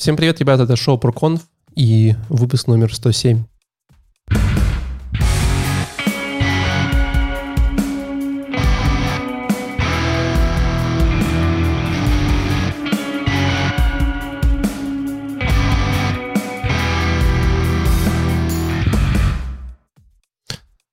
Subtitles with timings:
[0.00, 1.42] Всем привет, ребята, это шоу ProConf
[1.76, 3.44] и выпуск номер 107.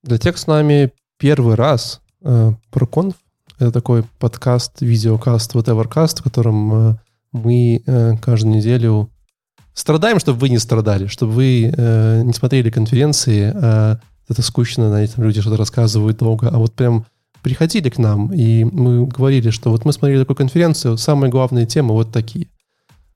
[0.03, 3.15] Для тех с нами первый раз э, ProConf—
[3.57, 6.95] это такой подкаст, видеокаст, whatever-каст, в котором э,
[7.37, 9.09] мы э, каждую неделю
[9.73, 15.03] страдаем, чтобы вы не страдали, чтобы вы э, не смотрели конференции, э, это скучно, на
[15.03, 17.05] этом люди что-то рассказывают долго, а вот прям
[17.41, 21.93] приходили к нам, и мы говорили, что вот мы смотрели такую конференцию, самые главные темы
[21.93, 22.47] вот такие.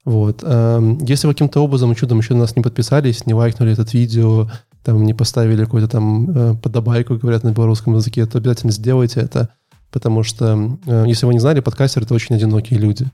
[0.05, 0.41] Вот.
[0.44, 4.49] Э, если вы каким-то образом, чудом еще на нас не подписались, не лайкнули этот видео,
[4.83, 9.49] там не поставили какую-то там э, подобайку, говорят на белорусском языке, то обязательно сделайте это,
[9.91, 13.08] потому что, э, если вы не знали, подкастеры— это очень одинокие люди.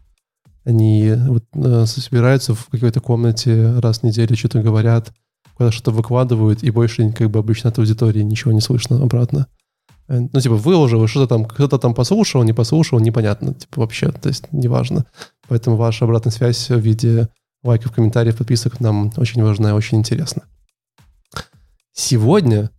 [0.67, 5.13] Они вот, э, собираются в какой-то комнате раз в неделю, что-то говорят,
[5.55, 9.47] куда что-то выкладывают, и больше как бы обычно от аудитории ничего не слышно обратно.
[10.09, 14.27] Э, ну, типа, выложил, что-то там, кто-то там послушал, не послушал, непонятно, типа, вообще, то
[14.27, 15.05] есть, неважно.
[15.47, 17.29] Поэтому ваша обратная связь в виде
[17.63, 20.43] лайков, комментариев, подписок нам очень важна и очень интересна.
[21.93, 22.71] Сегодня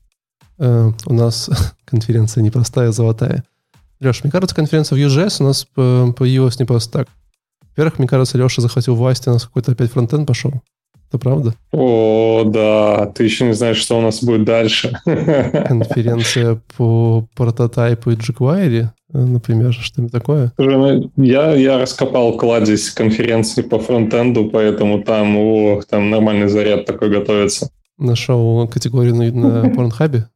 [0.58, 1.48] э, у нас
[1.86, 3.44] конференция непростая, золотая.
[3.98, 7.08] Леш, мне кажется, конференция в UJS у нас э, появилась не просто так.
[7.78, 10.52] Во-первых, мне кажется, Леша захватил власть, и у нас какой-то опять фронтенд пошел.
[11.08, 11.54] Это правда?
[11.70, 14.98] О, да, ты еще не знаешь, что у нас будет дальше.
[15.04, 20.52] Конференция по прототайпу и jQuery, например, что-нибудь такое?
[20.58, 27.10] Ну, я, я раскопал кладезь конференции по фронтенду, поэтому там, о, там нормальный заряд такой
[27.10, 27.70] готовится.
[27.96, 30.26] Нашел категорию на, на Порнхабе?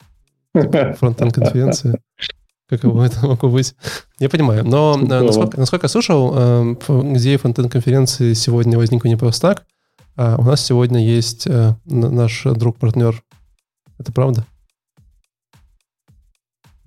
[0.55, 1.99] Типа фронтенд конференция
[2.73, 3.75] каково это могло быть.
[4.19, 4.65] Я понимаю.
[4.65, 6.75] Но э, насколько, насколько я слышал, э,
[7.17, 9.67] идея фронтенд-конференции сегодня возникла не просто так.
[10.17, 13.23] А у нас сегодня есть э, наш друг-партнер.
[13.99, 14.47] Это правда?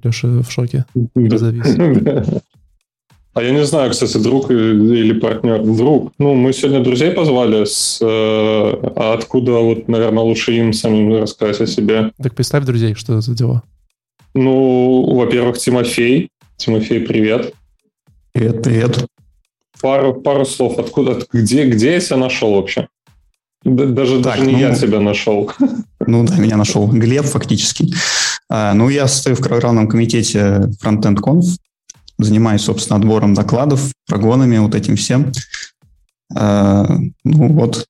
[0.03, 0.85] Леша в шоке.
[3.33, 5.61] А я не знаю, кстати, друг или партнер.
[5.61, 6.13] Друг.
[6.19, 7.65] Ну, мы сегодня друзей позвали.
[7.65, 12.11] С, а откуда, вот, наверное, лучше им самим рассказать о себе.
[12.21, 13.63] Так представь друзей, что это за дела.
[14.35, 16.29] Ну, во-первых, Тимофей.
[16.57, 17.53] Тимофей, привет.
[18.33, 19.05] Привет, привет.
[19.81, 20.77] Пару, пару слов.
[20.77, 22.89] Откуда, где, где я себя нашел вообще?
[23.63, 25.51] Даже, так, даже не ну, я тебя нашел.
[26.07, 27.91] Ну да, меня нашел Глеб фактически.
[28.47, 31.45] А, ну, я стою в программном комитете Frontend Conf,
[32.19, 35.31] занимаюсь, собственно, отбором докладов, прогонами, вот этим всем.
[36.35, 36.85] А,
[37.23, 37.87] ну вот,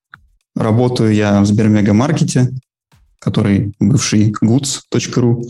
[0.55, 2.51] работаю я в Сбермегамаркете,
[3.19, 5.43] который бывший goods.ru.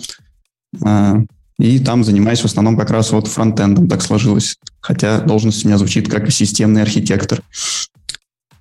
[0.84, 1.24] А,
[1.58, 4.58] и там занимаюсь в основном как раз вот фронтендом, так сложилось.
[4.82, 7.42] Хотя должность у меня звучит как системный архитектор.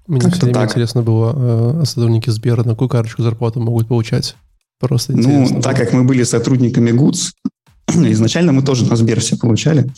[0.06, 0.70] Мне как все так.
[0.70, 1.32] интересно было,
[1.80, 4.36] а сотрудники Сбера на какую карточку зарплату могут получать?
[4.78, 5.56] Просто ну, интересно.
[5.56, 7.32] Ну, так как мы были сотрудниками ГУЦ,
[8.12, 9.90] изначально мы тоже на Сбер все получали.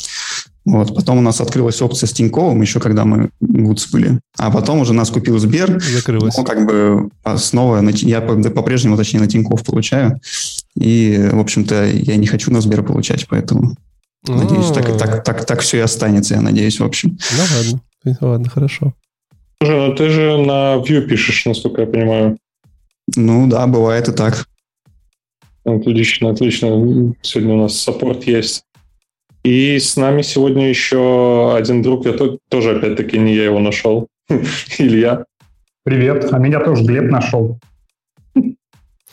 [0.64, 0.94] Вот.
[0.94, 4.20] Потом у нас открылась опция с Тиньковым, еще когда мы ГУЦ были.
[4.36, 5.80] А потом уже нас купил Сбер.
[5.80, 6.36] Закрылась.
[6.36, 10.20] Ну, как бы снова, я по-прежнему, точнее, на Тиньков получаю.
[10.74, 13.76] И, в общем-то, я не хочу на Сбер получать, поэтому
[14.26, 17.16] надеюсь, так, так, так, так все и останется, я надеюсь, в общем.
[17.36, 18.92] Ну ладно, ладно, хорошо.
[19.62, 22.36] Слушай, ну ты же на Vue пишешь, насколько я понимаю.
[23.14, 24.46] Ну да, бывает и так.
[25.66, 26.68] Отлично, отлично.
[27.22, 28.64] Сегодня у нас саппорт есть.
[29.42, 32.12] И с нами сегодня еще один друг, я
[32.48, 34.06] тоже, опять-таки, не я его нашел.
[34.78, 35.24] Илья.
[35.84, 37.58] Привет, а меня тоже Глеб нашел.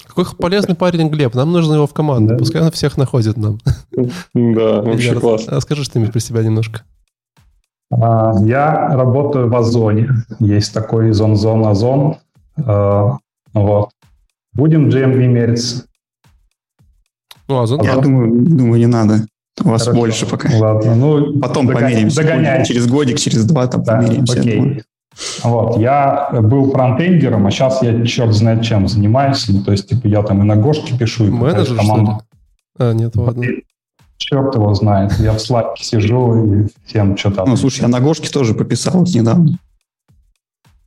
[0.05, 2.37] Какой полезный парень Глеб, нам нужно его в команду, да.
[2.37, 3.57] пускай он всех находит нам.
[3.91, 4.01] Да,
[4.81, 5.55] вообще Илья, классно.
[5.55, 6.81] Расскажи что-нибудь про себя немножко.
[7.91, 10.09] А, я работаю в Озоне.
[10.39, 12.17] Есть такой зон зон Озон.
[12.63, 13.17] А,
[13.53, 13.89] вот.
[14.53, 15.85] Будем GMV мериться.
[17.53, 19.27] Ну, Озон, Я думаю, думаю, не надо.
[19.63, 19.99] У вас Хорошо.
[19.99, 20.49] больше пока.
[20.57, 21.39] Ладно, ну...
[21.39, 21.87] Потом догоня...
[21.87, 22.21] померимся.
[22.21, 22.65] Догоняй.
[22.65, 24.39] Через годик, через два там да, померимся.
[24.39, 24.81] Окей.
[25.43, 29.47] Вот, я был фронтендером, а сейчас я черт знает чем занимаюсь.
[29.47, 32.23] Ну, то есть, типа, я там и на Гошке пишу, и Менеджер, команду.
[32.79, 33.45] А, нет, ладно.
[34.17, 35.13] черт его знает.
[35.19, 37.45] Я в Slack сижу и всем что-то...
[37.45, 39.59] Ну, слушай, я на Гошке тоже пописал недавно.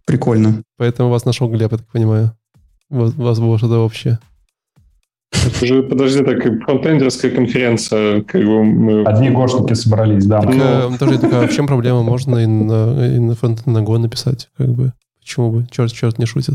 [0.04, 0.64] Прикольно.
[0.78, 2.32] Поэтому вас нашел Глеб, я так понимаю.
[2.90, 4.18] У вас было что-то общее.
[5.32, 9.04] Это же, подожди, так, фронтендерская конференция, как бы мы...
[9.04, 10.40] Одни гошники собрались, да.
[10.40, 10.92] Так, ну...
[10.98, 12.02] подожди, так, а в чем проблема?
[12.02, 14.92] Можно и на, и на фронтенд на Go написать, как бы.
[15.20, 15.66] Почему бы?
[15.70, 16.54] Черт, черт не шутит.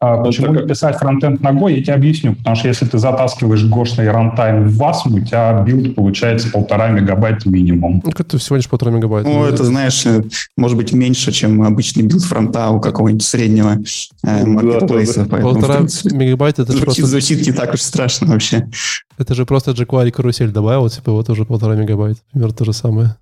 [0.00, 2.36] А почему не писать фронтенд на Go, я тебе объясню.
[2.36, 7.48] Потому что если ты затаскиваешь гошный рантайм в WASM, у тебя билд получается полтора мегабайта
[7.50, 8.00] минимум.
[8.04, 9.28] Ну, это всего лишь полтора мегабайта.
[9.28, 10.22] Ну, это, знаешь, э,
[10.56, 13.76] может быть меньше, чем обычный билд фронта у какого-нибудь среднего
[14.22, 15.24] э, маркетплейса.
[15.24, 15.42] Да, да, да.
[15.42, 15.80] Полтора
[16.12, 17.06] мегабайта это звучит, просто...
[17.06, 18.70] звучит не так уж страшно вообще.
[19.18, 22.20] Это же просто jQuery карусель добавил, типа вот уже полтора мегабайта.
[22.30, 23.16] Примерно то же самое.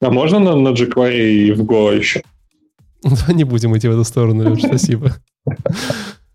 [0.00, 2.22] А можно на, на jQuery и в Go еще?
[3.28, 5.12] Не будем идти в эту сторону, спасибо.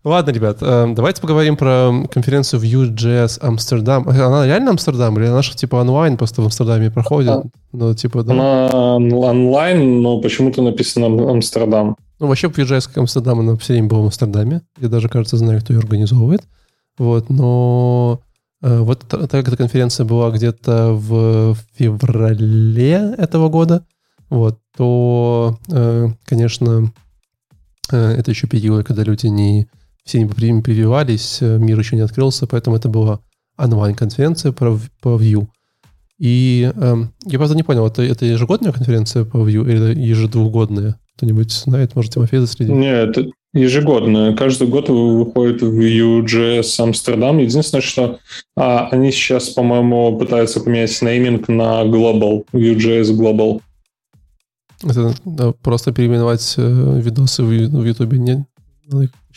[0.02, 4.08] Ладно, ребят, э, давайте поговорим про конференцию Vue.js Amsterdam.
[4.08, 7.42] Она реально Амстердам или она же типа онлайн просто в Амстердаме проходит?
[7.72, 8.32] Ну, типа, да.
[8.32, 11.96] Она онлайн, но почему-то написано Амстердам.
[12.18, 14.62] Ну, вообще Vue.js Амстердам, она все время была в Амстердаме.
[14.80, 16.44] Я даже, кажется, знаю, кто ее организовывает.
[16.96, 18.20] Вот, но
[18.62, 23.84] э, вот так как эта конференция была где-то в феврале этого года,
[24.30, 26.92] вот, то, э, конечно,
[27.90, 29.68] это еще период, когда люди не
[30.04, 33.20] все не прививались, э, мир еще не открылся, поэтому это была
[33.56, 35.46] онлайн-конференция по, по Vue.
[36.18, 36.94] И э,
[37.26, 40.96] я правда не понял, это, это ежегодная конференция по Vue или ежедвухгодная?
[41.16, 42.74] Кто-нибудь знает, может, Тимофей заследить?
[42.74, 44.34] Нет, это ежегодная.
[44.34, 47.38] Каждый год выходит Vue.js Амстердам.
[47.38, 48.18] Единственное, что
[48.56, 53.60] а, они сейчас, по-моему, пытаются поменять нейминг на Global, Vue.js Global.
[54.82, 58.38] Это да, просто переименовать э, видосы в, YouTube, нет?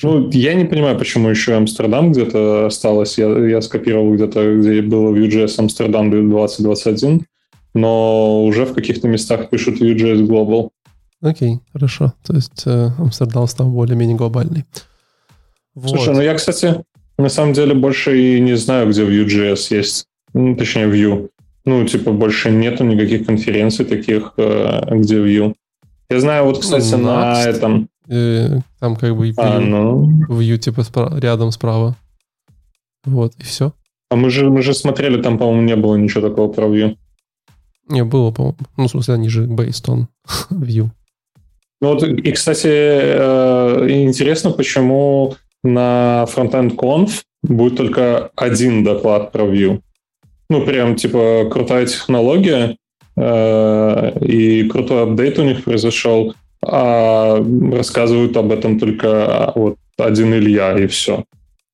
[0.02, 3.18] Ну, я не понимаю, почему еще Амстердам где-то осталось.
[3.18, 7.26] Я, я скопировал где-то, где было Vue.js Амстердам 2021,
[7.76, 10.70] но уже в каких-то местах пишут Vue.js Global.
[11.22, 12.14] Окей, хорошо.
[12.26, 14.66] То есть э, Амстердам стал более-менее глобальный.
[15.76, 15.90] Вот.
[15.90, 16.84] Слушай, ну я, кстати,
[17.18, 20.08] на самом деле больше и не знаю, где Vue.js есть.
[20.34, 21.30] Ну, точнее, Vue.
[21.66, 25.54] Ну, типа, больше нету никаких конференций таких, э, где Vue.
[26.10, 27.88] Я знаю, вот, кстати, ну, на этом...
[28.10, 30.10] Э, там как бы Vue, а, ну...
[30.28, 31.96] Vue типа спра- рядом справа.
[33.06, 33.72] Вот, и все.
[34.10, 36.98] А мы же, мы же смотрели, там, по-моему, не было ничего такого про Vue.
[37.90, 38.58] Не, было, по-моему.
[38.78, 40.08] Ну, в смысле, они же based on
[40.52, 40.90] Vue.
[41.82, 49.44] Ну вот, и, кстати, э, интересно, почему на Frontend Conf будет только один доклад про
[49.44, 49.82] Vue.
[50.54, 52.78] Ну, прям, типа, крутая технология,
[53.16, 60.78] э, и крутой апдейт у них произошел, а рассказывают об этом только вот один Илья,
[60.78, 61.24] и все.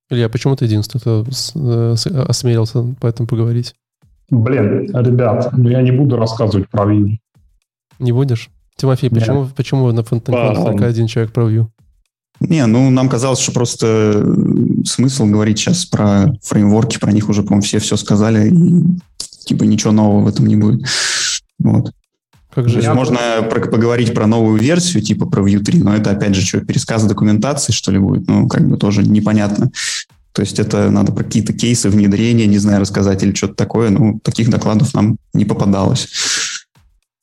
[0.09, 1.95] Илья, почему ты единственный, кто э,
[2.29, 3.75] осмелился по этому поговорить?
[4.29, 7.17] Блин, ребят, ну я не буду рассказывать про Vue.
[7.99, 8.49] Не будешь?
[8.77, 9.55] Тимофей, почему, Нет.
[9.55, 11.67] почему на Фонтенкон только один человек про Vue?
[12.39, 17.43] Не, ну нам казалось, что просто э, смысл говорить сейчас про фреймворки, про них уже,
[17.43, 18.83] по-моему, все все сказали, и
[19.45, 20.85] типа ничего нового в этом не будет.
[21.59, 21.91] Вот.
[22.53, 23.19] Как же есть можно
[23.49, 27.03] про, поговорить про новую версию, типа про Vue 3, но это опять же что, пересказ
[27.03, 28.27] документации, что ли, будет?
[28.27, 29.71] Ну, как бы тоже непонятно.
[30.31, 33.89] То есть это надо про какие-то кейсы внедрения, не знаю, рассказать или что-то такое.
[33.89, 36.07] Ну, таких докладов нам не попадалось.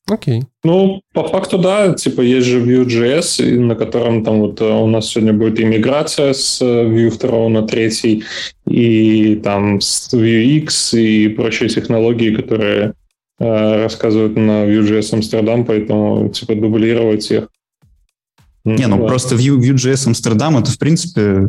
[0.08, 0.44] Окей.
[0.62, 5.08] Ну, по факту, да, типа есть же Vue.js, на котором там вот э, у нас
[5.08, 8.22] сегодня будет иммиграция с э, Vue 2 на 3,
[8.68, 12.94] и там с Vuex и прочие технологии, которые
[13.40, 17.48] э, рассказывают на Vue.js Амстердам, поэтому типа дублировать их
[18.66, 21.46] не, ну просто Vue, Vue.js Амстердам это, в принципе,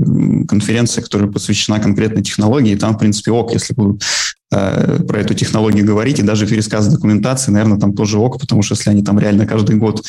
[0.48, 4.04] конференция, которая посвящена конкретной технологии, и там, в принципе, ок, если будут
[4.52, 8.76] э, про эту технологию говорить, и даже пересказ документации, наверное, там тоже ок, потому что
[8.76, 10.06] если они там реально каждый год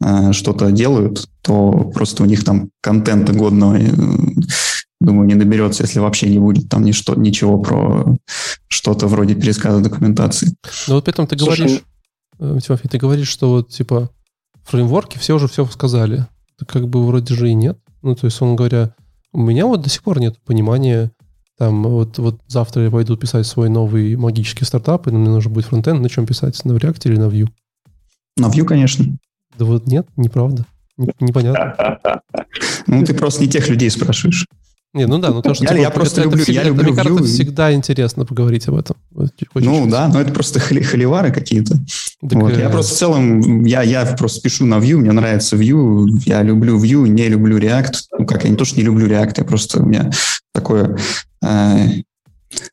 [0.00, 3.90] э, что-то делают, то просто у них там контента годного, э,
[5.00, 8.16] думаю, не доберется, если вообще не будет там ничто, ничего про
[8.68, 10.54] что-то вроде пересказа документации.
[10.86, 11.82] Ну вот при этом ты говоришь,
[12.38, 14.10] Слушай, э, Тимофей, ты говоришь, что вот типа
[14.64, 16.26] фреймворки все уже все сказали
[16.66, 17.78] как бы вроде же и нет.
[18.02, 18.94] Ну, то есть, он говоря,
[19.32, 21.10] у меня вот до сих пор нет понимания,
[21.58, 25.66] там, вот, вот завтра я пойду писать свой новый магический стартап, и мне нужно будет
[25.66, 27.48] фронтенд, на чем писать, на React или на Vue?
[28.36, 29.04] На Vue, конечно.
[29.56, 30.66] Да вот нет, неправда.
[30.96, 31.98] Непонятно.
[32.86, 34.46] Ну, ты просто не тех людей спрашиваешь.
[34.94, 35.64] Не, ну да, ну то, что...
[35.64, 38.68] Я, типа, я просто это, люблю, это всегда, я люблю Мне кажется, всегда интересно поговорить
[38.68, 38.96] об этом.
[39.12, 41.74] Очень ну да, но это просто холивары какие-то.
[42.22, 42.52] вот.
[42.52, 42.60] э...
[42.60, 46.80] Я просто в целом, я, я просто пишу на Vue, мне нравится Vue, я люблю
[46.80, 47.94] Vue, не люблю React.
[48.20, 50.10] Ну как, я не то, что не люблю React, я просто, у меня
[50.52, 50.96] такое
[51.42, 51.88] э,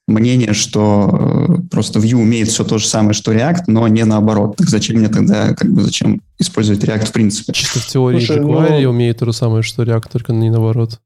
[0.08, 4.58] мнение, что э, просто Vue умеет все то же самое, что React, но не наоборот.
[4.58, 7.54] Так зачем мне тогда, как бы, зачем использовать React в принципе?
[7.54, 8.90] Чисто в теории Слушай, jQuery ну...
[8.90, 11.00] умеет то же самое, что React, только не наоборот.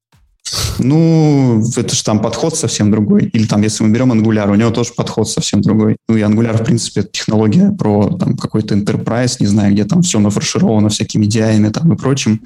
[0.79, 3.25] Ну, это же там подход совсем другой.
[3.33, 5.97] Или там, если мы берем Angular, у него тоже подход совсем другой.
[6.07, 10.01] Ну и Angular, в принципе, это технология про там какой-то enterprise, не знаю, где там
[10.01, 12.41] все нафаршировано всякими DI там и прочим.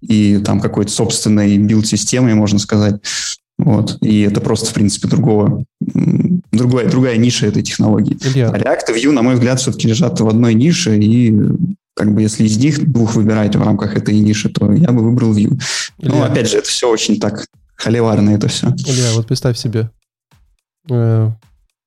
[0.00, 3.00] И там какой-то собственной билд-системой, можно сказать.
[3.58, 3.98] Вот.
[4.02, 8.18] И это просто, в принципе, другого, другая, другая ниша этой технологии.
[8.22, 8.50] Илья.
[8.50, 11.34] А React и Vue, на мой взгляд, все-таки лежат в одной нише, и
[11.96, 15.34] как бы если из них двух выбираете в рамках этой ниши, то я бы выбрал
[15.34, 15.58] Vue.
[15.98, 16.14] Илья.
[16.14, 18.68] Но опять же, это все очень так холиварно, это все.
[18.68, 19.90] Илья, вот представь себе,
[20.88, 21.30] 45-й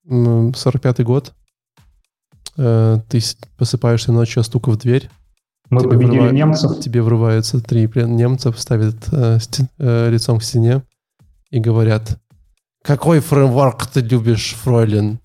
[0.07, 1.33] э, год,
[2.57, 3.21] э, ты
[3.55, 5.11] посыпаешься ночью, стука в дверь,
[5.69, 6.33] мы тебе победили врыва...
[6.33, 6.79] немцев.
[6.79, 9.37] Тебе врываются три немцев, ставят э,
[9.77, 10.81] э, лицом к стене
[11.51, 12.17] и говорят,
[12.83, 15.19] какой фреймворк ты любишь, Фройлен?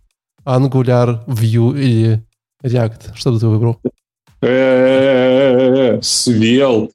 [0.44, 2.26] Angular, Vue или
[2.62, 3.14] React?
[3.14, 3.80] Что бы ты выбрал?
[6.02, 6.90] Свел.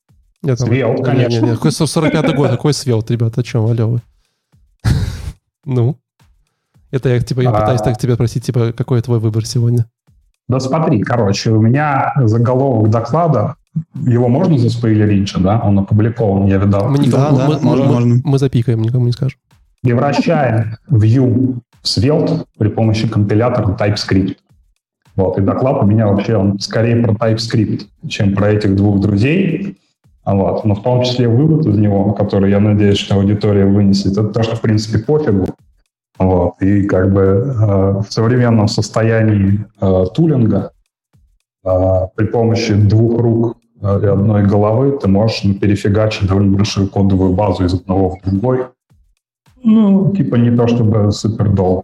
[0.56, 1.56] Свел, конечно.
[1.56, 4.02] Какой 45-й год, какой свел, ребята, о чем, алло вы?
[5.66, 5.98] Ну?
[6.92, 9.86] Это я типа я пытаюсь так тебя спросить, типа, какой твой выбор сегодня?
[10.48, 13.56] Да смотри, короче, у меня заголовок доклада,
[13.94, 15.60] его можно заспойлерить же, да?
[15.64, 16.90] Он опубликован, я видал.
[16.90, 18.22] Мы, никому, да, мы, да, мы, можно, мы, можно.
[18.24, 19.40] мы запикаем, никому не скажем.
[19.84, 24.38] Превращаем Vue в Svelte при помощи компилятора TypeScript.
[25.20, 29.78] Вот, и доклад у меня вообще, он скорее про TypeScript, чем про этих двух друзей.
[30.26, 30.64] Вот.
[30.64, 34.44] Но в том числе вывод из него, который, я надеюсь, что аудитория вынесет, это то,
[34.44, 35.48] что, в принципе, пофигу.
[36.18, 36.54] Вот.
[36.62, 40.72] И как бы э, в современном состоянии э, тулинга
[41.66, 41.70] э,
[42.16, 47.34] при помощи двух рук э, и одной головы ты можешь ну, перефигачить довольно большую кодовую
[47.34, 48.68] базу из одного в другой.
[49.64, 51.84] Ну, типа не то чтобы супер долго.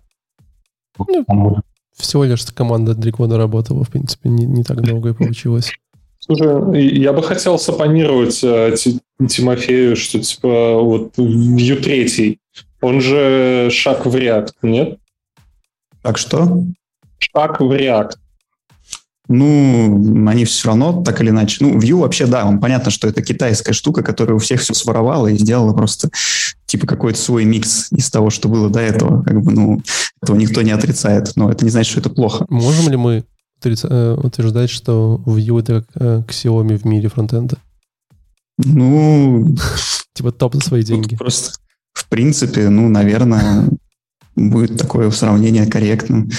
[1.28, 1.58] Ну,
[1.96, 5.72] всего лишь команда три года работала, в принципе, не, не так долго и получилось.
[6.20, 8.76] Слушай, я бы хотел сапонировать э,
[9.28, 12.40] Тимофею, что типа вот Vue 3
[12.82, 15.00] он же шаг в React, нет?
[16.02, 16.64] Так что?
[17.20, 18.18] Шаг в React.
[19.28, 21.58] Ну, они все равно так или иначе.
[21.62, 25.28] Ну, Vue вообще, да, он понятно, что это китайская штука, которая у всех все своровала
[25.28, 26.10] и сделала просто
[26.66, 29.24] типа какой-то свой микс из того, что было до этого.
[29.24, 29.82] Как бы, ну,
[30.22, 32.46] этого никто не отрицает, но это не значит, что это плохо.
[32.50, 33.24] Можем ли мы
[33.64, 37.58] э, утверждать, что Vue это как э, Xiaomi в мире фронтенда?
[38.58, 39.56] Ну...
[40.14, 41.18] Типа топ за свои деньги.
[41.18, 41.60] Просто
[41.96, 43.68] в принципе, ну, наверное,
[44.36, 46.30] будет такое сравнение корректным.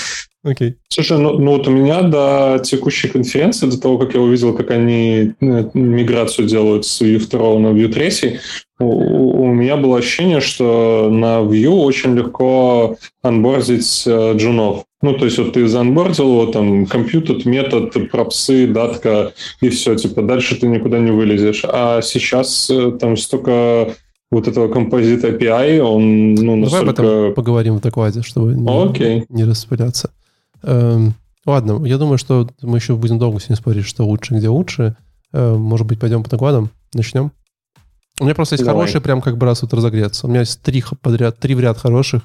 [0.46, 0.68] Окей.
[0.68, 0.74] Okay.
[0.88, 4.70] Слушай, ну, ну вот у меня до текущей конференции, до того, как я увидел, как
[4.70, 8.38] они э, миграцию делают с Vue 2 на Vue 3,
[8.78, 14.84] у, у меня было ощущение, что на Vue очень легко анбордить э, джунов.
[15.02, 20.22] Ну, то есть вот ты заанбордил его, там, компьютер, метод, пропсы, датка, и все, типа,
[20.22, 21.62] дальше ты никуда не вылезешь.
[21.64, 23.94] А сейчас э, там столько
[24.30, 26.92] вот этого композит API, он ну, настолько...
[26.92, 29.24] Давай об этом поговорим в докладе, чтобы не, okay.
[29.28, 30.10] не распыляться.
[30.66, 31.14] Эм,
[31.46, 34.96] ладно, я думаю, что мы еще будем долго с ним спорить, что лучше, где лучше.
[35.32, 36.70] Эм, может быть, пойдем по докладам?
[36.92, 37.30] Начнем?
[38.20, 38.80] У меня просто есть Давай.
[38.80, 40.26] хорошие, прям как бы раз вот разогреться.
[40.26, 42.22] У меня есть три подряд, три в ряд хороших,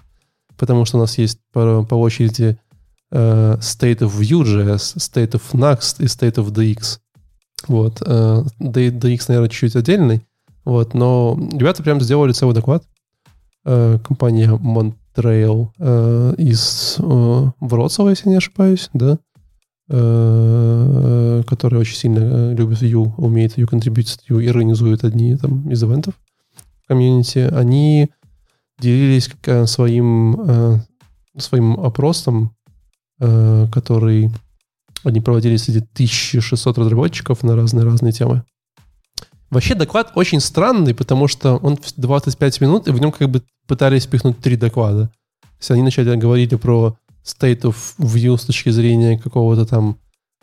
[0.57, 2.57] потому что у нас есть по, по очереди
[3.11, 6.99] э, State of Vue.js, State of Next и State of DX.
[7.67, 8.01] Вот.
[8.05, 10.21] Э, DX, наверное, чуть-чуть отдельный.
[10.63, 12.83] Вот, но ребята прям сделали целый доклад.
[13.65, 14.51] Э, компания
[15.15, 19.19] Montreal э, из э, Вроцлава, если не ошибаюсь, да,
[19.89, 25.69] э, который очень сильно э, любит Vue, умеет Vue контрибьютить Vue и организует одни там
[25.69, 26.15] из ивентов
[26.87, 27.39] комьюнити.
[27.39, 28.09] Они
[28.79, 30.79] делились э, своим, э,
[31.37, 32.55] своим опросом,
[33.19, 34.31] э, который
[35.03, 38.43] они проводили среди 1600 разработчиков на разные-разные темы.
[39.51, 44.05] Вообще доклад очень странный, потому что он 25 минут, и в нем как бы пытались
[44.05, 45.11] впихнуть три доклада.
[45.59, 49.97] Есть они начали говорить про state of view с точки зрения какого-то там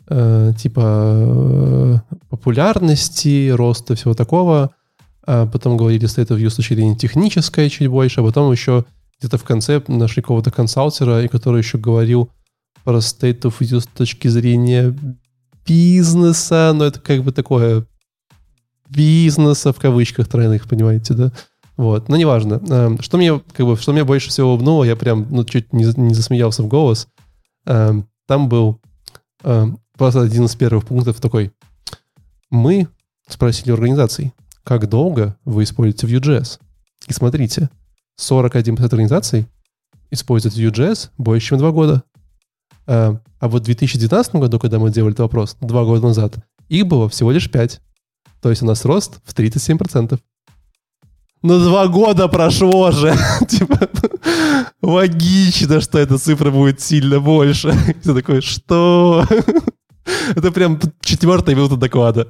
[0.07, 1.97] э, типа э,
[2.29, 4.71] популярности, роста всего такого.
[5.25, 8.85] А потом говорили state of view с точки зрения технической чуть больше, а потом еще
[9.19, 12.29] где-то в конце нашли какого-то консалтера, и который еще говорил
[12.83, 14.95] про state of view с точки зрения
[15.65, 17.85] бизнеса, но это как бы такое
[18.89, 21.31] бизнеса в кавычках тройных, понимаете, да?
[21.77, 22.61] Вот, но неважно.
[22.69, 25.85] Эм, что мне, как бы, что мне больше всего улыбнуло, я прям, ну, чуть не,
[25.97, 27.07] не засмеялся в голос.
[27.65, 28.81] Эм, там был
[29.43, 31.51] эм, просто один из первых пунктов такой.
[32.49, 32.87] Мы
[33.29, 36.59] спросили организаций, как долго вы используете Vue.js?
[37.07, 37.69] И смотрите,
[38.19, 39.45] 41% организаций
[40.11, 42.03] используют Vue.js больше, чем два года.
[42.87, 47.07] А вот в 2019 году, когда мы делали этот вопрос, два года назад, их было
[47.07, 47.81] всего лишь 5.
[48.41, 50.19] То есть у нас рост в 37%.
[51.41, 53.15] Ну, два года прошло же.
[53.47, 53.89] типа,
[54.81, 57.73] логично, что эта цифра будет сильно больше.
[58.03, 59.25] Ты такой, что?
[60.35, 62.27] это прям четвертая минута доклада.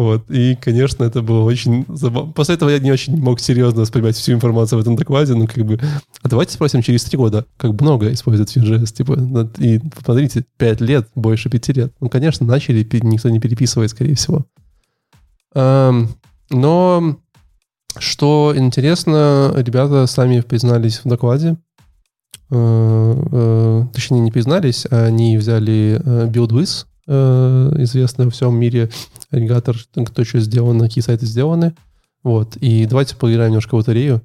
[0.00, 0.30] Вот.
[0.30, 2.32] И, конечно, это было очень забавно.
[2.32, 5.34] После этого я не очень мог серьезно воспринимать всю информацию в этом докладе.
[5.34, 5.78] Ну, как бы,
[6.22, 8.94] а давайте спросим через три года, как много используют Vue.js.
[8.94, 11.92] Типа, и посмотрите, пять лет, больше пяти лет.
[12.00, 14.46] Ну, конечно, начали, никто не переписывает, скорее всего.
[15.54, 17.18] Но
[17.98, 21.58] что интересно, ребята сами признались в докладе,
[22.50, 28.90] э, э, точнее, не признались, они взяли э, BuildWiz, известный во всем мире
[29.30, 29.76] агрегатор,
[30.06, 31.74] кто что сделано, какие сайты сделаны.
[32.22, 32.56] Вот.
[32.56, 34.22] И давайте поиграем немножко в лотерею.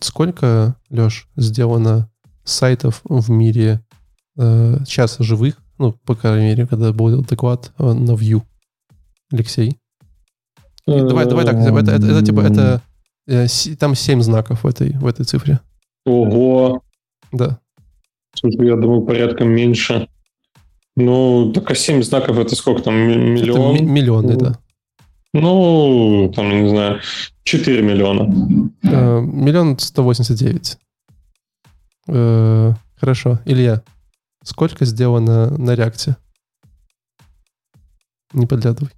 [0.00, 2.10] Сколько, Леш, сделано
[2.44, 3.80] сайтов в мире
[4.36, 8.42] сейчас живых, ну, по крайней мере, когда был доклад на Vue?
[9.32, 9.78] Алексей?
[10.86, 12.82] Давай, давай так, это, это, это, типа, это
[13.26, 13.46] э,
[13.78, 15.60] там 7 знаков в этой, в этой цифре.
[16.06, 16.82] Ого.
[17.30, 17.58] Да.
[18.34, 20.08] Слушай, я думаю, порядком меньше.
[20.98, 22.96] Ну, так а 7 знаков это сколько там?
[22.96, 23.76] Миллион?
[23.76, 24.58] Это миллионы, да.
[25.32, 27.00] Ну, там, не знаю,
[27.44, 28.22] 4 миллиона.
[28.82, 30.76] Э, миллион сто восемьдесят девять.
[32.08, 33.38] Э, хорошо.
[33.44, 33.82] Илья,
[34.42, 36.16] сколько сделано на реакте?
[38.32, 38.90] Не подглядывай.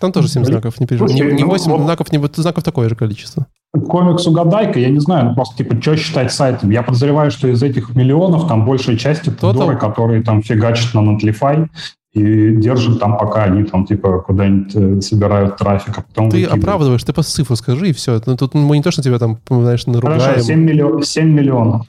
[0.00, 1.14] Там тоже 7 знаков, не переживай.
[1.14, 3.46] Не, не 8 ну, знаков, не, знаков такое же количество.
[3.88, 6.70] Комикс угадайка, я не знаю, ну просто типа, что считать сайтом?
[6.70, 11.00] Я подозреваю, что из этих миллионов там большая часть это доры, которые там фигачат на
[11.00, 11.68] Netlify
[12.12, 16.62] и держат там, пока они там типа куда-нибудь э, собирают трафик, а потом Ты выкидывают.
[16.62, 18.20] оправдываешь, ты по цифру скажи, и все.
[18.26, 20.20] Ну, тут мы не то, что тебя там, знаешь, наругаем.
[20.20, 21.86] Хорошо, 7, миллион, 7 миллионов.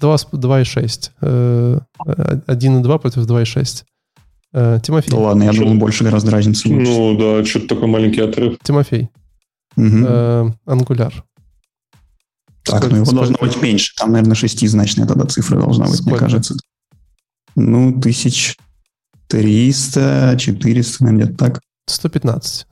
[0.00, 1.10] 2,6.
[1.20, 3.84] 1,2 против 2,6.
[4.52, 5.12] Э, Тимофей.
[5.12, 6.68] Ну ладно, я думал, больше гораздо разницы.
[6.68, 8.58] Ну да, что-то такой маленький отрыв.
[8.64, 9.08] Тимофей.
[9.76, 10.54] Угу.
[10.66, 11.24] Ангуляр.
[12.64, 13.20] Так, сколько, ну его сколько?
[13.20, 13.94] должно быть меньше.
[13.96, 16.10] Там, наверное, шестизначная тогда цифра должна быть, сколько?
[16.10, 16.56] мне кажется.
[17.56, 18.56] Ну, тысяч
[19.26, 21.60] триста, четыреста, наверное, где-то так.
[21.86, 22.66] 115.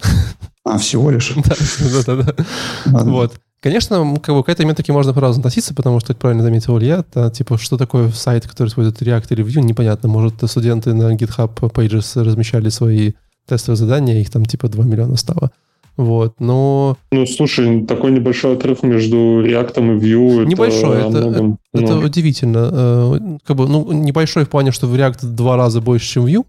[0.64, 1.35] А, всего лишь?
[2.07, 3.05] Да, да, да.
[3.05, 3.35] Вот.
[3.61, 6.99] Конечно, как бы к этой метрике можно по-разному относиться, потому что, это правильно заметил Илья,
[6.99, 10.09] это, типа, что такое сайт, который использует React или Vue, непонятно.
[10.09, 13.14] Может, студенты на GitHub Pages размещали свои
[13.49, 15.50] тестовые задания, их там типа 2 миллиона стало.
[15.99, 16.96] Вот, но...
[17.11, 20.46] Ну, слушай, такой небольшой отрыв между React и Vue...
[20.46, 22.70] Небольшой, это, многом, это, это удивительно.
[22.72, 26.27] Э, как бы, ну, небольшой в плане, что в React в два раза больше, чем
[26.27, 26.44] Vue,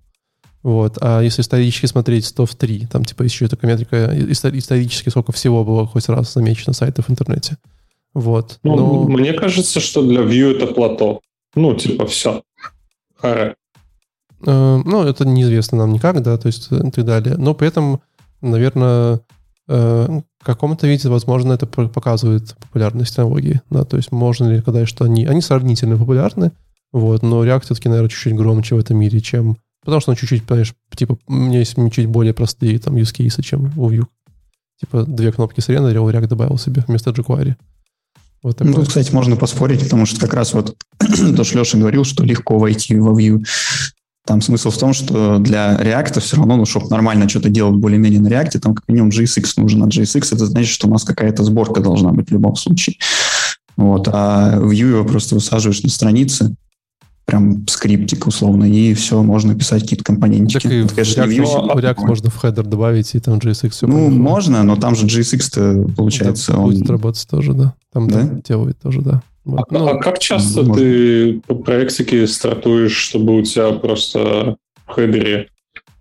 [0.61, 0.97] вот.
[1.01, 2.85] А если исторически смотреть, то в три.
[2.85, 7.57] Там типа еще такая метрика исторически сколько всего было хоть раз замечено сайтов в интернете.
[8.13, 8.59] Вот.
[8.63, 9.03] Ну, Но...
[9.07, 11.21] Мне кажется, что для Vue это плато.
[11.55, 12.43] Ну, типа, все.
[13.15, 13.55] Харе.
[14.45, 17.35] Э, ну, это неизвестно нам никак, да, то есть э, и так далее.
[17.37, 18.01] Но при этом,
[18.41, 19.19] наверное, э,
[19.69, 23.61] в каком-то виде, возможно, это показывает популярность технологии.
[23.69, 26.51] Да, то есть можно ли сказать, что они, они сравнительно популярны,
[26.91, 30.43] вот, но React все-таки, наверное, чуть-чуть громче в этом мире, чем Потому что он чуть-чуть,
[30.43, 34.05] понимаешь, типа, у меня есть чуть более простые там use cases, чем у Vue.
[34.79, 37.55] Типа, две кнопки срендерил, React добавил себе вместо jQuery.
[38.41, 42.23] Вот ну, кстати, можно поспорить, потому что как раз вот то, что Леша говорил, что
[42.23, 43.45] легко войти во Vue.
[44.29, 48.19] Там смысл в том, что для React все равно, ну, чтобы нормально что-то делать более-менее
[48.19, 49.81] на React, там как минимум JSX нужен.
[49.81, 52.97] А JSX это значит, что у нас какая-то сборка должна быть в любом случае.
[53.75, 54.07] Вот.
[54.07, 56.55] А Vue его просто высаживаешь на странице,
[57.25, 60.61] прям скриптик условно, и все, можно писать какие-то компонентики.
[60.61, 63.69] Так и Это, конечно, React, Vue, React а можно в хедер добавить, и там JSX
[63.71, 66.65] все Ну, можно, но там же JSX-то, получается, он...
[66.65, 67.73] Будет работать тоже, да.
[67.91, 68.29] Там да?
[68.47, 69.23] делает тоже, да.
[69.45, 69.65] Вот.
[69.69, 70.75] А, ну, а как часто можно.
[70.75, 75.49] ты по проектике стартуешь, чтобы у тебя просто в хедере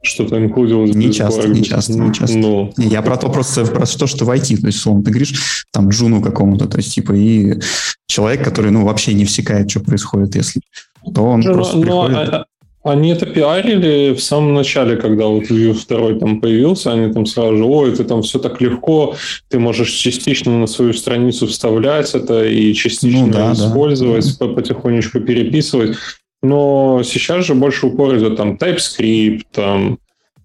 [0.03, 0.94] что-то инклюдилось?
[0.94, 2.38] Не часто, не часто, не часто.
[2.38, 2.72] Ну.
[2.77, 4.57] Я про то просто, про то, что войти.
[4.57, 7.61] То есть, условно, ты говоришь там джуну какому-то, то есть, типа, и
[8.07, 10.61] человек, который, ну, вообще не всекает, что происходит, если
[11.14, 12.16] то он но, просто но приходит...
[12.16, 12.44] А, а,
[12.88, 17.57] они это пиарили в самом начале, когда вот Vue 2 там появился, они там сразу
[17.57, 19.14] же, ой, это там все так легко,
[19.48, 24.48] ты можешь частично на свою страницу вставлять это и частично ну, да, использовать, да.
[24.48, 25.96] потихонечку переписывать.
[26.42, 29.98] Но сейчас же больше упор идет там TypeScript, там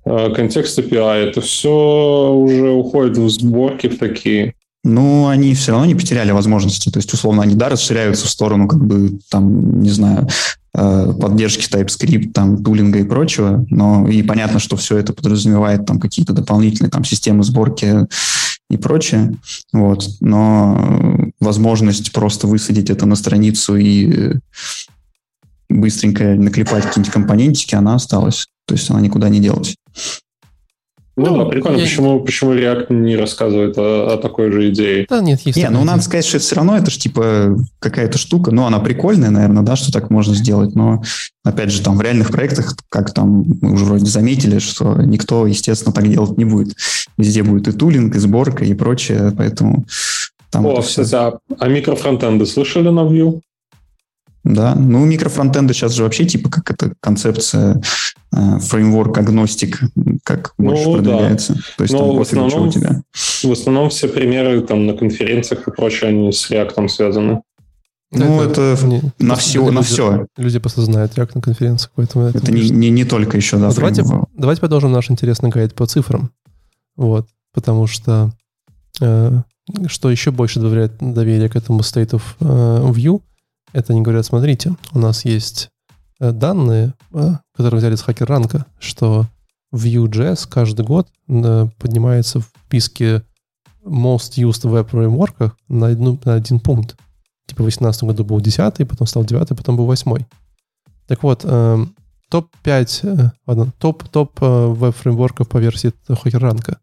[0.06, 4.56] э, контекст API, это все уже уходит в сборки в такие.
[4.84, 6.90] Ну, они все равно не потеряли возможности.
[6.90, 10.28] То есть, условно, они, да, расширяются в сторону, как бы, там, не знаю,
[10.76, 16.00] э, поддержки TypeScript, там, тулинга и прочего, но и понятно, что все это подразумевает там
[16.00, 18.08] какие-то дополнительные там системы сборки
[18.70, 19.38] и прочее,
[19.72, 24.34] вот, но возможность просто высадить это на страницу и
[25.70, 29.76] быстренько наклепать какие-нибудь компонентики, она осталась, то есть она никуда не делась.
[31.16, 35.06] Ну, Ну, да, прикольно, я- почему, почему React не рассказывает о, о такой же идее.
[35.08, 35.58] Да, нет, есть.
[35.58, 38.80] Не, ну надо сказать, что это все равно это же типа какая-то штука, ну она
[38.80, 41.04] прикольная, наверное, да, что так можно сделать, но
[41.44, 45.94] опять же там в реальных проектах, как там мы уже вроде заметили, что никто, естественно,
[45.94, 46.76] так делать не будет.
[47.18, 49.86] Везде будет и тулинг, и сборка, и прочее, поэтому
[50.50, 53.40] там О, это всё- кстати, а, а микрофронтенды слышали на Vue?
[54.44, 57.82] Да, ну микрофронтенда сейчас же вообще типа как это концепция
[58.36, 59.80] э, фреймворк агностик,
[60.24, 60.92] как Ну, больше да.
[60.92, 61.54] продвигается.
[61.78, 63.02] То есть Но там в пофигу, что у основном- тебя.
[63.14, 67.42] В основном все примеры там на конференциях и прочее, они с React связаны.
[68.12, 70.28] Ну, это не- на все, на люди- все.
[70.38, 73.74] Люди просто знают React на конференциях, поэтому Это не, не, не только еще, да, Ну,
[73.74, 74.04] давайте,
[74.36, 76.32] давайте продолжим наш интересный гайд по цифрам.
[76.98, 77.28] Вот.
[77.54, 78.32] Потому что
[79.02, 79.42] э,
[79.88, 83.22] что еще больше добавляет доверие к этому state of э, view,
[83.74, 85.70] это они говорят, смотрите, у нас есть
[86.20, 89.28] э, данные, э, которые взяли с хакер-ранка, что
[89.74, 93.24] Vue.js каждый год э, поднимается в списке
[93.84, 96.96] most used web framework на, одну, на один пункт.
[97.48, 100.16] Типа в 2018 году был 10, потом стал 9, потом был 8.
[101.08, 101.86] Так вот, э,
[102.30, 106.78] топ-5, э, ладно, топ, топ э, веб-фреймворков по версии хакер-ранка.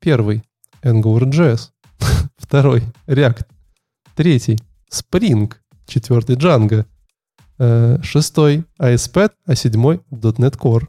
[0.00, 0.42] Первый—
[0.82, 1.70] AngularJS.
[2.36, 3.44] Второй— React.
[4.14, 4.58] Третий—
[4.92, 5.52] Spring.
[5.88, 6.84] Четвертый— Django.
[7.58, 10.84] Э, Шестой— ASP.NET, а седьмой— .NET Core.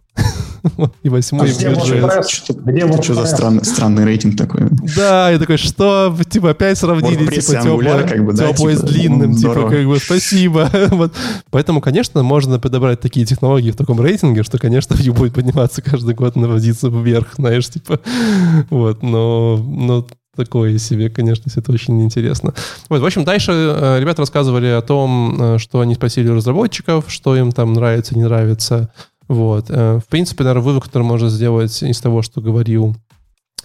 [1.03, 2.01] И А восьмой— где Vue.js.
[2.01, 2.61] WordPress?
[2.65, 4.67] Где Что за странный, странный рейтинг такой?
[4.95, 6.15] Да, я такой, что?
[6.29, 9.51] Типа опять сравнили, типа, и теплое, как бы, да, теплое с типа, длинным, ну, типа,
[9.53, 9.69] здорово.
[9.69, 10.69] как бы, спасибо.
[10.89, 11.13] Вот.
[11.49, 16.13] Поэтому, конечно, можно подобрать такие технологии в таком рейтинге, что, конечно, Vue будет подниматься каждый
[16.13, 18.01] год на позицию вверх, знаешь, типа,
[18.69, 20.05] вот, но, но
[20.43, 22.53] такое себе, конечно, если это очень интересно.
[22.87, 27.05] Вот, в общем, дальше э, ребята рассказывали о том, э, что они спросили у разработчиков,
[27.07, 28.89] что им там нравится, не нравится.
[29.27, 29.65] Вот.
[29.69, 32.95] Э, В принципе, наверное, вывод, который можно сделать из того, что говорил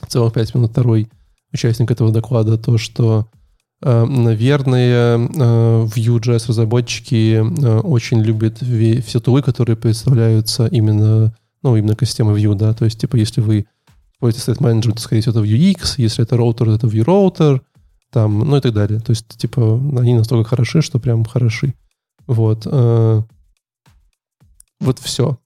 [0.08, 1.08] целых пять минут второй
[1.52, 3.28] участник этого доклада, то, что,
[3.80, 7.38] наверное, Vue.js разработчики
[7.82, 8.58] очень любят
[9.06, 11.32] все тулы, которые представляются именно,
[11.62, 13.66] ну, именно к системе Vue, да, то есть, типа, если вы
[14.14, 17.60] используете state management, скорее всего, это Vuex, если это роутер, это Vue Router,
[18.10, 19.00] там, ну и так далее.
[19.00, 21.74] То есть, типа, они настолько хороши, что прям хороши.
[22.26, 22.66] Вот.
[22.66, 23.22] э,
[24.80, 25.38] Вот все.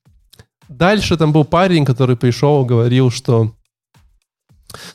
[0.68, 3.52] Дальше там был парень, который пришел, говорил, что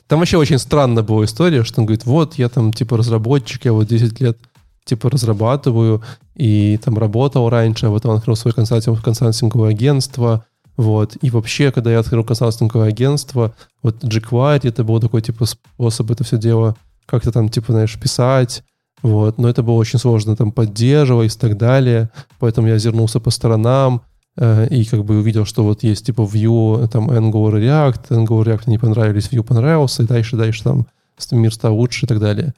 [0.06, 3.72] там вообще очень странная была история, что он говорит, вот я там типа разработчик, я
[3.72, 4.38] вот 10 лет
[4.84, 6.02] типа разрабатываю
[6.36, 10.44] и там работал раньше, а вот он открыл свое консалтинг- консалтинговое агентство,
[10.76, 11.16] вот.
[11.22, 16.24] И вообще, когда я открыл консалтинговое агентство, вот jQuery, это был такой типа способ это
[16.24, 18.64] все дело как-то там типа, знаешь, писать,
[19.02, 19.38] вот.
[19.38, 24.02] Но это было очень сложно там поддерживать и так далее, поэтому я озернулся по сторонам,
[24.36, 28.44] э, и как бы увидел, что вот есть типа Vue, там Angular и React, Angular
[28.44, 30.86] React не понравились, Vue понравился, и дальше, дальше там
[31.30, 32.54] мир стал лучше и так далее.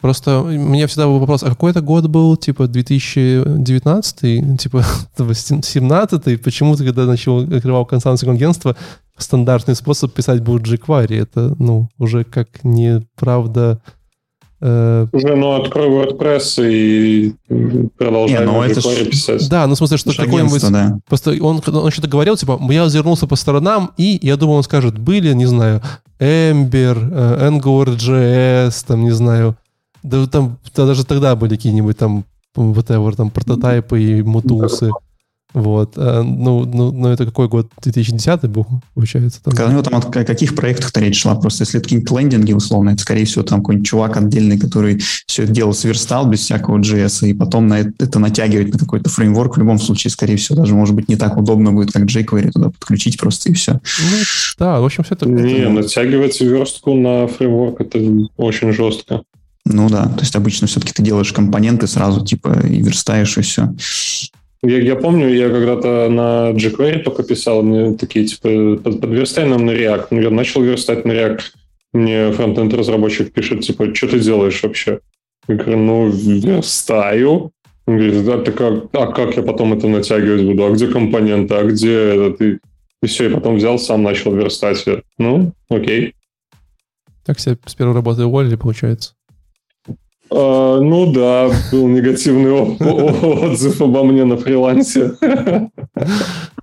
[0.00, 4.84] Просто у меня всегда был вопрос, а какой это год был, типа 2019, типа
[5.16, 8.76] 2017, почему ты, когда начал, открывал консалтинговое агентство,
[9.16, 13.80] стандартный способ писать был jQuery, это, ну, уже как неправда...
[14.60, 17.34] э, Уже, ну, открой WordPress и
[17.96, 19.48] продолжай Не, ну, это ж- писать.
[19.48, 20.70] да, ну, в смысле, что какой-нибудь...
[20.70, 20.98] да.
[21.06, 24.98] Просто он, он что-то говорил, типа, я озернулся по сторонам, и я думал, он скажет,
[24.98, 25.80] были, не знаю,
[26.18, 29.56] Ember, э, Angular.js, там, не знаю,
[30.04, 34.90] да, там да, даже тогда были какие-нибудь там whatever, там прототайпы и мутулсы.
[35.54, 35.96] Вот.
[35.96, 37.68] э, Ну, ну, ну, это какой год?
[37.80, 39.40] 2010 был, получается?
[39.42, 39.54] Там.
[39.54, 41.36] Когда у него там о каких проектах-то речь шла?
[41.36, 45.44] Просто если это какие-нибудь лендинги, условно, это, скорее всего, там какой-нибудь чувак отдельный, который все
[45.44, 49.56] это дело сверстал без всякого JS, и потом на это, это натягивать на какой-то фреймворк.
[49.56, 52.70] В любом случае, скорее всего, даже, может быть, не так удобно будет, как jQuery туда
[52.70, 53.74] подключить просто, и все.
[53.74, 54.16] Ну,
[54.58, 55.28] да, в общем, все это...
[55.28, 58.00] Не, натягивать верстку на фреймворк это
[58.36, 59.22] очень жестко.
[59.66, 63.74] Ну да, то есть обычно все-таки ты делаешь компоненты сразу, типа, и верстаешь, и все.
[64.62, 69.66] Я, я помню, я когда-то на jQuery только писал, мне такие, типа, под- подверстай нам
[69.66, 70.06] на React.
[70.10, 71.40] Ну, я начал верстать на React.
[71.92, 75.00] Мне фронтенд разработчик пишет, типа, что ты делаешь вообще?
[75.48, 77.52] Я говорю, ну, верстаю.
[77.86, 80.64] Он говорит, да, так а, а как я потом это натягивать буду?
[80.64, 81.54] А где компоненты?
[81.54, 82.44] А где это?
[82.44, 82.58] И,
[83.02, 84.84] и все, и потом взял, сам начал верстать.
[85.18, 86.14] Ну, окей.
[87.24, 89.14] Так себя с первой работы уволили, получается.
[90.30, 95.12] А, ну да, был негативный отзыв обо мне на фрилансе.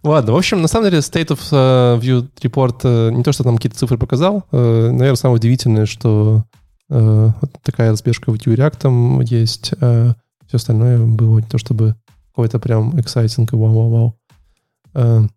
[0.04, 3.44] Ладно, в общем, на самом деле State of э, View Report э, не то, что
[3.44, 6.44] там какие-то цифры показал, э, наверное, самое удивительное, что
[6.90, 10.14] вот такая разбежка в Vue React есть, э,
[10.48, 11.96] все остальное было не то, чтобы
[12.32, 14.18] какой-то прям exciting и вау-вау-вау.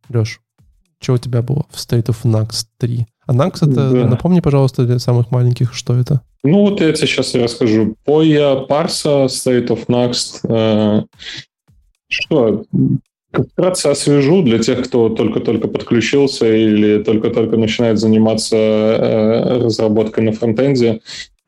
[0.09, 0.41] Леш,
[1.01, 3.07] Что у тебя было в State of Next 3?
[3.27, 4.09] А Next это, Да.
[4.09, 6.23] напомни, пожалуйста, для самых маленьких, что это?
[6.45, 7.97] Ну, вот я тебе сейчас расскажу.
[8.07, 10.41] Poya, Parsa, State of Next.
[10.47, 11.03] э,
[12.09, 12.65] Что?
[13.33, 21.01] Вкратце освежу для тех, кто только-только подключился или только-только начинает заниматься э, разработкой на фронтенде.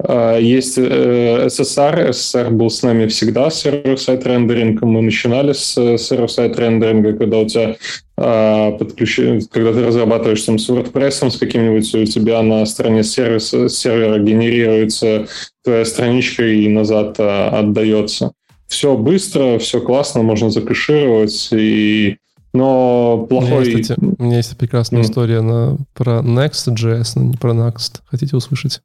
[0.05, 2.11] Э, Есть э, SSR.
[2.11, 4.83] SSR был с нами всегда, сервер-сайт рендеринг.
[4.83, 7.77] Мы начинали с сервер-сайт рендеринга, когда у тебя
[8.19, 13.69] а, подключи- когда ты разрабатываешь там с WordPress, с каким-нибудь, у тебя на стороне сервиса,
[13.69, 15.27] сервера генерируется
[15.63, 18.33] твоя страничка и назад а, отдается.
[18.69, 22.17] Все быстро, все классно, можно закэшировать, и...
[22.55, 23.67] но У меня плохой...
[23.69, 25.05] есть, кстати, у меня есть прекрасная М.
[25.05, 28.01] история на, про Next.js, но не про Next.
[28.07, 28.81] Хотите услышать?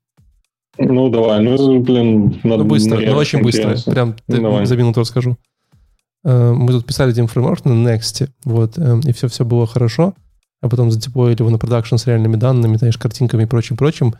[0.77, 2.63] Ну, давай, ну, блин, надо...
[2.63, 3.63] Ну, быстро, ну, очень быстро.
[3.63, 3.91] интересно.
[3.91, 4.65] Прям Ну, давай.
[4.65, 5.38] за минуту расскажу.
[6.23, 10.13] Э, Мы тут писали один фреймворк на Next, вот, э, и все-все было хорошо,
[10.62, 14.15] а потом задеплоили его на продакшн с реальными данными, знаешь, картинками и прочим-прочим,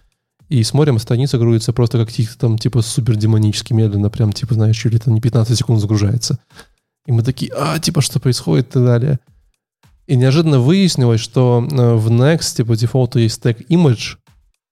[0.50, 4.78] и смотрим, страница грузится просто как каких-то там, типа, супер демонически медленно, прям, типа, знаешь,
[4.78, 6.40] чуть ли там не 15 секунд загружается.
[7.06, 9.20] И мы такие, а, типа, что происходит и так далее.
[10.08, 14.18] И неожиданно выяснилось, что э, в Next, типа, дефолту есть тег image,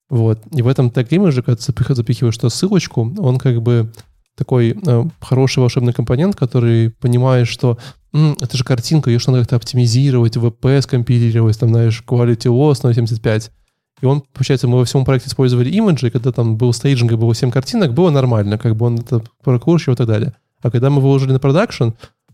[0.09, 3.91] вот, и в этом тег image, когда ты запих- запихиваешь туда ссылочку, он как бы
[4.35, 7.77] такой э, хороший волшебный компонент, который понимает, что
[8.13, 12.79] «М, это же картинка, ее что надо как-то оптимизировать, VP скомпилировать, там, знаешь, quality loss
[12.83, 13.51] на 75.
[14.01, 17.15] И он, получается, мы во всем проекте использовали имиджи, и когда там был стейджинг и
[17.15, 20.33] было 7 картинок, было нормально, как бы он это прокручивал и так далее.
[20.61, 21.89] А когда мы выложили на продакшн,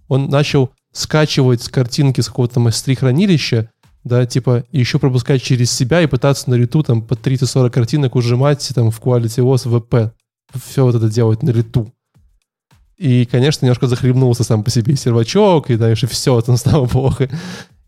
[0.07, 3.69] он начал скачивать картинки с какого-то там S3 хранилища,
[4.05, 8.71] да, типа, еще пропускать через себя и пытаться на лету там по 30-40 картинок ужимать
[8.73, 10.11] там в quality, WebP.
[10.65, 11.91] Все вот это делать на лету.
[12.97, 17.29] И, конечно, немножко захлебнулся сам по себе сервачок, и дальше все, там стало плохо.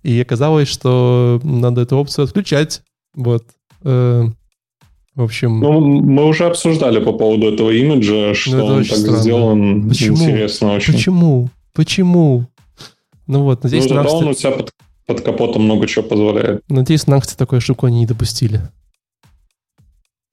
[0.04, 2.82] И оказалось, что надо эту опцию отключать.
[3.16, 3.46] Вот.
[3.84, 4.26] Э,
[5.16, 9.18] В общем, Ну, мы уже обсуждали по поводу этого имиджа, что Ну, он так странно.
[9.20, 9.90] сделан.
[9.90, 10.16] Почему?
[10.18, 10.94] Интересно очень.
[10.94, 11.50] почему?
[11.74, 12.48] Почему?
[13.28, 14.72] Ну вот, Ну, надеюсь, зато Next- он у тебя под,
[15.08, 16.62] под капотом много чего позволяет.
[16.68, 18.62] надеюсь, Next такую ошибку они не допустили.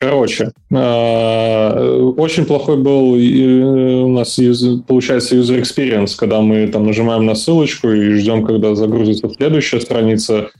[0.00, 4.38] Короче, э, очень плохой был э, у нас,
[4.86, 10.50] получается, user experience, когда мы там нажимаем на ссылочку и ждем, когда загрузится следующая страница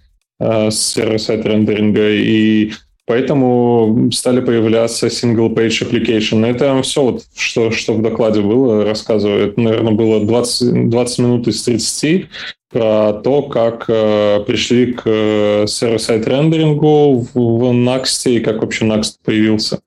[0.41, 2.73] э, с сервер-сайт рендеринга, и
[3.07, 6.47] поэтому стали появляться single-page application.
[6.47, 9.53] Это все, вот, что, что в докладе было, рассказываю.
[9.57, 12.27] Наверное, было 20, 20 минут из 30
[12.71, 18.85] про то, как э, пришли к э, сервер-сайт рендерингу в, в Next и как вообще
[18.85, 19.79] Next появился.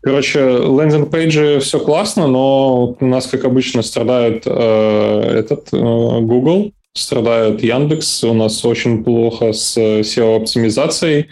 [0.00, 7.62] Короче, лендинг-пейджи все классно, но у нас, как обычно, страдает э, этот э, Google, страдает
[7.62, 11.26] Яндекс, у нас очень плохо с SEO-оптимизацией.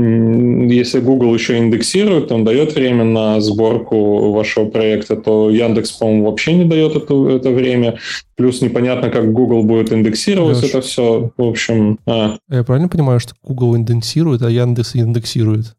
[0.00, 6.54] Если Google еще индексирует, он дает время на сборку вашего проекта, то Яндекс, по-моему, вообще
[6.54, 7.98] не дает это, это время.
[8.36, 10.70] Плюс непонятно, как Google будет индексировать Леш.
[10.70, 11.30] это все.
[11.36, 15.76] В общем, а, Я правильно понимаю, что Google индексирует, а Яндекс индексирует?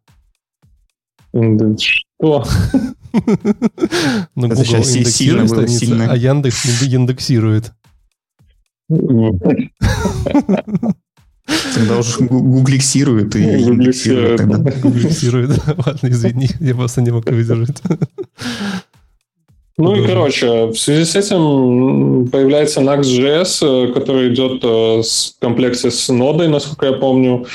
[1.34, 2.03] индекс- что?
[4.36, 7.71] Но Это Google индексирует страницы, а Яндекс индексирует.
[11.75, 14.85] Тогда уж гу- гугликсирует и Гугликсирует, индексирует.
[14.85, 15.49] Индексирует.
[15.85, 17.81] Ладно, извини, я просто не мог выдержать.
[19.77, 25.39] Ну и, короче, в связи с этим появляется Next.js, э, который идет э, с- в
[25.41, 27.45] комплекте с нодой, насколько я помню.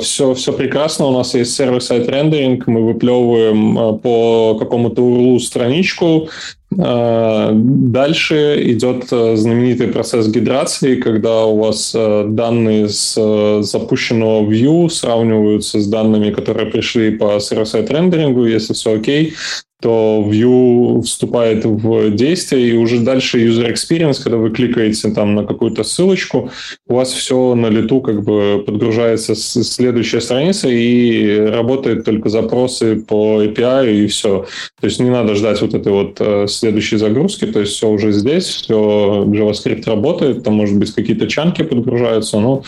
[0.00, 6.28] Все, все прекрасно, у нас есть сервер-сайт рендеринг, мы выплевываем э, по какому-то URL страничку.
[6.76, 13.14] Э, Дальше идет э, знаменитый процесс гидрации, когда у вас э, данные с
[13.62, 18.44] запущенного view сравниваются с данными, которые пришли по сервер-сайт рендерингу.
[18.44, 19.34] Если все окей,
[19.80, 25.44] то Vue вступает в действие, и уже дальше user experience, когда вы кликаете там на
[25.44, 26.50] какую-то ссылочку,
[26.88, 33.42] у вас все на лету как бы подгружается следующая страница и работает только запросы по
[33.42, 34.46] API и все.
[34.80, 38.10] То есть не надо ждать вот этой вот э, следующей загрузки, то есть все уже
[38.10, 42.64] здесь, все JavaScript работает, там может быть какие-то чанки подгружаются, но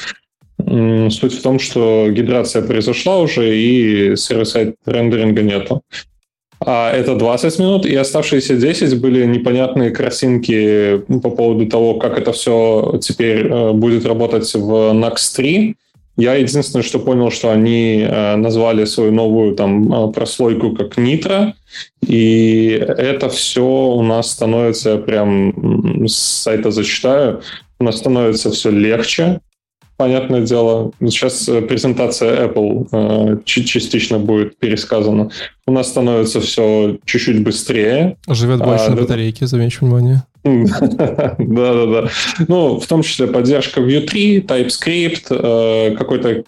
[1.11, 5.83] Суть в том, что гидрация произошла уже, и сервер-сайт рендеринга нету.
[6.63, 12.33] А это 20 минут, и оставшиеся 10 были непонятные картинки по поводу того, как это
[12.33, 15.75] все теперь э, будет работать в Next 3.
[16.19, 21.55] Я единственное, что понял, что они э, назвали свою новую там э, прослойку как Nitro,
[22.07, 27.41] и это все у нас становится, прям с сайта зачитаю,
[27.79, 29.41] у нас становится все легче,
[30.01, 35.31] понятное дело, сейчас э, презентация Apple э, частично будет пересказана.
[35.67, 38.17] У нас становится все чуть-чуть быстрее.
[38.27, 40.23] Живет больше а, на батарейке, замечу внимание.
[40.43, 42.09] Да-да-да.
[42.49, 46.45] Ну, в том числе поддержка Vue 3, TypeScript, э, какой-то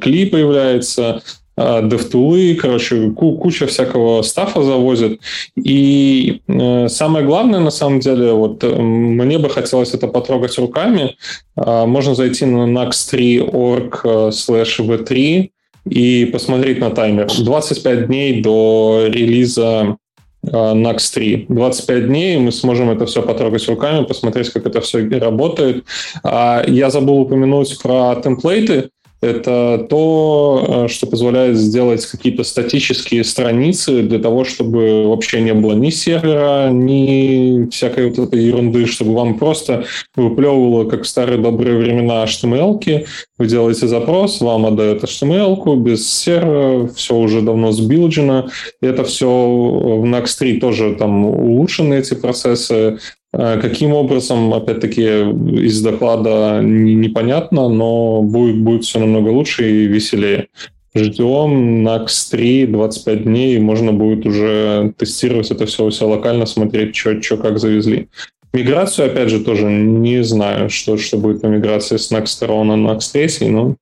[0.00, 1.22] клип появляется,
[1.56, 5.20] DevTools, а, короче, куча всякого стафа завозят.
[5.56, 11.16] И э, самое главное, на самом деле, вот э, мне бы хотелось это потрогать руками.
[11.56, 15.50] Э, можно зайти на nax3.org э, slash v3
[15.90, 17.26] и посмотреть на таймер.
[17.26, 19.96] 25 дней до релиза
[20.44, 21.46] NAX 3.
[21.48, 25.84] 25 дней, мы сможем это все потрогать руками, посмотреть, как это все работает.
[26.22, 34.02] А, я забыл упомянуть про темплейты это то, э, что позволяет сделать какие-то статические страницы
[34.02, 39.38] для того, чтобы вообще не было ни сервера, ни всякой вот этой ерунды, чтобы вам
[39.38, 43.06] просто выплевывало, как в старые добрые времена, HTML-ки.
[43.38, 48.50] Вы делаете запрос, вам отдают HTML-ку без сервера, все уже давно сбилджено.
[48.80, 52.98] Это все в Next 3 тоже там улучшены эти процессы.
[53.36, 60.48] Э, каким образом, опять-таки, из доклада непонятно, но будет, будет все намного лучше и веселее.
[60.94, 66.46] Ждем NAX 3, 25 дней, и можно будет уже тестировать это все у себя локально,
[66.46, 68.08] смотреть, что, как завезли.
[68.52, 72.74] Миграцию, опять же, тоже не знаю, что, что будет по миграции с NAX 2 на
[72.74, 73.74] NAX 3, но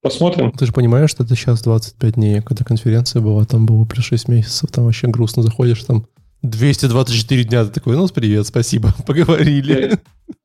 [0.00, 0.50] посмотрим.
[0.52, 4.28] Ты же понимаешь, что это сейчас 25 дней, когда конференция была, там было плюс 6
[4.28, 6.06] месяцев, там вообще грустно заходишь, там
[6.42, 7.64] 224 дня.
[7.64, 9.98] Ты такой, ну, привет, спасибо, поговорили.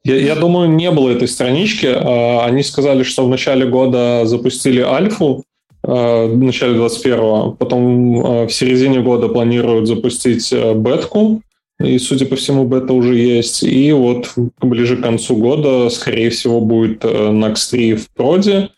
[0.03, 1.87] Я, я думаю, не было этой странички.
[1.87, 5.43] А, они сказали, что в начале года запустили альфу,
[5.83, 11.41] а, в начале 21-го, потом а, в середине года планируют запустить бетку,
[11.79, 13.63] и, судя по всему, бета уже есть.
[13.63, 18.69] И вот ближе к концу года, скорее всего, будет Next 3 в проде,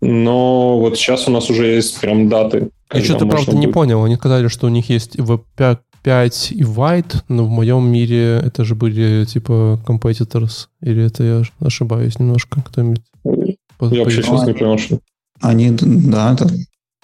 [0.00, 2.70] но вот сейчас у нас уже есть прям даты.
[2.92, 3.60] Я что-то, правда, будет...
[3.60, 4.04] не понял.
[4.04, 8.62] Они сказали, что у них есть Webpack 5 и White, но в моем мире это
[8.62, 12.62] же были типа competitors, или это я ошибаюсь немножко?
[12.62, 13.02] Кто-нибудь?
[13.24, 15.00] Я вообще сейчас не понял, что...
[15.40, 16.48] Они, да, это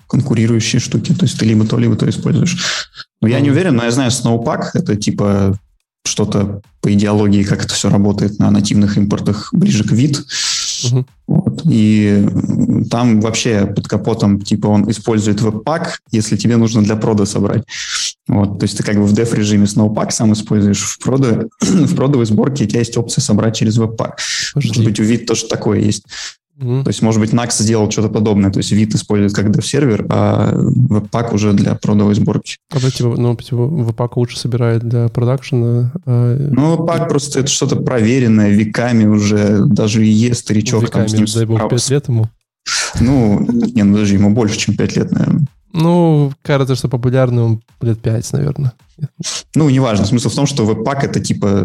[0.07, 2.87] конкурирующие штуки, то есть ты либо то, либо то используешь.
[3.21, 5.59] Но я не уверен, но я знаю Snowpack, это типа
[6.05, 10.23] что-то по идеологии, как это все работает на нативных импортах ближе к вид.
[10.85, 11.07] Угу.
[11.27, 11.63] Вот.
[11.71, 12.27] И
[12.91, 17.65] там вообще под капотом, типа, он использует веб-пак, если тебе нужно для прода собрать.
[18.29, 18.59] Вот.
[18.59, 22.27] То есть ты как бы в деф режиме Snowpack сам используешь в, продо, в продовой
[22.27, 24.19] сборке, у тебя есть опция собрать через веб-пак.
[24.55, 26.05] Может быть, у вид тоже такое есть.
[26.61, 26.85] Mm-hmm.
[26.85, 28.51] То есть, может быть, Nax сделал что-то подобное.
[28.51, 32.57] То есть, вид использует как dev-сервер, а веб-пак уже для продовой сборки.
[32.71, 35.93] А типа, ну, типа, веб-пак лучше собирает для продакшена?
[36.05, 36.37] А...
[36.37, 39.65] Ну, веб-пак просто это что-то проверенное веками уже.
[39.65, 42.29] Даже ИЕ, старичок веками, там с ним дай бог, 5 лет ему?
[43.01, 45.47] Ну, не, ну даже ему больше, чем 5 лет, наверное.
[45.73, 48.73] Ну, кажется, что популярным лет 5, наверное.
[49.55, 50.05] Ну, неважно.
[50.05, 51.65] Смысл в том, что веб-пак это типа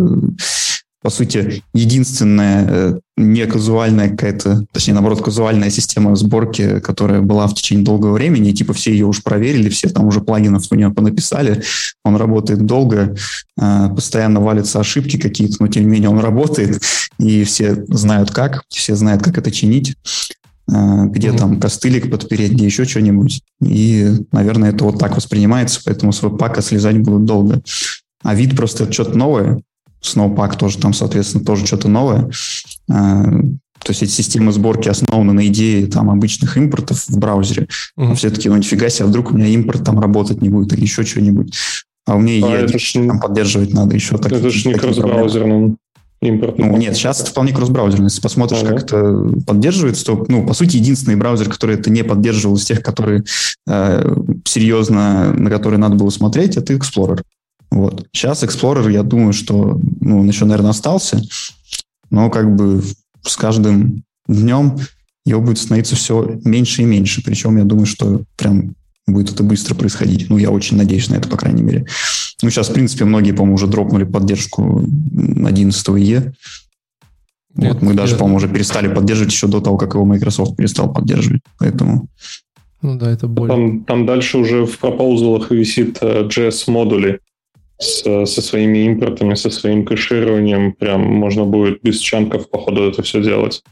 [1.06, 7.54] по сути, единственная э, не казуальная какая-то, точнее, наоборот, казуальная система сборки, которая была в
[7.54, 10.90] течение долгого времени, и типа все ее уже проверили, все там уже плагинов у нее
[10.90, 11.62] понаписали,
[12.04, 13.16] он работает долго,
[13.56, 16.82] э, постоянно валятся ошибки какие-то, но тем не менее он работает,
[17.20, 19.96] и все знают как, все знают, как это чинить
[20.68, 21.38] э, где mm-hmm.
[21.38, 23.44] там костылик подпереть, где еще что-нибудь.
[23.62, 27.62] И, наверное, это вот так воспринимается, поэтому с веб-пака слезать будут долго.
[28.24, 29.62] А вид просто что-то новое,
[30.06, 32.30] Snowpack тоже там, соответственно, тоже что-то новое.
[32.90, 33.24] А,
[33.86, 37.68] то есть эти системы сборки основаны на идее там обычных импортов в браузере.
[37.98, 38.12] Mm-hmm.
[38.12, 40.74] А все таки ну нифига себе, а вдруг у меня импорт там работать не будет
[40.74, 41.54] или еще что-нибудь.
[42.08, 44.18] А у меня а это ж, там поддерживать надо еще.
[44.18, 45.78] Так, это же не кросс-браузерным
[46.22, 46.58] импорт.
[46.58, 48.06] Ну, нет, сейчас это вполне кросс-браузерный.
[48.06, 48.74] Если посмотришь, ага.
[48.74, 52.82] как это поддерживается, то, ну, по сути, единственный браузер, который это не поддерживал из тех,
[52.82, 53.24] которые
[53.68, 54.16] э,
[54.46, 57.22] серьезно, на которые надо было смотреть, это Explorer.
[57.76, 58.08] Вот.
[58.14, 61.22] Сейчас Explorer, я думаю, что ну, он еще, наверное, остался,
[62.10, 62.82] но как бы
[63.22, 64.78] с каждым днем
[65.26, 67.22] его будет становиться все меньше и меньше.
[67.22, 68.76] Причем я думаю, что прям
[69.08, 70.30] будет это быстро происходить.
[70.30, 71.86] Ну, я очень надеюсь на это, по крайней мере.
[72.42, 74.82] Ну, сейчас, в принципе, многие, по-моему, уже дропнули поддержку
[75.46, 76.34] 11 E.
[77.56, 81.42] Вот, мы даже, по-моему, уже перестали поддерживать еще до того, как его Microsoft перестал поддерживать.
[81.60, 82.08] Поэтому...
[82.82, 83.50] Ну да, это боль.
[83.50, 87.20] Там, там дальше уже в пропоузалах висит JS-модули,
[87.78, 93.22] с, со своими импортами, со своим кэшированием, прям можно будет без чанков, походу, это все
[93.22, 93.64] делать.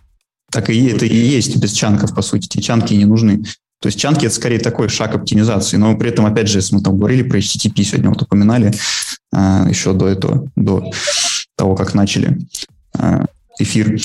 [0.52, 2.48] Так и это и есть без чанков, по сути.
[2.48, 3.44] Те чанки не нужны.
[3.82, 6.82] То есть чанки это скорее такой шаг оптимизации, но при этом, опять же, если мы
[6.82, 8.72] там говорили про HTTP, сегодня вот упоминали
[9.34, 10.90] а, еще до этого, до
[11.58, 12.38] того, как начали
[12.98, 13.26] а,
[13.60, 14.00] эфир,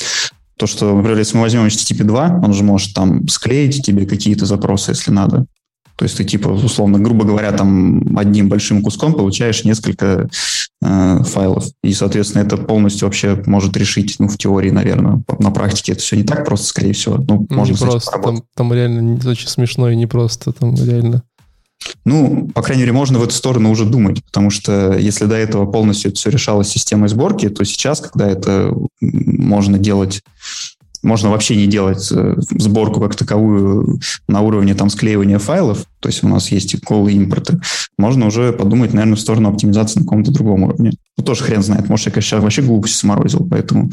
[0.56, 4.46] То, что, например, если мы возьмем HTTP 2, он же может там склеить тебе какие-то
[4.46, 5.46] запросы, если надо.
[5.98, 10.28] То есть ты типа, условно, грубо говоря, там одним большим куском получаешь несколько
[10.80, 11.64] э, файлов.
[11.82, 15.24] И, соответственно, это полностью вообще может решить, ну, в теории, наверное.
[15.40, 17.16] На практике это все не так просто, скорее всего.
[17.16, 21.24] Ну, ну можно не просто, там, там реально очень смешно и не просто, там реально.
[22.04, 25.66] Ну, по крайней мере, можно в эту сторону уже думать, потому что если до этого
[25.66, 30.22] полностью это все решалось системой сборки, то сейчас, когда это можно делать
[31.02, 36.24] можно вообще не делать э, сборку как таковую на уровне там склеивания файлов, то есть
[36.24, 37.60] у нас есть и колы, и импорты,
[37.98, 40.92] можно уже подумать, наверное, в сторону оптимизации на каком-то другом уровне.
[41.16, 43.90] Ну, тоже хрен знает, может, я, конечно, вообще глупости сморозил, поэтому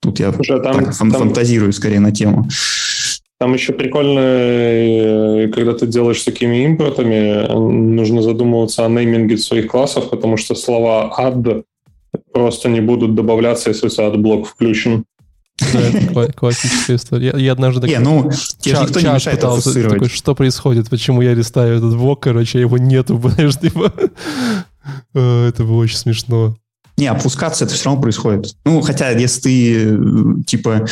[0.00, 1.20] тут я Слушай, а там, так фан- там...
[1.20, 2.48] фантазирую скорее на тему.
[3.38, 9.66] Там еще прикольно, э, когда ты делаешь с такими импортами, нужно задумываться о нейминге своих
[9.66, 11.64] классов, потому что слова add
[12.32, 15.04] просто не будут добавляться, если у тебя add-блок включен.
[15.58, 17.32] Да, классическая история.
[17.34, 17.86] Я, я однажды...
[17.86, 22.22] Не, ну, тебе никто не мешает пытался, такой, что происходит, почему я листаю этот блок,
[22.22, 23.92] короче, его нету, знаешь, типа...
[25.14, 26.56] Э, это было очень смешно.
[26.96, 28.54] Не, опускаться это все равно происходит.
[28.64, 30.86] Ну, хотя, если ты, типа,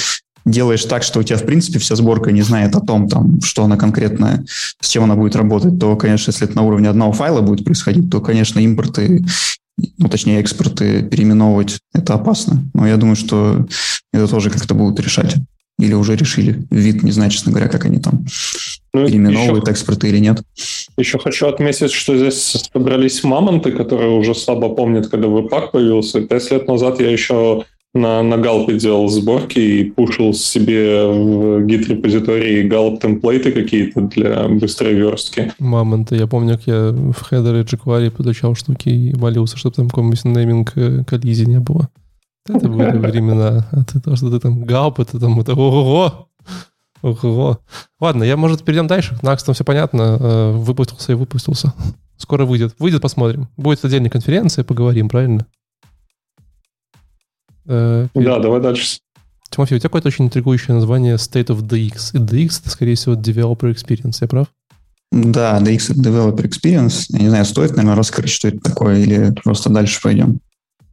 [0.45, 3.65] делаешь так, что у тебя, в принципе, вся сборка не знает о том, там, что
[3.65, 4.45] она конкретно,
[4.81, 8.11] с чем она будет работать, то, конечно, если это на уровне одного файла будет происходить,
[8.11, 9.25] то, конечно, импорты,
[9.99, 12.64] ну, точнее, экспорты переименовывать это опасно.
[12.74, 13.66] Но я думаю, что
[14.12, 15.37] это тоже как-то будут решать.
[15.78, 16.66] Или уже решили.
[16.70, 18.26] Вид не знаю, честно говоря, как они там
[18.93, 20.43] ну, переименовывают еще, экспорты или нет.
[20.99, 26.20] Еще хочу отметить, что здесь собрались мамонты, которые уже слабо помнят, когда веб-пак появился.
[26.20, 27.64] Пять лет назад я еще
[27.95, 34.95] на, на галпе делал сборки и пушил себе в гид-репозитории галп темплейты какие-то для быстрой
[34.95, 35.53] верстки.
[35.59, 36.16] Мамонты.
[36.16, 40.72] Я помню, как я в хедере jQuery подучал штуки и молился, чтобы там какой-нибудь нейминг
[40.76, 41.88] э, коллизии не было.
[42.49, 43.68] Это были времена.
[43.72, 46.28] А ты то, что ты там галп, это там это ого
[47.03, 47.61] Ого.
[47.99, 49.18] Ладно, я, может, перейдем дальше.
[49.22, 50.18] Накс там все понятно.
[50.20, 51.72] Э, выпустился и выпустился.
[52.16, 52.74] Скоро выйдет.
[52.78, 53.49] Выйдет, посмотрим.
[53.57, 55.47] Будет отдельная конференция, поговорим, правильно?
[57.71, 58.99] Э, да, давай дальше.
[59.49, 62.14] Тимофей, у тебя какое-то очень интригующее название State of DX.
[62.14, 64.49] И DX— это, скорее всего, Developer Experience, я прав?
[65.12, 67.07] Да, DX— это Developer Experience.
[67.09, 70.41] Я не знаю, стоит, наверное, раскрыть, что это такое, или просто дальше пойдем?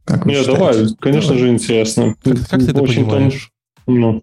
[0.04, 1.38] Как Нет, давай, конечно давай.
[1.38, 2.14] же, интересно.
[2.22, 3.50] Как, как ты это понимаешь?
[3.86, 4.22] Ну.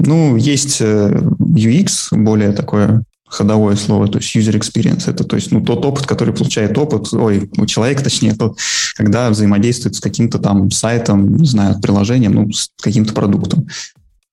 [0.00, 5.08] ну, есть э, UX, более такое ходовое слово, то есть user experience.
[5.08, 8.58] Это то есть ну, тот опыт, который получает опыт, ой, у человека, точнее, тот,
[8.96, 13.68] когда взаимодействует с каким-то там сайтом, не знаю, приложением, ну, с каким-то продуктом.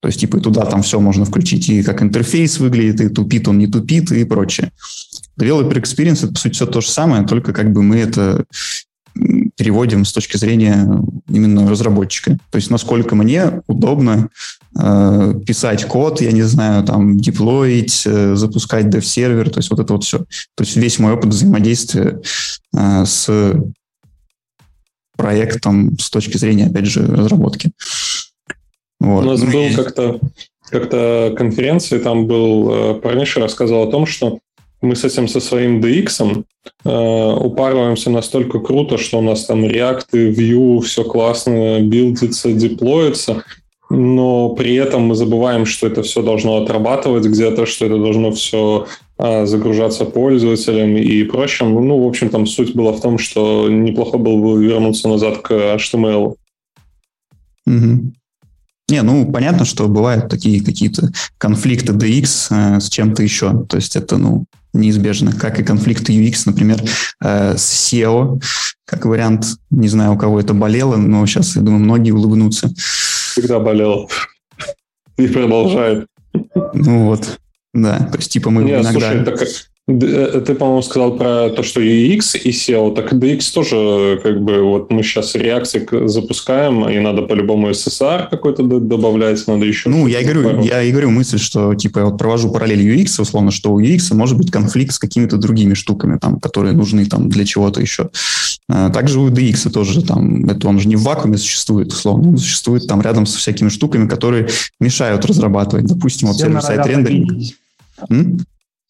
[0.02, 3.48] То есть, типа, и туда там все можно включить, и как интерфейс выглядит, и тупит
[3.48, 4.72] он, не тупит, и прочее.
[5.40, 8.46] Developer Experience— это, по сути, все то же самое, только как бы мы это
[9.58, 10.88] переводим с точки зрения
[11.28, 12.38] именно разработчика.
[12.52, 14.30] То есть насколько мне удобно
[14.80, 19.94] э, писать код, я не знаю, там, деплоить, э, запускать dev-сервер, то есть вот это
[19.94, 20.20] вот все.
[20.56, 22.22] То есть весь мой опыт взаимодействия
[22.76, 23.54] э, с
[25.18, 27.72] проектом с точки зрения, опять же, разработки.
[29.00, 29.26] Вот.
[29.26, 29.74] У нас ну, был и...
[29.74, 30.20] как-то
[30.70, 34.40] как-то конференции, там был э, парниша рассказывал о том, что
[34.82, 36.44] мы с этим со своим DX
[36.84, 43.44] э, упарываемся настолько круто, что у нас там React Vue все классно билдится, деплоится,
[43.90, 48.88] но при этом мы забываем, что это все должно отрабатывать где-то, что это должно все
[49.18, 51.74] э, загружаться пользователям и прочим.
[51.74, 55.52] Ну, в общем, там суть была в том, что неплохо было бы вернуться назад к
[55.52, 56.36] HTML.
[57.66, 58.14] Угу.
[58.90, 63.66] Не, ну, понятно, что бывают такие какие-то конфликты DX э, с чем-то еще.
[63.66, 66.82] То есть это, ну, неизбежно, как и конфликты UX, например,
[67.22, 68.42] э, с SEO,
[68.86, 72.70] как вариант, не знаю, у кого это болело, но сейчас, я думаю, многие улыбнутся.
[72.78, 74.08] Всегда болело.
[75.18, 76.08] И продолжает.
[76.74, 77.40] Ну вот,
[77.74, 79.12] да, то есть типа мы Нет, иногда...
[79.12, 79.46] Слушай, так, Э,
[79.88, 84.92] ты, по-моему, сказал про то, что UX и SEO, так DX тоже, как бы, вот
[84.92, 89.90] мы сейчас реакции запускаем, и надо по-любому SSR какой-то добавлять, надо еще...
[89.90, 93.22] Ну, я и говорю, я и говорю мысль, что, типа, я вот провожу параллель UX,
[93.22, 97.30] условно, что у UX может быть конфликт с какими-то другими штуками, там, которые нужны там
[97.30, 98.10] для чего-то еще.
[98.68, 102.38] А, также у DX тоже там, это он же не в вакууме существует, условно, он
[102.38, 104.50] существует там рядом со всякими штуками, которые
[104.82, 105.86] мешают разрабатывать.
[105.86, 107.32] Допустим, вот сервер-сайт рендеринг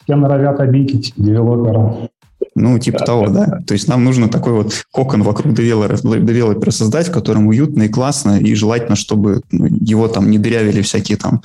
[0.07, 2.09] все норовят обидеть девелопера.
[2.55, 3.45] Ну, типа да, того, да.
[3.45, 3.59] да.
[3.67, 7.89] То есть нам нужно такой вот кокон вокруг девелопера, девелопера создать, в котором уютно и
[7.89, 11.41] классно, и желательно, чтобы ну, его там не дырявили всякие там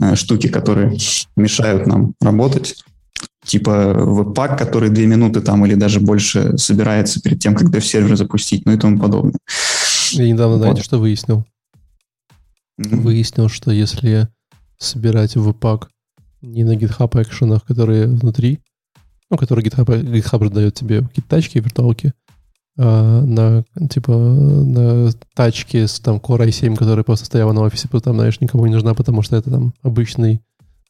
[0.00, 0.98] э, штуки, которые
[1.36, 2.84] мешают нам работать.
[3.44, 8.66] Типа веб-пак, который две минуты там или даже больше собирается перед тем, как дев-сервер запустить,
[8.66, 9.38] ну и тому подобное.
[10.10, 10.62] Я недавно, вот.
[10.62, 11.44] знаете, что выяснил?
[12.76, 14.28] выяснил, что если
[14.76, 15.88] собирать в пак
[16.46, 18.60] не на GitHub экшенах, которые внутри,
[19.30, 22.12] ну, которые GitHub, GitHub дает тебе какие-то тачки, виртуалки,
[22.78, 28.14] а на, типа, на тачке с там Core i7, которая просто стояла на офисе, там,
[28.14, 30.42] знаешь, никому не нужна, потому что это там обычный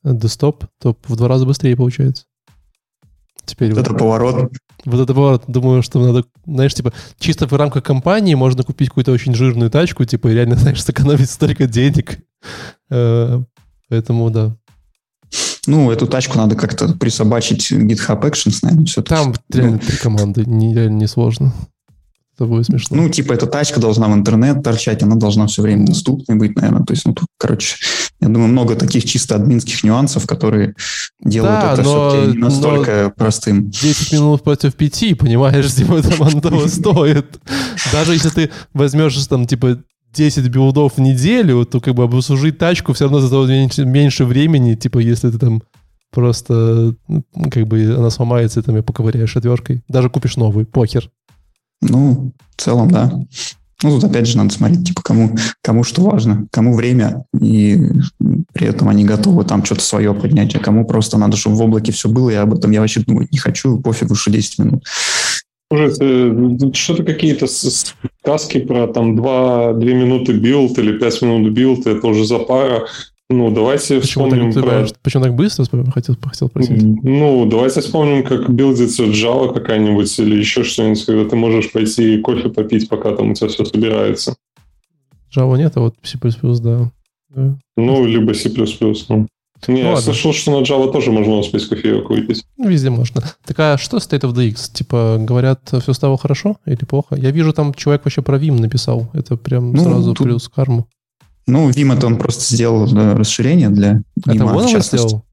[0.04, 2.24] десктоп, то в два раза быстрее получается.
[3.44, 4.52] Теперь вот, вот это поворот.
[4.84, 5.44] Вот это поворот.
[5.46, 10.04] Думаю, что надо, знаешь, типа, чисто в рамках компании можно купить какую-то очень жирную тачку,
[10.04, 12.18] типа, и реально, знаешь, сэкономить столько денег.
[12.90, 13.40] Э,
[13.88, 14.56] поэтому, да.
[15.66, 20.74] Ну, эту тачку надо как-то присобачить GitHub Actions, наверное, все Там реально три команды, не,
[20.74, 21.52] реально не сложно.
[22.36, 22.96] Это будет смешно.
[22.98, 26.84] Ну, типа, эта тачка должна в интернет торчать, она должна все время доступной быть, наверное.
[26.84, 27.76] То есть, ну, тут, короче,
[28.20, 30.74] я думаю, много таких чисто админских нюансов, которые
[31.22, 33.70] делают да, это но, все-таки не настолько но простым.
[33.70, 37.38] 10 минут против 5, понимаешь, типа, там оно того стоит.
[37.90, 39.78] Даже если ты возьмешь там, типа,
[40.14, 44.24] 10 билдов в неделю, то как бы обслужить тачку все равно за того меньше, меньше
[44.24, 45.62] времени, типа, если ты там
[46.10, 49.82] просто, ну, как бы, она сломается, и там ее поковыряешь отверткой.
[49.88, 51.10] Даже купишь новый, похер.
[51.82, 53.12] Ну, в целом, да.
[53.82, 57.78] Ну, тут опять же надо смотреть, типа, кому, кому что важно, кому время, и
[58.54, 61.92] при этом они готовы там что-то свое поднять, а кому просто надо, чтобы в облаке
[61.92, 64.84] все было, я об этом я вообще думаю, не хочу, пофигу, что 10 минут.
[65.70, 65.92] Уже
[66.74, 72.24] что-то какие-то сказки про там 2, 2 минуты билд или 5 минут билд, это уже
[72.24, 72.86] за пара.
[73.28, 74.86] Ну, давайте почему вспомним так, про...
[75.02, 76.80] Почему так быстро, хотел, хотел спросить?
[77.02, 82.50] Ну, давайте вспомним, как билдится Java какая-нибудь или еще что-нибудь, когда ты можешь пойти кофе
[82.50, 84.36] попить, пока там у тебя все собирается.
[85.36, 86.16] Java нет, а вот C++,
[86.60, 86.92] да.
[87.30, 87.58] да.
[87.76, 88.48] Ну, либо C++,
[89.08, 89.26] ну.
[89.68, 92.44] Не, ну, я слышал, что на Java тоже можно успеть кофеек выпить.
[92.56, 93.22] Ну, везде можно.
[93.44, 94.70] Так а что State of the X?
[94.70, 97.16] Типа, говорят, все стало хорошо или плохо?
[97.16, 99.10] Я вижу, там человек вообще про Vim написал.
[99.12, 100.26] Это прям ну, сразу тут...
[100.26, 100.88] плюс карму.
[101.46, 105.06] Ну, Vim это он просто сделал да, расширение для Vim, это он частности.
[105.06, 105.24] Сделал?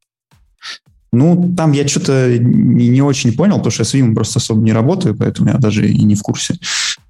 [1.13, 4.73] Ну, там я что-то не, очень понял, потому что я с Vim просто особо не
[4.73, 6.57] работаю, поэтому я даже и не в курсе.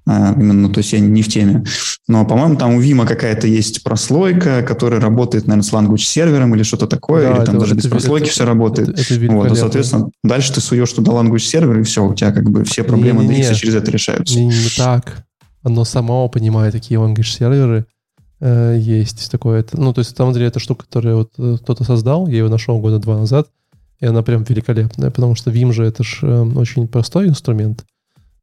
[0.06, 1.64] А, именно, то есть я не в теме.
[2.06, 6.62] Но, по-моему, там у Vim какая-то есть прослойка, которая работает, наверное, с language сервером или
[6.62, 8.90] что-то такое, да, или там даже без прослойки это, все работает.
[8.90, 12.32] Это, это вот, и, соответственно, дальше ты суешь туда language сервер, и все, у тебя
[12.32, 14.38] как бы все проблемы не, не, не, через это решаются.
[14.38, 15.24] Не, не так.
[15.62, 17.86] Оно само понимает, какие language серверы,
[18.40, 19.64] э, есть такое.
[19.72, 22.48] Ну, то есть, на самом деле, это штука, которую вот э, кто-то создал, я ее
[22.48, 23.48] нашел года два назад,
[24.00, 27.84] и она прям великолепная, потому что Vim же это же э, очень простой инструмент.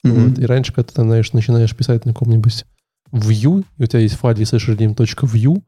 [0.06, 0.30] Mm-hmm.
[0.30, 2.66] Вот, и раньше, когда ты, знаешь, начинаешь писать на каком-нибудь
[3.12, 5.62] view, и у тебя есть файл slashredim.view,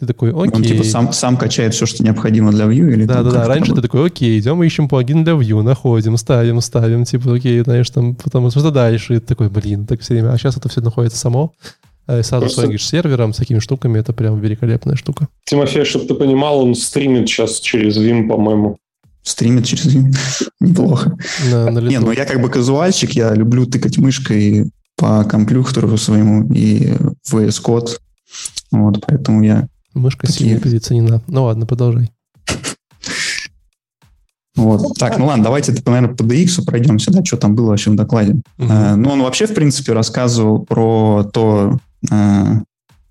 [0.00, 0.52] ты такой, окей.
[0.54, 2.90] Он типа сам, сам качает все, что необходимо для Vue?
[2.90, 3.46] Или да, да, да.
[3.46, 7.90] Раньше ты такой, окей, идем, ищем плагин для Vue, находим, ставим, ставим, типа, окей, знаешь,
[7.90, 9.16] там, потом что дальше.
[9.16, 10.32] И ты такой, блин, так все время.
[10.32, 11.52] А сейчас это все находится само.
[12.06, 12.78] Э, сразу Просто...
[12.78, 15.28] с сервером, с такими штуками, это прям великолепная штука.
[15.44, 18.78] Тимофей, чтобы ты понимал, он стримит сейчас через Vim, по-моему.
[19.22, 20.14] Стримит через Vim.
[20.60, 21.16] Неплохо.
[21.50, 26.52] На, на Не, ну я как бы казуальщик, я люблю тыкать мышкой по компьютеру своему
[26.52, 26.92] и
[27.24, 27.98] в VS Code.
[28.70, 29.68] Вот, поэтому я...
[29.94, 30.50] Мышка такие...
[30.50, 31.22] сильно переоценена.
[31.26, 32.10] Ну ладно, продолжай.
[34.56, 34.98] Вот.
[34.98, 38.32] Так, ну ладно, давайте, наверное, по DX пройдемся, да, что там было вообще в докладе.
[38.58, 38.68] Uh-huh.
[38.68, 41.78] Uh, ну, он вообще, в принципе, рассказывал про то,
[42.10, 42.62] uh,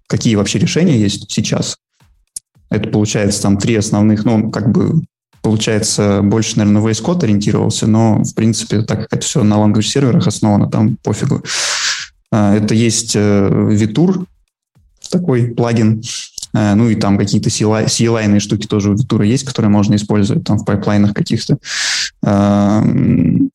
[0.05, 1.77] какие вообще решения есть сейчас.
[2.69, 5.01] Это, получается, там три основных, ну, как бы,
[5.41, 9.83] получается, больше, наверное, VS Code ориентировался, но, в принципе, так как это все на language
[9.83, 11.43] серверах основано, там пофигу.
[12.31, 14.25] Uh, это есть Vitour,
[15.09, 16.03] такой плагин,
[16.53, 20.57] Э, ну и там какие-то CLI штуки тоже у Витура есть, которые можно использовать там
[20.57, 21.57] в пайплайнах каких-то.
[22.23, 23.51] Эм,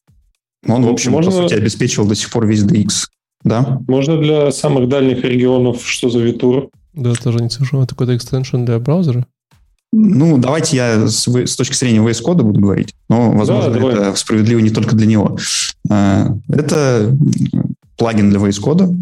[0.66, 1.30] он, в общем, можно...
[1.30, 3.06] по сути, обеспечивал до сих пор весь DX.
[3.42, 3.78] Да?
[3.88, 6.70] Можно для самых дальних регионов, что за Витур?
[6.94, 7.82] Да, тоже не слышал.
[7.82, 9.26] Это какой-то экстеншн для браузера?
[9.96, 14.16] Ну, давайте я с, с точки зрения VS Code буду говорить, но, возможно, да, это
[14.16, 15.38] справедливо не только для него.
[15.88, 17.16] Э, это
[17.96, 18.92] плагин для VS Code,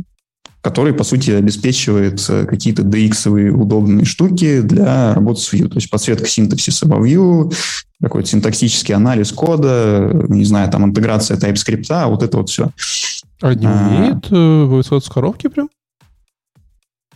[0.61, 5.67] который, по сути, обеспечивает э, какие-то DX-овые удобные штуки для работы с Vue.
[5.69, 7.51] То есть подсветка синтаксиса во Vue,
[8.03, 12.71] какой-то синтаксический анализ кода, не знаю, там интеграция TypeScript, а вот это вот все.
[13.41, 15.71] А не умеет а, высот с коробки прям?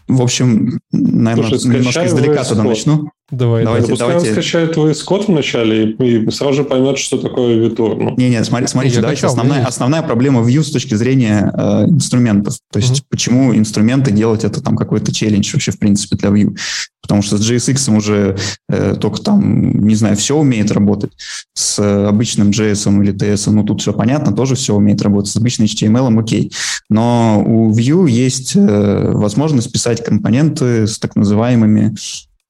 [0.09, 3.11] В общем, наверное, Слушай, немножко издалека туда начну.
[3.31, 4.07] Давай, давайте, да.
[4.07, 4.33] давайте.
[4.33, 7.97] скачает твой код вначале и, сразу же поймет, что такое Vitour.
[7.97, 8.15] Ну.
[8.17, 12.55] Не, не, смотри, смотрите, давайте качал, основная, основная проблема Vue с точки зрения э, инструментов.
[12.71, 13.07] То есть, угу.
[13.11, 16.57] почему инструменты делать это там какой-то челлендж вообще в принципе для Vue.
[17.03, 18.37] Потому что с JSX уже
[18.69, 21.11] э, только там, не знаю, все умеет работать.
[21.53, 25.33] С э, обычным JS или TS, ну тут все понятно, тоже все умеет работать.
[25.33, 26.53] С обычным HTML окей.
[26.89, 31.97] Но у Vue есть э, возможность писать компоненты с так называемыми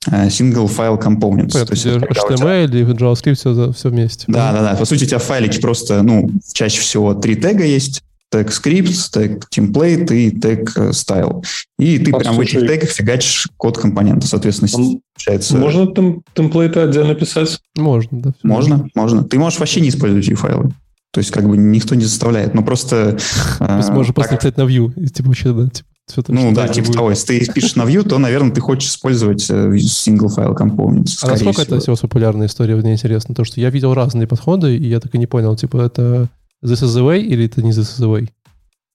[0.07, 1.53] single file components.
[1.53, 2.65] Понятно, то есть, HTML тебя...
[2.65, 4.25] или JavaScript все, все вместе.
[4.29, 4.77] Да, да, да.
[4.77, 8.03] По сути, у тебя в файлике просто, ну, чаще всего три тега есть.
[8.29, 11.45] Тег script, тег template и тег э, style.
[11.79, 15.57] И ты а прям слушай, в этих тегах фигачишь код компонента, соответственно, он, получается...
[15.57, 17.61] Можно тем, темплейты отдельно писать?
[17.77, 18.35] Можно, да.
[18.43, 19.23] Можно, можно.
[19.23, 20.73] Ты можешь вообще не использовать view-файлы.
[21.13, 23.17] То есть как бы никто не заставляет, но просто...
[23.59, 25.89] Ты сможешь просто написать на view, и типа вообще, да, типа,
[26.29, 26.97] ну да, типа будет.
[26.97, 27.11] того.
[27.11, 31.19] Если ты пишешь на Vue, то, наверное, ты хочешь использовать single file components.
[31.23, 31.77] А насколько всего.
[31.77, 35.15] это сейчас популярная история, мне интересно, то, что я видел разные подходы, и я так
[35.15, 36.29] и не понял, типа, это
[36.65, 38.29] this is the way или это не this is the way?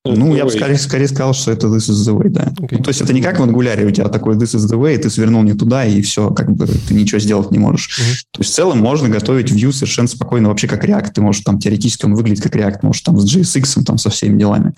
[0.04, 2.52] Ну, я бы скорее, скорее сказал, что это this is the way, да.
[2.60, 2.78] Okay.
[2.78, 4.98] Ну, то есть это не как в ангуляре, у тебя такой this is the way,
[4.98, 8.00] ты свернул не туда, и все, как бы ты ничего сделать не можешь.
[8.00, 8.26] Uh-huh.
[8.32, 11.12] То есть в целом можно готовить Vue совершенно спокойно, вообще как React.
[11.14, 14.40] Ты можешь там теоретически он выглядит как React, можешь там с JSX, там со всеми
[14.40, 14.74] делами.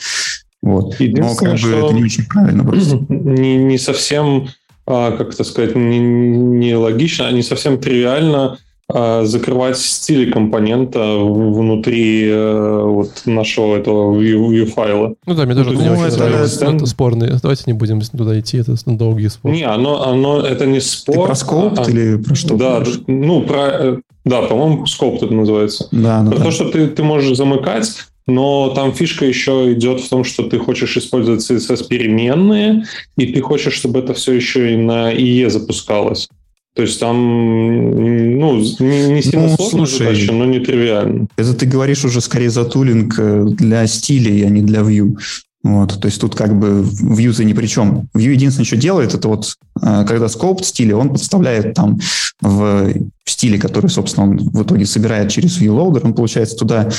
[0.64, 0.96] Вот.
[0.98, 2.98] Но как бы это не очень правильно просто.
[3.10, 4.48] Не, не совсем,
[4.88, 8.58] а, как это сказать, не, не логично, а не совсем тривиально
[8.90, 15.16] а, закрывать стили компонента внутри а, вот нашего этого view, файла.
[15.26, 16.66] Ну да, мне тоже ну, не очень это, нравится.
[16.66, 17.30] Это, это спорный.
[17.42, 19.52] Давайте не будем туда идти, это долгий спор.
[19.52, 21.16] Не, оно, оно это не спор.
[21.16, 22.56] Ты про скопт а, или про что?
[22.56, 25.90] Да, ну, про, э, да, по-моему, скопт это называется.
[25.92, 26.46] Да, ну, про да.
[26.46, 27.92] то, что ты, ты можешь замыкать
[28.28, 32.86] но там фишка еще идет в том, что ты хочешь использовать CSS переменные,
[33.18, 36.30] и ты хочешь, чтобы это все еще и на IE запускалось.
[36.76, 41.28] То есть там, ну, не, не сильно ну, сложно слушай, задача, но не тривиально.
[41.38, 45.16] Это ты говоришь уже скорее за тулинг э, для стилей, а не для Vue.
[45.64, 48.10] Вот, то есть тут как бы Vue ни при чем.
[48.14, 52.00] Vue единственное, что делает, это вот э, когда скоп стиле, он подставляет там
[52.42, 52.94] в
[53.26, 56.90] стиле, который, собственно, он в итоге собирает через ViewLoader, он, получается, туда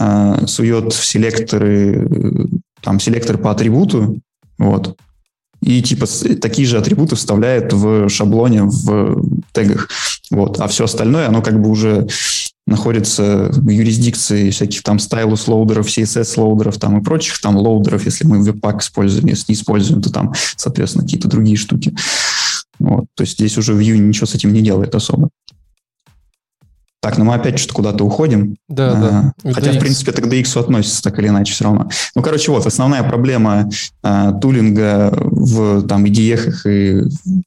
[0.00, 2.46] э, сует в селекторы, э,
[2.80, 4.20] там, селектор по атрибуту,
[4.56, 4.96] вот,
[5.64, 6.06] и типа
[6.40, 9.22] такие же атрибуты вставляет в шаблоне в
[9.52, 9.88] тегах.
[10.30, 10.60] Вот.
[10.60, 12.06] А все остальное, оно как бы уже
[12.66, 18.26] находится в юрисдикции всяких там Stylus лоудеров, CSS лоудеров там и прочих там лоудеров, если
[18.26, 21.94] мы Webpack используем, если не используем, то там, соответственно, какие-то другие штуки.
[22.78, 23.04] Вот.
[23.14, 25.28] То есть здесь уже Vue ничего с этим не делает особо.
[27.04, 28.56] Так, ну мы опять что-то куда-то уходим.
[28.66, 29.52] Да, а, да.
[29.52, 29.76] Хотя, DX.
[29.76, 31.90] в принципе, это к DX относится так или иначе все равно.
[32.14, 33.68] Ну, короче, вот, основная проблема
[34.02, 37.02] а, тулинга в там IDE и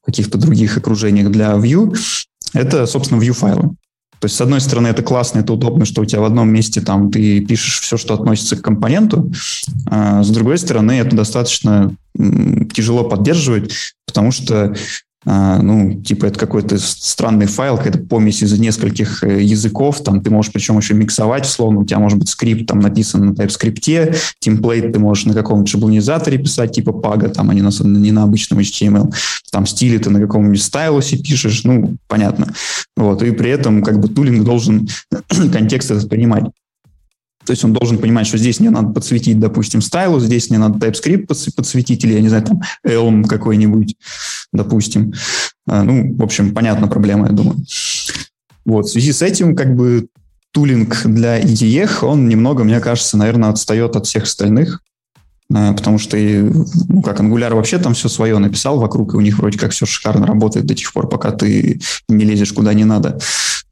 [0.06, 1.98] каких-то других окружениях для Vue–
[2.54, 3.72] это, собственно, Vue-файлы.
[4.20, 6.82] То есть, с одной стороны, это классно, это удобно, что у тебя в одном месте
[6.82, 9.32] там ты пишешь все, что относится к компоненту.
[9.86, 13.72] А с другой стороны, это достаточно тяжело поддерживать,
[14.08, 14.76] потому что
[15.28, 20.54] ну, типа это какой-то странный файл, какая-то помесь из нескольких э, языков, там ты можешь
[20.54, 25.00] причем еще миксовать, условно, у тебя может быть скрипт там написан на TypeScript, темплейт ты
[25.00, 29.14] можешь на каком-то шаблонизаторе писать, типа пага, там, а не на, не на обычном HTML,
[29.52, 32.48] там стили ты на каком-нибудь стайлусе пишешь, ну, понятно.
[32.96, 34.88] Вот, и при этом как бы тулинг должен
[35.52, 36.46] контекст этот понимать.
[37.48, 40.86] То есть он должен понимать, что здесь мне надо подсветить, допустим, стайлус, здесь мне надо
[40.86, 43.96] TypeScript подсветить, или, я не знаю, там, Elm какой-нибудь,
[44.52, 45.14] допустим.
[45.66, 47.58] А, ну, в общем, понятна проблема, я думаю.
[48.66, 50.10] Вот, в связи с этим, как бы,
[50.52, 54.82] тулинг для IDE, он немного, мне кажется, наверное, отстает от всех остальных.
[55.54, 59.38] Э, потому что, ну, как Angular вообще там все свое написал вокруг, и у них
[59.40, 61.80] вроде как все шикарно работает до тех пор, пока ты
[62.10, 63.20] не лезешь куда не надо.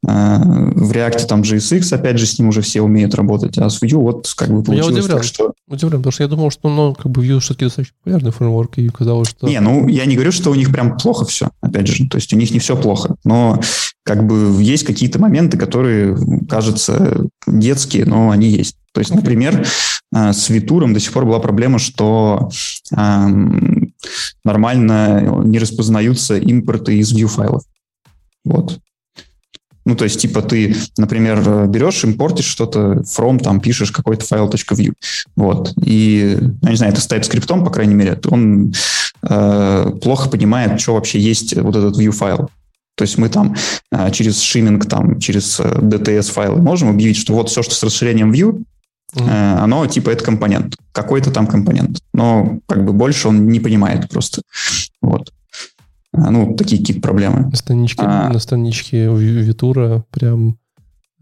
[0.06, 0.38] Э,
[0.74, 3.96] в React там JSX, опять же, с ним уже все умеют работать, а с Vue
[3.96, 5.52] вот как бы получилось я удивлен, так, что...
[5.68, 8.88] Удивлен, потому что я думал, что ну, как бы Vue все-таки достаточно популярный фреймворк, и
[8.88, 9.46] казалось, что...
[9.46, 12.32] Не, ну, я не говорю, что у них прям плохо все, опять же, то есть
[12.32, 13.60] у них не все плохо, но
[14.06, 16.16] как бы есть какие-то моменты, которые,
[16.48, 18.76] кажутся детские, но они есть.
[18.92, 19.66] То есть, например,
[20.14, 22.48] э, с Витуром до сих пор была проблема, что
[22.92, 23.92] эм,
[24.44, 27.64] нормально не распознаются импорты из view-файлов.
[28.44, 28.78] Вот.
[29.84, 34.92] Ну, то есть, типа, ты, например, берешь, импортишь что-то from, там, пишешь какой-то файл .view.
[35.34, 35.74] Вот.
[35.84, 38.72] И, я не знаю, это с TypeScript, по крайней мере, он
[39.22, 42.50] э, плохо понимает, что вообще есть вот этот view файл.
[42.96, 43.54] То есть мы там
[43.92, 48.32] э, через шиминг, там, через DTS файлы можем объявить, что вот все, что с расширением
[48.32, 48.64] view,
[49.14, 49.58] Mm-hmm.
[49.58, 52.00] Оно типа это компонент, какой-то там компонент.
[52.12, 54.42] Но как бы больше он не понимает просто.
[55.00, 55.32] Вот.
[56.12, 57.48] А, ну, такие какие-то проблемы.
[57.50, 58.28] На страничке, а...
[58.30, 60.58] на страничке Витура прям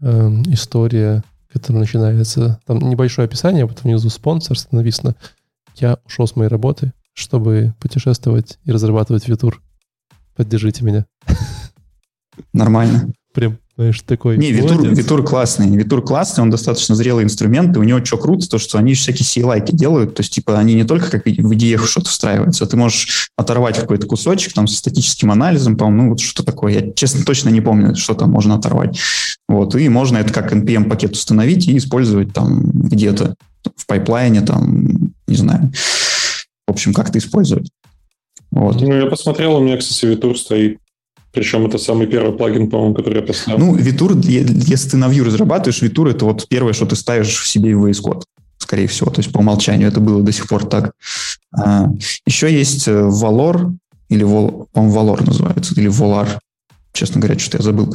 [0.01, 2.59] э, история, которая начинается...
[2.65, 5.15] Там небольшое описание, потом внизу спонсор написано
[5.75, 9.61] «Я ушел с моей работы, чтобы путешествовать и разрабатывать Витур.
[10.35, 11.05] Поддержите меня».
[12.53, 13.13] Нормально.
[13.33, 14.37] Прям знаешь, такой...
[14.37, 15.69] Не, Витур, Витур классный.
[15.75, 19.25] Витур классный, он достаточно зрелый инструмент, и у него что круто, то, что они всякие
[19.25, 23.29] CLI делают, то есть, типа, они не только как в IDE что-то встраиваются, ты можешь
[23.35, 27.49] оторвать какой-то кусочек там со статическим анализом, по-моему, ну, вот что такое, я, честно, точно
[27.49, 28.97] не помню, что там можно оторвать.
[29.49, 33.35] Вот, и можно это как NPM-пакет установить и использовать там где-то
[33.75, 35.73] в пайплайне, там, не знаю,
[36.65, 37.69] в общем, как-то использовать.
[38.51, 38.79] Вот.
[38.79, 40.79] Ну, я посмотрел, у меня, кстати, Витур стоит
[41.35, 43.59] причем это самый первый плагин, по-моему, который я поставил.
[43.59, 47.47] Ну, Витур, если ты на Vue разрабатываешь, Витур это вот первое, что ты ставишь в
[47.47, 48.23] себе в VS Code,
[48.57, 49.11] скорее всего.
[49.11, 50.93] То есть по умолчанию это было до сих пор так.
[51.51, 51.89] А,
[52.25, 53.73] еще есть э, Valor,
[54.09, 56.39] или, по-моему, Valor называется, или Volar.
[56.93, 57.93] Честно говоря, что-то я забыл.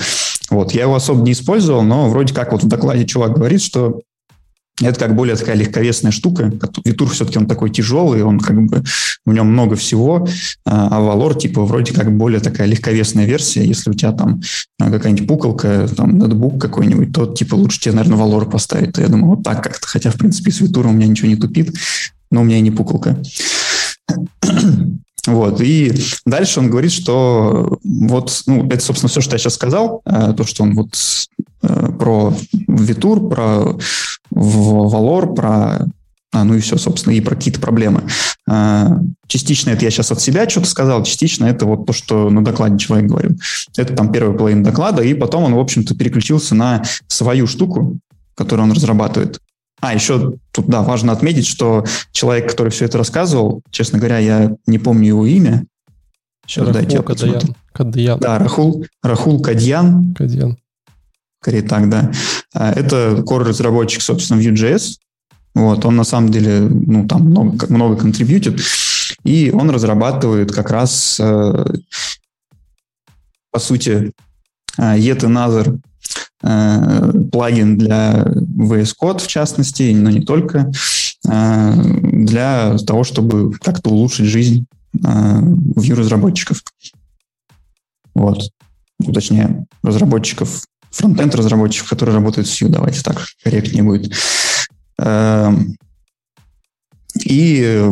[0.50, 4.00] Вот, я его особо не использовал, но вроде как вот в докладе чувак говорит, что
[4.80, 6.52] это как более такая легковесная штука.
[6.84, 8.82] Витур все-таки он такой тяжелый, он как бы
[9.26, 10.26] в нем много всего,
[10.64, 13.64] а, а Valor типа вроде как более такая легковесная версия.
[13.64, 14.40] Если у тебя там
[14.80, 18.96] а, какая-нибудь пукалка, там ноутбук какой-нибудь, то типа лучше тебе, наверное, Valor поставить.
[18.98, 19.86] Я думаю, вот так как-то.
[19.86, 21.74] Хотя, в принципе, с Витуром у меня ничего не тупит,
[22.30, 23.20] но у меня и не пукалка.
[25.26, 25.92] Вот, и
[26.24, 30.44] дальше он говорит, что вот, ну, это, собственно, все, что я сейчас сказал, э, то,
[30.44, 30.94] что он вот
[31.62, 32.34] э, про
[32.68, 33.76] Витур, про
[34.40, 35.86] Valor, про
[36.32, 38.04] а, ну и все, собственно, и про какие-то проблемы.
[38.48, 42.44] А, частично это я сейчас от себя что-то сказал, частично это вот то, что на
[42.44, 43.36] докладе человек говорил.
[43.76, 47.98] Это там первая половина доклада, и потом он, в общем-то, переключился на свою штуку,
[48.36, 49.40] которую он разрабатывает.
[49.80, 54.54] А, еще тут, да, важно отметить, что человек, который все это рассказывал, честно говоря, я
[54.66, 55.64] не помню его имя.
[56.46, 57.56] Сейчас Рахул дайте я Кадаян.
[57.72, 58.20] Кадаян.
[58.20, 60.14] Да, Рахул, Рахул Кадьян.
[60.14, 60.58] Кадьян.
[61.40, 62.12] Скорее так, да.
[62.54, 64.96] А, это core-разработчик, собственно, Vue.js.
[65.54, 68.60] Вот, он на самом деле, ну, там много, много контрибьютит.
[69.24, 71.64] И он разрабатывает как раз, э,
[73.50, 74.12] по сути,
[74.78, 75.78] э, Yet Another
[76.42, 80.70] э, плагин для VS Code, в частности, но не только,
[81.22, 86.62] для того, чтобы как-то улучшить жизнь Vue-разработчиков.
[88.14, 88.50] Вот.
[88.98, 94.12] Ну, точнее, разработчиков, фронтенд разработчиков, которые работают с Vue, давайте так корректнее будет.
[94.98, 95.76] Эм,
[97.24, 97.82] и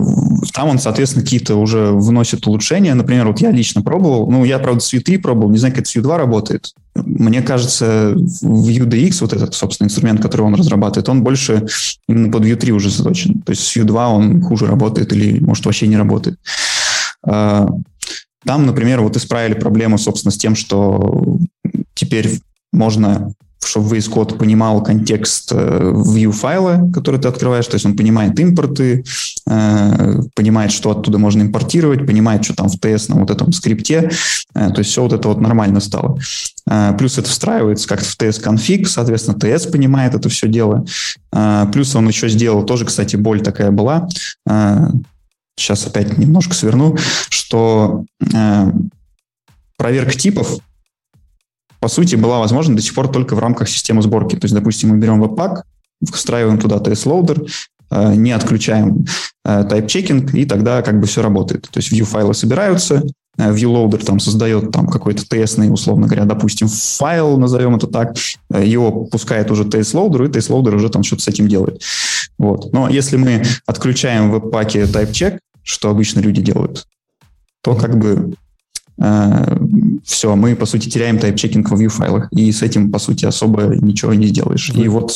[0.54, 2.94] там он, соответственно, какие-то уже вносит улучшения.
[2.94, 5.82] Например, вот я лично пробовал, ну, я, правда, с Vue 3 пробовал, не знаю, как
[5.82, 6.72] это с Vue 2 работает.
[6.94, 11.66] Мне кажется, Vue DX, вот этот, собственно, инструмент, который он разрабатывает, он больше
[12.08, 13.40] именно под Vue 3 уже заточен.
[13.42, 16.38] То есть с Vue 2 он хуже работает или, может, вообще не работает.
[17.26, 17.66] Э,
[18.44, 21.38] там, например, вот исправили проблему, собственно, с тем, что
[21.94, 22.40] теперь
[22.72, 23.32] можно
[23.64, 28.38] чтобы VS Code понимал контекст э, view файла, который ты открываешь, то есть он понимает
[28.38, 29.04] импорты,
[29.46, 34.10] э, понимает, что оттуда можно импортировать, понимает, что там в TS на вот этом скрипте,
[34.54, 36.18] э, то есть все вот это вот нормально стало.
[36.98, 40.84] Плюс это встраивается как-то в TS конфиг, соответственно, TS понимает это все дело.
[41.72, 44.06] Плюс он еще сделал, тоже, кстати, боль такая была,
[45.56, 46.98] сейчас опять немножко сверну,
[47.30, 48.04] что
[49.78, 50.58] проверка типов
[51.80, 54.36] по сути, была возможна до сих пор только в рамках системы сборки.
[54.36, 55.64] То есть, допустим, мы берем Webpack,
[56.12, 57.46] встраиваем туда TS-loader,
[57.90, 59.06] э, не отключаем
[59.44, 61.68] э, type-checking, и тогда как бы все работает.
[61.70, 63.04] То есть Vue-файлы собираются,
[63.38, 68.16] э, vue-loader там создает там какой-то TS, условно говоря, допустим, файл, назовем это так,
[68.50, 71.82] его пускает уже TS-loader, и TS-loader уже там что-то с этим делает.
[72.38, 72.72] Вот.
[72.72, 76.86] Но если мы отключаем в Webpack е type-check, что обычно люди делают,
[77.62, 78.34] то как бы
[78.98, 83.76] все, мы, по сути, теряем type-checking в Vue файлах, и с этим, по сути, особо
[83.76, 84.70] ничего не сделаешь.
[84.70, 85.12] И вот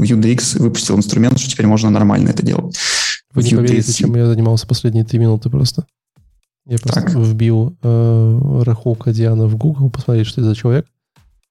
[0.00, 2.78] VueDX выпустил инструмент, что теперь можно нормально это делать.
[3.32, 5.86] Вы не поверите, чем я занимался последние три минуты просто.
[6.66, 7.14] Я просто так.
[7.14, 10.86] вбил э, Рахул Кадиана в Google, посмотреть, что это за человек.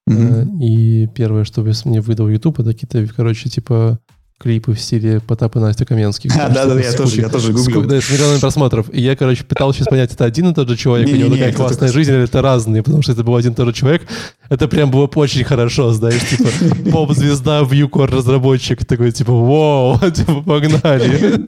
[0.10, 0.62] Mm-hmm.
[0.62, 4.00] Э, и первое, что мне выдал YouTube, это какие-то, короче, типа
[4.40, 6.36] клипы в стиле Потап и Настя Каменских.
[6.36, 7.84] А, да, да, я тоже, я тоже гуглил.
[7.84, 8.94] Да, с миллионами просмотров.
[8.94, 11.54] И я, короче, пытался сейчас понять, это один и тот же человек, у него такая
[11.54, 14.04] классная жизнь, или это разные, потому что это был один и тот же человек.
[14.50, 16.50] Это прям было очень хорошо, знаешь, типа
[16.92, 21.46] поп-звезда, вьюкор разработчик, такой, типа, вау, типа, погнали.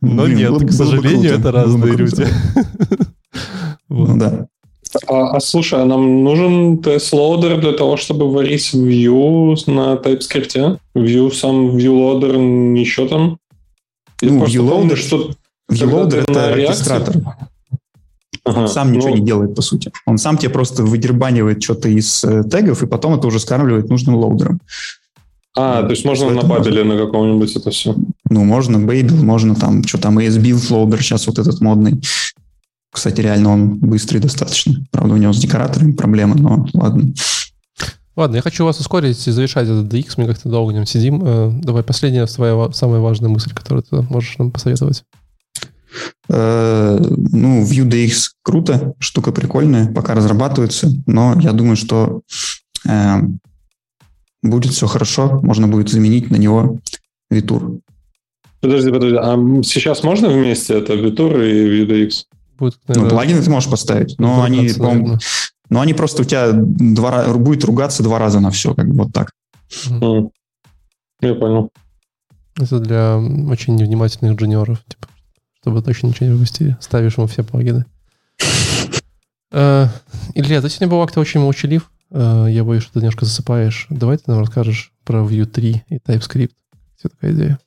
[0.00, 2.26] Но нет, к сожалению, это разные люди.
[3.88, 4.48] Ну да.
[5.08, 10.78] А, а слушай, а нам нужен TS-loader для того, чтобы варить Vue на TypeScript?
[10.94, 13.38] Vue сам Vue-loader ничего там?
[14.22, 15.30] ну, Vue-loader, что...
[15.70, 17.16] Vue-loader это оркестратор.
[18.44, 19.16] Ага, он сам ничего ну...
[19.16, 19.90] не делает, по сути.
[20.06, 24.14] Он сам тебе просто выдербанивает что-то из э, тегов, и потом это уже скармливает нужным
[24.14, 24.60] лоудерам.
[25.56, 27.96] А, то есть можно на Babel е на каком-нибудь это все?
[28.28, 32.00] Ну, можно Babel, можно там, что там, esbuild loader сейчас вот этот модный.
[32.96, 34.74] Кстати, реально он быстрый достаточно.
[34.90, 37.12] Правда, у него с декораторами проблемы, но ладно.
[38.16, 40.14] Ладно, я хочу вас ускорить и завершать этот DX.
[40.16, 41.20] Мы как-то долго в нем сидим.
[41.22, 45.04] Э, давай последняя твоя самая важная мысль, которую ты можешь нам посоветовать.
[46.30, 52.22] Э, ну, Vue.dx круто, штука прикольная, пока разрабатывается, но я думаю, что
[52.88, 53.16] э,
[54.42, 56.78] будет все хорошо, можно будет заменить на него
[57.28, 57.80] Витур.
[58.62, 62.24] Подожди, подожди, а сейчас можно вместе это Витур и Vue.dx?
[62.58, 64.70] Будет, наверное, ну, плагины ты можешь поставить, но они,
[65.68, 69.12] но они просто у тебя два, будет ругаться два раза на все, как бы вот
[69.12, 69.32] так.
[69.88, 70.30] Mm.
[71.20, 71.70] Я понял.
[72.58, 75.08] Это для очень невнимательных джуниоров, типа,
[75.60, 76.76] чтобы точно ничего не выпустили.
[76.80, 77.84] Ставишь ему все плагины.
[79.52, 79.86] Э,
[80.34, 81.90] Илья, ты сегодня был как-то очень молчалив.
[82.10, 83.86] Э, я боюсь, что ты немножко засыпаешь.
[83.90, 86.52] Давай ты нам расскажешь про Vue 3 и TypeScript.
[86.96, 87.58] Все такая идея.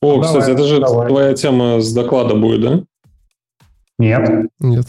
[0.00, 1.08] О, давай, кстати, это же давай.
[1.08, 2.82] твоя тема с доклада будет, да?
[3.98, 4.50] Нет.
[4.60, 4.86] Нет.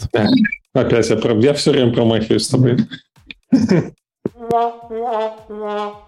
[0.72, 2.78] Опять я, я все время промахиваюсь с тобой.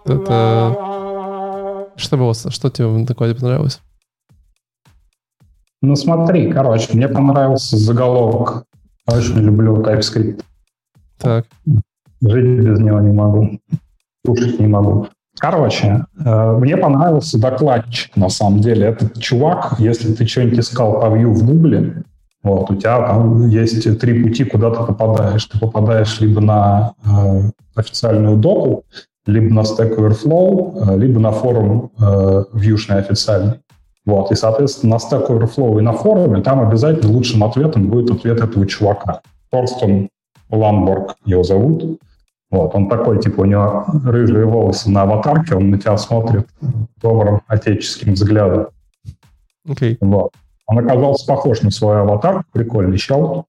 [0.05, 0.75] Это...
[1.95, 2.33] Что было?
[2.33, 3.81] Что тебе в докладе понравилось?
[5.81, 8.65] Ну смотри, короче, мне понравился заголовок.
[9.07, 10.43] Очень люблю TypeScript.
[11.17, 11.45] Так.
[12.21, 13.59] Жить без него не могу.
[14.25, 15.07] Слушать не могу.
[15.39, 18.87] Короче, э, мне понравился докладчик, на самом деле.
[18.87, 22.03] Этот чувак, если ты что-нибудь искал по Vue в Гугле,
[22.41, 25.45] вот, у тебя там есть три пути, куда ты попадаешь.
[25.45, 28.85] Ты попадаешь либо на э, официальную доку,
[29.25, 33.55] либо на Stack Overflow, э, либо на форум э, вьюшный официальный.
[34.05, 38.39] Вот, и, соответственно, на Stack Overflow и на форуме там обязательно лучшим ответом будет ответ
[38.39, 39.21] этого чувака.
[39.51, 40.07] Торстон
[40.49, 41.99] Ламборг его зовут.
[42.49, 46.47] Вот, он такой, типа, у него рыжие волосы на аватарке, он на тебя смотрит
[47.01, 48.67] добрым отеческим взглядом.
[49.67, 49.97] Okay.
[50.01, 50.31] Вот.
[50.69, 53.45] Он оказался похож на свой аватар, прикольный чел.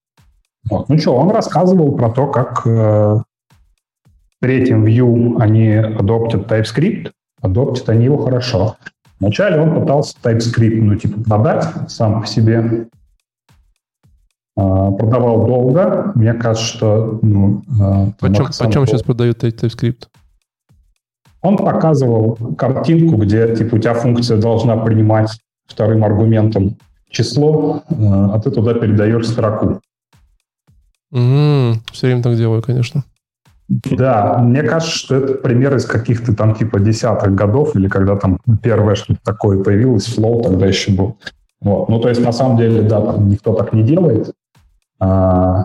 [0.71, 0.89] Вот.
[0.89, 3.25] Ну что, он рассказывал про то, как э, в
[4.41, 7.11] третьем Vue они адоптят TypeScript,
[7.43, 8.77] адоптят они его хорошо.
[9.21, 12.89] Вначале он пытался TypeScript, ну, типа, продать сам по себе.
[14.57, 16.13] Э, продавал долго.
[16.15, 17.19] Мне кажется, что...
[17.21, 17.63] Ну,
[18.19, 20.07] почем, почем сейчас продают TypeScript?
[21.43, 26.79] Он показывал картинку, где, типа, у тебя функция должна принимать вторым аргументом
[27.11, 29.81] число, э, а ты туда передаешь строку.
[31.13, 33.05] Mm, все время так делаю, конечно.
[33.69, 38.39] Да, мне кажется, что это пример из каких-то там типа десятых годов, или когда там
[38.63, 41.17] первое что-то такое появилось, флоу тогда еще был.
[41.61, 41.89] Вот.
[41.89, 44.33] Ну, то есть, на самом деле, да, там никто так не делает.
[44.99, 45.65] А,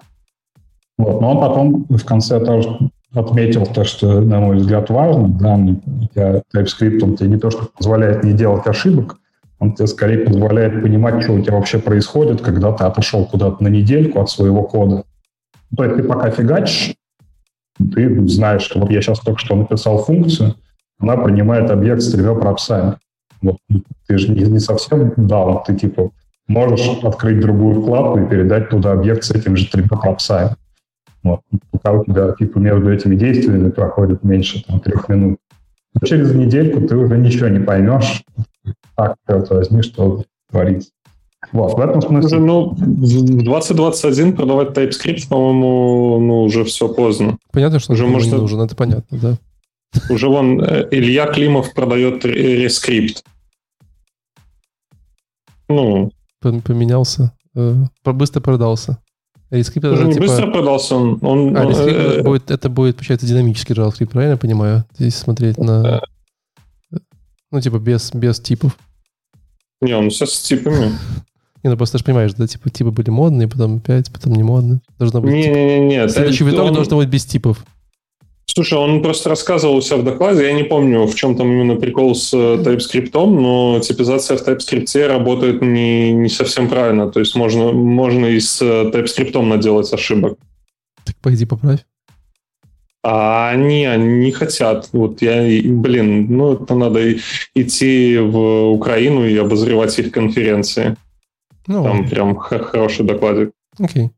[0.97, 1.21] вот.
[1.21, 2.77] Но он потом в конце тоже
[3.13, 5.29] отметил то, что, на мой взгляд, важно.
[5.29, 9.17] Да, TypeScript, он тебе не то, что позволяет не делать ошибок,
[9.65, 13.67] он тебе скорее позволяет понимать, что у тебя вообще происходит, когда ты отошел куда-то на
[13.67, 15.03] недельку от своего кода.
[15.75, 16.95] То есть ты пока фигачишь,
[17.77, 20.55] ты знаешь, что вот я сейчас только что написал функцию,
[20.99, 22.95] она принимает объект с тремя пропсами.
[23.41, 23.57] Вот.
[24.07, 26.11] Ты же не, не совсем дал, ты типа
[26.47, 30.55] можешь открыть другую вкладку и передать туда объект с этим же тремя пропсами.
[31.23, 31.41] Вот.
[31.71, 35.39] Пока у тебя типа между этими действиями проходит меньше там, трех минут.
[36.03, 38.23] Через недельку ты уже ничего не поймешь,
[38.95, 40.89] так, черт возьми, что творится.
[41.51, 42.39] Вот, в этом смысле...
[42.39, 47.37] Ну, в 2021 продавать TypeScript, по-моему, ну, уже все поздно.
[47.51, 48.31] Понятно, что уже может...
[48.31, 49.37] не нужен, это понятно, да.
[50.09, 53.23] Уже вон э, Илья Климов продает ReScript.
[55.69, 56.11] Ну...
[56.41, 57.31] Поменялся.
[57.55, 58.99] Э, быстро продался.
[59.51, 60.25] Уже не типа...
[60.25, 61.19] быстро продался, он...
[61.21, 64.85] он а, ReScript э, будет, это будет, получается, динамический JavaScript, правильно я понимаю?
[64.97, 66.01] Здесь смотреть на...
[67.51, 68.77] Ну, типа без, без типов.
[69.81, 70.91] Не, он все с типами.
[71.63, 74.43] Не, ну просто ты же понимаешь, да, типа типы были модные, потом опять, потом не
[74.43, 74.81] модные.
[74.99, 75.31] Должно быть...
[75.31, 76.01] Не-не-не.
[76.01, 76.09] Типа...
[76.09, 76.73] Следующий виток он...
[76.73, 77.65] должен быть без типов.
[78.47, 81.75] Слушай, он просто рассказывал у себя в докладе, я не помню, в чем там именно
[81.75, 87.11] прикол с э, TypeScript, но типизация в TypeScript работает не, не совсем правильно.
[87.11, 90.37] То есть можно, можно и с э, TypeScript наделать ошибок.
[91.03, 91.85] Так пойди поправь.
[93.03, 94.89] А они, они не хотят.
[94.91, 97.13] Вот я, блин, ну это надо
[97.53, 100.95] идти в Украину и обозревать их конференции.
[101.67, 102.09] Ну, Там ладно.
[102.09, 103.51] прям хороший докладик.
[103.77, 104.11] Окей.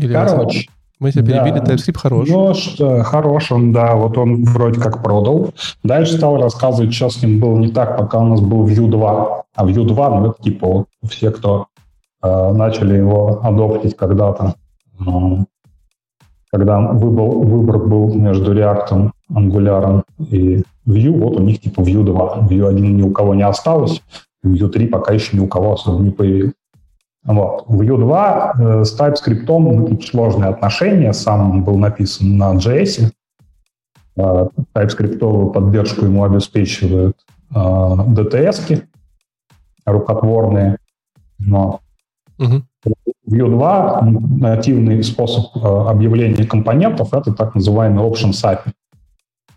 [0.00, 0.68] Короче.
[1.02, 1.74] Мы тебя перебили, да.
[1.74, 2.28] TypeScript хорош.
[2.28, 5.50] Ну, что, хорош он, да, вот он вроде как продал.
[5.82, 9.42] Дальше стал рассказывать, что с ним было не так, пока у нас был Vue 2.
[9.56, 11.66] А Vue 2, ну, это типа вот все, кто
[12.22, 14.54] начали его адоптить когда-то,
[16.52, 22.46] когда выбор, выбор был между React, Angular и Vue, вот у них типа Vue 2.
[22.48, 24.02] Vue 1 ни у кого не осталось,
[24.46, 26.54] Vue 3 пока еще ни у кого особо не появилось.
[27.24, 27.64] Вот.
[27.68, 31.12] В Vue 2 э, с TypeScript ну, тут сложные отношения.
[31.12, 33.12] Сам он был написан на JS.
[34.16, 37.16] Э, TypeScript поддержку ему обеспечивают
[37.50, 38.82] э, DTS-ки
[39.86, 40.78] рукотворные.
[41.38, 41.80] Но
[42.38, 42.62] угу.
[43.28, 44.00] Vue 2
[44.38, 48.72] нативный способ э, объявления компонентов— это так называемый option API.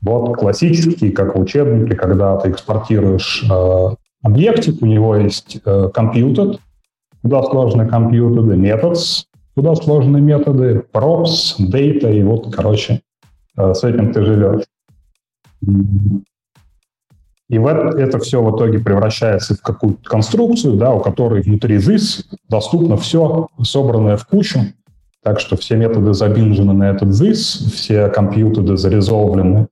[0.02, 6.60] Вот классический, как в учебнике, когда ты экспортируешь э, объектик, у него есть э, computed,
[7.26, 9.24] куда сложные компьютеры, methods,
[9.56, 13.02] куда сложные методы, props, data, и вот, короче,
[13.58, 14.66] э, с этим ты живешь.
[17.50, 22.26] И в это, все в итоге превращается в какую-то конструкцию, да, у которой внутри this
[22.48, 24.60] доступно все, собранное в кучу.
[25.24, 29.68] Так что все методы забинжены на этот this, все компьютеры зарезолвлены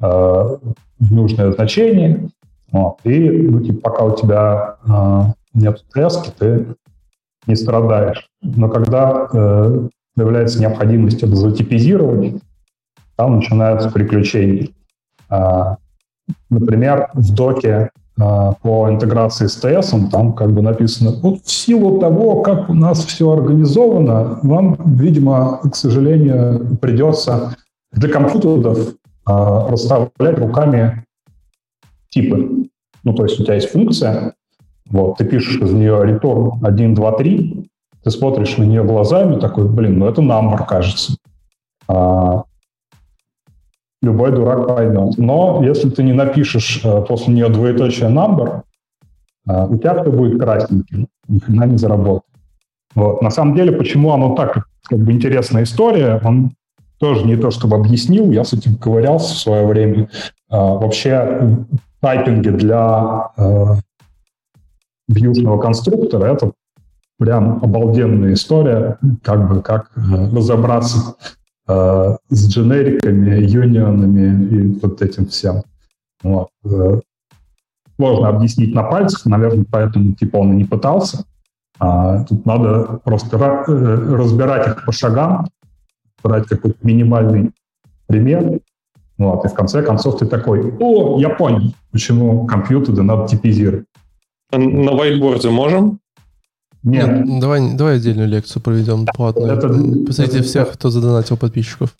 [0.00, 2.30] э, в нужное значение.
[2.72, 2.96] Вот.
[3.04, 6.66] И ну, типа, пока у тебя э, нет тески, ты
[7.46, 8.28] не страдаешь.
[8.42, 12.42] Но когда э, появляется необходимость это затипизировать,
[13.16, 14.68] там начинаются приключения.
[15.28, 15.76] А,
[16.50, 17.90] например, в доке
[18.20, 22.74] а, по интеграции с TS, там как бы написано, вот в силу того, как у
[22.74, 27.56] нас все организовано, вам, видимо, к сожалению, придется
[27.92, 31.04] для компьютеров а, расставлять руками
[32.10, 32.68] типы.
[33.02, 34.34] Ну, то есть у тебя есть функция,
[34.90, 37.70] вот, ты пишешь из нее return 1, 2, 3,
[38.04, 41.16] ты смотришь на нее глазами, такой, блин, ну это number, кажется.
[41.88, 42.44] А,
[44.02, 45.16] любой дурак поймет.
[45.16, 48.62] Но если ты не напишешь а, после нее двоеточие number,
[49.46, 52.24] а, у тебя все будет красненьким, ни хрена не заработает.
[52.94, 53.22] Вот.
[53.22, 56.52] На самом деле, почему оно так, как бы интересная история, он
[56.98, 60.10] тоже не то чтобы объяснил, я с этим ковырялся в свое время.
[60.50, 61.64] А, вообще,
[62.00, 63.30] тайпинги для
[65.08, 66.52] вьюшного конструктора, это
[67.18, 71.16] прям обалденная история, как бы как э, разобраться
[71.68, 75.62] э, с дженериками, юнионами и вот этим всем.
[76.22, 76.48] Вот.
[76.64, 77.00] Э,
[77.98, 81.24] объяснить на пальцах, наверное, поэтому типа он и не пытался.
[81.78, 83.72] А, тут надо просто э,
[84.16, 85.48] разбирать их по шагам,
[86.22, 87.50] брать какой-то минимальный
[88.06, 88.60] пример,
[89.16, 93.86] вот, и в конце концов ты такой, о, я понял, почему компьютеры надо типизировать.
[94.52, 96.00] На whiteboard можем?
[96.82, 97.08] Нет.
[97.08, 97.26] Нет.
[97.26, 99.50] Ну, давай, давай отдельную лекцию проведем платную.
[99.52, 99.68] Это,
[100.06, 101.94] Посреди это, всех, кто задонатил подписчиков.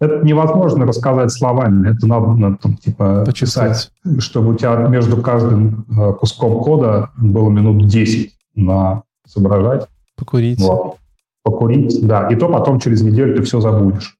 [0.00, 1.94] Это невозможно рассказать словами.
[1.94, 7.50] Это надо, надо там, типа, писать, чтобы у тебя между каждым э, куском кода было
[7.50, 9.86] минут 10 на соображать.
[10.16, 10.60] Покурить.
[10.60, 10.96] Вот.
[11.42, 12.28] Покурить, да.
[12.28, 14.16] И то потом через неделю ты все забудешь.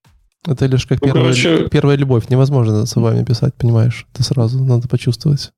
[0.47, 1.69] Это лишь как ну, первая, короче...
[1.71, 2.29] первая любовь.
[2.29, 4.07] Невозможно с вами писать, понимаешь?
[4.13, 5.53] Это сразу надо почувствовать.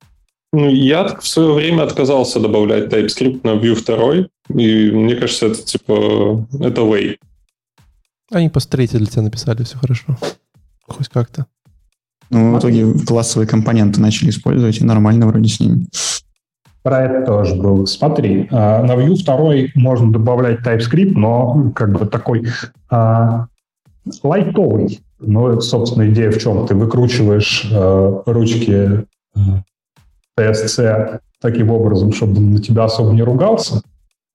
[0.53, 4.29] Ну, я в свое время отказался добавлять TypeScript на Vue 2,
[4.61, 7.17] и мне кажется, это типа, это way.
[8.31, 10.17] Они по третьей для тебя написали, все хорошо.
[10.89, 11.47] Хоть как-то.
[12.31, 15.87] Ну, в итоге классовые компоненты начали использовать, и нормально вроде с ними.
[16.83, 17.87] Про это тоже был.
[17.87, 22.47] Смотри, а, на Vue 2 можно добавлять TypeScript, но как бы такой
[22.89, 23.47] а,
[24.23, 25.01] лайтовый.
[25.19, 26.67] Ну, собственно, идея в чем?
[26.67, 29.05] Ты выкручиваешь а, ручки
[30.39, 33.83] TSC таким образом, чтобы он на тебя особо не ругался.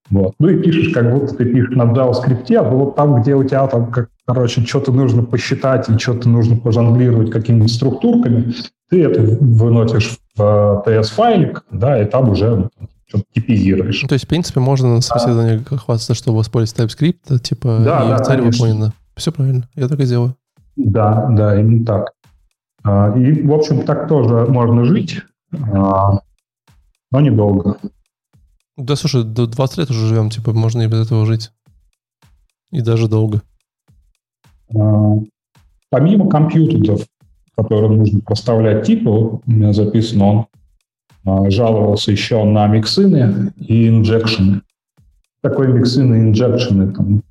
[0.09, 0.33] Вот.
[0.39, 3.65] Ну и пишешь, как будто ты пишешь на JavaScript, а вот там, где у тебя
[3.67, 8.53] там, как, короче, что-то нужно посчитать и что-то нужно пожонглировать какими-то структурками,
[8.89, 12.69] ты это выносишь в TS-файлик, да, и там уже
[13.07, 14.01] что-то типизируешь.
[14.01, 15.77] Ну, то есть, в принципе, можно на собеседовании да.
[15.77, 18.65] хвастаться, что использовать TypeScript, типа, да, и да, цель конечно.
[18.65, 18.93] выполнена.
[19.15, 20.35] Все правильно, я так и делаю.
[20.75, 22.11] Да, да, именно так.
[22.83, 25.21] А, и, в общем, так тоже можно жить.
[25.53, 26.21] А,
[27.11, 27.77] но недолго.
[28.77, 31.51] Да, слушай, до 20 лет уже живем, типа, можно и без этого жить.
[32.71, 33.41] И даже долго.
[34.73, 35.13] А,
[35.89, 37.01] помимо компьютеров,
[37.55, 40.47] которым нужно проставлять типы, у меня записано, он
[41.25, 44.61] а, жаловался еще на миксины и инжекшены.
[45.41, 47.23] Такое миксины и инжекшены, там,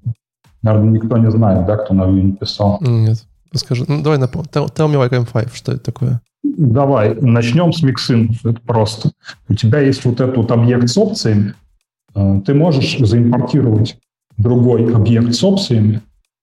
[0.62, 2.78] наверное, никто не знает, да, кто на Vue не писал.
[2.80, 3.24] Нет.
[3.54, 4.48] Скажи, ну давай напомню.
[4.52, 6.20] Tell, tell me like I'm five, что это такое?
[6.61, 8.44] Давай, начнем с миксинов.
[8.44, 9.12] Это просто.
[9.48, 11.54] У тебя есть вот этот вот объект с опциями.
[12.14, 13.96] Э, ты можешь заимпортировать
[14.36, 16.02] другой объект с опциями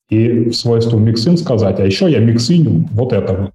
[0.10, 3.52] и в свойство миксин сказать, а еще я миксиню вот этого.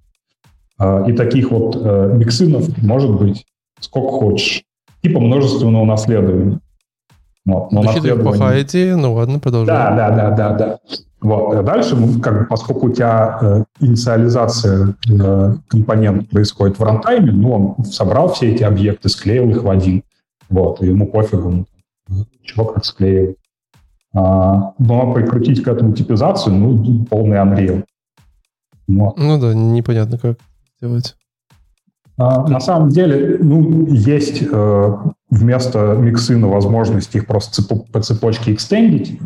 [0.79, 3.45] Э, и таких вот э, миксинов может быть
[3.81, 4.63] сколько хочешь.
[5.01, 6.61] Типа множественного наследования.
[7.45, 7.73] Вот.
[7.73, 9.97] Но Звучит плохая идея, ну ладно, продолжаем.
[9.97, 10.79] Да, да, да, да, да.
[11.23, 11.55] Вот.
[11.55, 17.31] А дальше, ну, как бы, поскольку у тебя э, инициализация э, компонента происходит в рантайме,
[17.31, 20.03] ну, он собрал все эти объекты, склеил их в один.
[20.49, 21.65] Вот, и ему пофигу,
[22.43, 23.35] чего как склеил.
[24.13, 27.85] А, но прикрутить к этому типизацию, ну, полный Unreal.
[28.87, 29.17] Вот.
[29.17, 30.37] Ну да, непонятно, как
[30.77, 31.15] сделать.
[32.17, 34.95] А, на самом деле, ну, есть э,
[35.29, 39.19] вместо миксына возможность их просто по цепочке экстендить.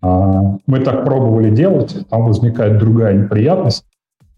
[0.00, 3.84] А, мы так пробовали делать, там возникает другая неприятность.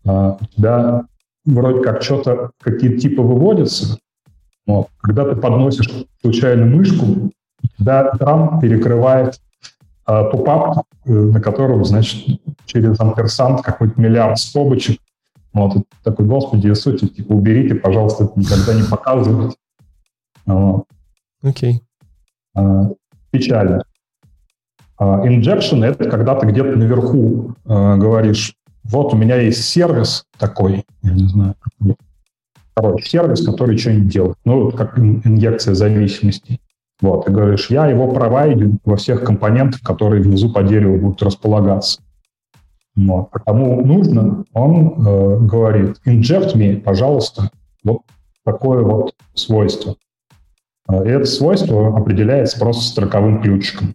[0.07, 1.05] А, у тебя
[1.45, 3.99] вроде как что-то, какие-то типы выводятся,
[4.67, 5.91] но когда ты подносишь
[6.21, 7.31] случайно мышку,
[7.79, 9.41] тебя экран перекрывает
[10.07, 14.99] а, попап, э, на котором, значит, через амперсант какой-то миллиард скобочек.
[15.53, 19.57] Вот, и такой, господи Иисусе, типа, уберите, пожалуйста, это никогда не показывайте.
[21.43, 21.83] Окей.
[22.57, 22.97] Okay.
[23.31, 23.83] Печально.
[25.01, 30.85] А, injection— это когда ты где-то наверху э, говоришь, вот у меня есть сервис такой,
[31.03, 31.55] я не знаю,
[32.75, 34.37] короче, сервис, который что-нибудь делает.
[34.45, 36.61] Ну, как инъекция зависимости.
[37.01, 42.03] Вот, ты говоришь, я его провайдю во всех компонентах, которые внизу по дереву будут располагаться.
[42.95, 43.29] Вот.
[43.33, 47.51] А кому нужно, он э, говорит, inject me, пожалуйста,
[47.85, 48.03] вот
[48.45, 49.97] такое вот свойство.
[50.91, 53.95] Э, и это свойство определяется просто строковым ключиком.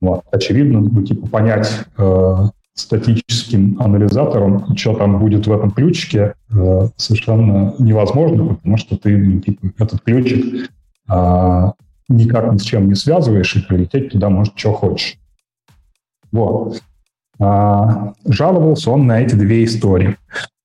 [0.00, 0.24] Вот.
[0.32, 2.36] Очевидно, ну, типа понять э,
[2.74, 9.40] статическим анализатором, что там будет в этом ключике, э, совершенно невозможно, потому что ты ну,
[9.40, 10.70] типа, этот ключик
[11.08, 11.70] э,
[12.08, 15.18] никак ни с чем не связываешь, и прилететь туда может что хочешь.
[16.32, 16.82] Вот.
[17.38, 20.16] А, жаловался он на эти две истории.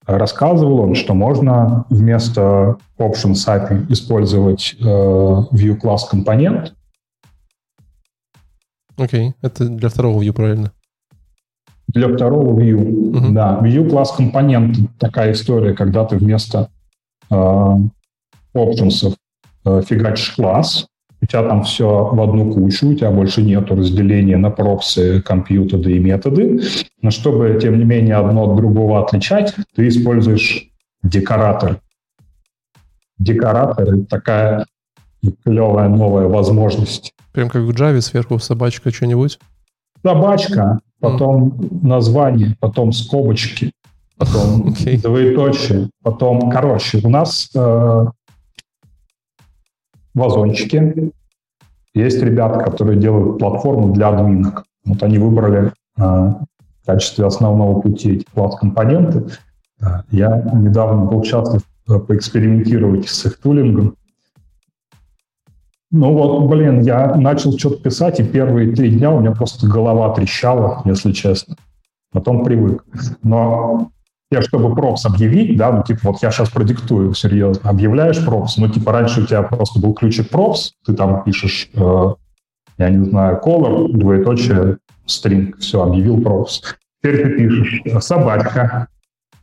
[0.05, 6.75] Рассказывал он, что можно вместо Options API использовать э, view class компонент,
[8.97, 9.33] Окей, okay.
[9.41, 10.71] это для второго view, правильно?
[11.87, 13.31] Для второго view, uh-huh.
[13.31, 13.59] да.
[13.61, 16.69] View класс компонент такая история, когда ты вместо
[17.29, 17.35] э,
[18.55, 19.15] options
[19.65, 20.87] э, фигачишь класс,
[21.21, 25.93] у тебя там все в одну кучу, у тебя больше нет разделения на пропсы, компьютеры
[25.93, 26.61] и методы.
[27.01, 30.69] Но чтобы, тем не менее, одно от другого отличать, ты используешь
[31.03, 31.79] декоратор.
[33.17, 34.65] Декоратор— это такая
[35.43, 39.39] клевая новая возможность Прям как в Java сверху собачка что-нибудь?
[40.01, 41.85] Собачка, потом mm.
[41.85, 43.73] название, потом скобочки,
[44.17, 45.01] потом okay.
[45.01, 48.05] двоеточие, потом, короче, у нас э,
[50.13, 51.11] вазончики.
[51.93, 54.63] Есть ребята, которые делают платформу для админок.
[54.85, 56.45] Вот они выбрали э, в
[56.85, 59.25] качестве основного пути эти класс-компоненты.
[60.09, 63.97] Я недавно был счастлив э, поэкспериментировать с их тулингом.
[65.97, 70.13] Ну вот, блин, я начал что-то писать, и первые три дня у меня просто голова
[70.13, 71.55] трещала, если честно.
[72.11, 72.83] Потом привык.
[73.23, 73.91] Но
[74.29, 78.67] я, чтобы пропс объявить, да, ну, типа, вот я сейчас продиктую, серьезно, объявляешь пропс, ну,
[78.67, 82.13] типа, раньше у тебя просто был ключик пропс, ты там пишешь, э,
[82.77, 86.61] я не знаю, color, двоеточие, string, все, объявил пропс.
[87.01, 88.89] Теперь ты пишешь собачка,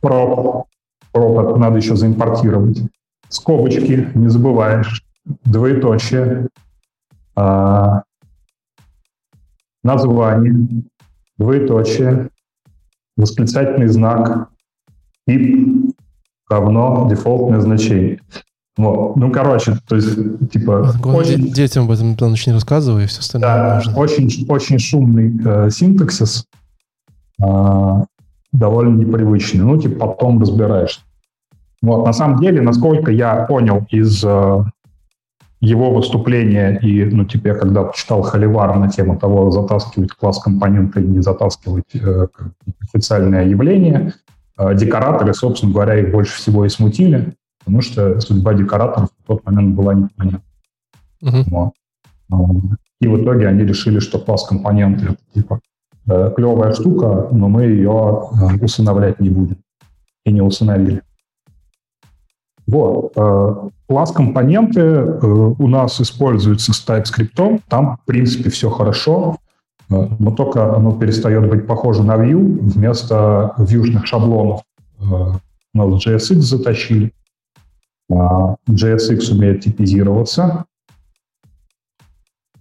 [0.01, 0.67] проб,
[1.11, 2.79] проб надо еще заимпортировать.
[3.27, 6.49] Скобочки не забываешь двоеточие,
[7.35, 8.03] а,
[9.83, 10.83] название,
[11.37, 12.29] двоеточие,
[13.17, 14.49] восклицательный знак,
[15.27, 15.93] тип,
[16.49, 18.19] равно дефолтное значение.
[18.75, 19.15] Вот.
[19.17, 20.15] Ну, короче, то есть,
[20.51, 20.93] типа...
[21.03, 23.97] Очень, детям об этом ночь не рассказывай, и все остальное да, можно.
[23.97, 26.47] Очень, очень шумный э, синтаксис,
[27.39, 27.45] э,
[28.51, 29.63] довольно непривычный.
[29.63, 31.01] Ну, типа, потом разбираешься.
[31.83, 34.63] Вот, на самом деле, насколько я понял из э,
[35.63, 40.99] его выступление и, ну, типа, я когда читал Холивар на тему того, затаскивать класс компонента
[40.99, 42.27] или не затаскивать э,
[42.81, 44.13] официальное явление,
[44.57, 49.45] э, декораторы, собственно говоря, их больше всего и смутили, потому что судьба декораторов в тот
[49.45, 50.41] момент была непонятна.
[51.23, 51.71] Uh-huh.
[52.29, 52.53] Вот.
[52.99, 55.61] И в итоге они решили, что класс компоненты это типа
[56.09, 59.57] э, клевая штука, но мы ее э, усыновлять не будем.
[60.25, 61.03] И не усыновили.
[62.67, 63.13] Вот.
[63.15, 67.61] Э, класс-компоненты э, у нас используются с TypeScript.
[67.67, 69.37] Там, в принципе, все хорошо,
[69.89, 72.59] э, но только оно перестает быть похоже на Vue.
[72.61, 74.61] Вместо вьюшных шаблонов
[74.99, 75.37] у
[75.73, 77.13] нас JSX затащили.
[78.11, 80.65] А JSX умеет типизироваться.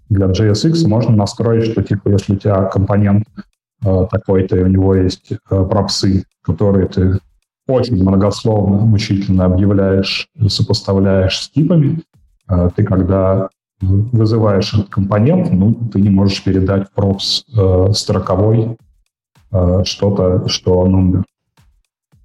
[0.08, 3.24] Для JSX можно настроить, что типа если у тебя компонент
[3.80, 7.18] такой-то, и у него есть пропсы, которые ты
[7.66, 12.00] очень многословно, мучительно объявляешь, сопоставляешь с типами.
[12.46, 13.48] А, ты, когда
[13.82, 18.76] вызываешь этот компонент, ну, ты не можешь передать в прокс э, строковой
[19.50, 21.24] э, что-то, что он умер.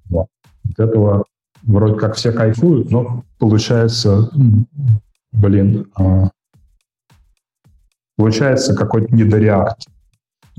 [0.08, 0.28] Вот.
[0.70, 1.24] От этого
[1.62, 4.30] вроде как все кайфуют, но получается,
[5.32, 6.28] блин, э,
[8.16, 9.88] получается какой-то недореакт.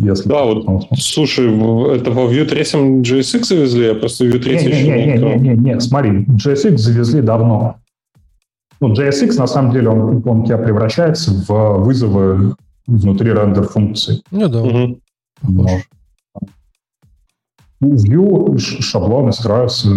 [0.01, 2.61] Если да, вот, слушай, это во Vue 3
[3.01, 6.77] JSX завезли, я просто Vue 3 не, еще не, не, не, не, не, смотри, JSX
[6.77, 7.75] завезли давно.
[8.79, 12.55] Ну, JSX, на самом деле, он, он у тебя превращается в вызовы
[12.87, 14.21] внутри рендер функции.
[14.31, 14.61] Ну да.
[14.61, 14.99] Угу.
[15.41, 15.67] Но.
[17.81, 19.89] В Vue шаблоны строятся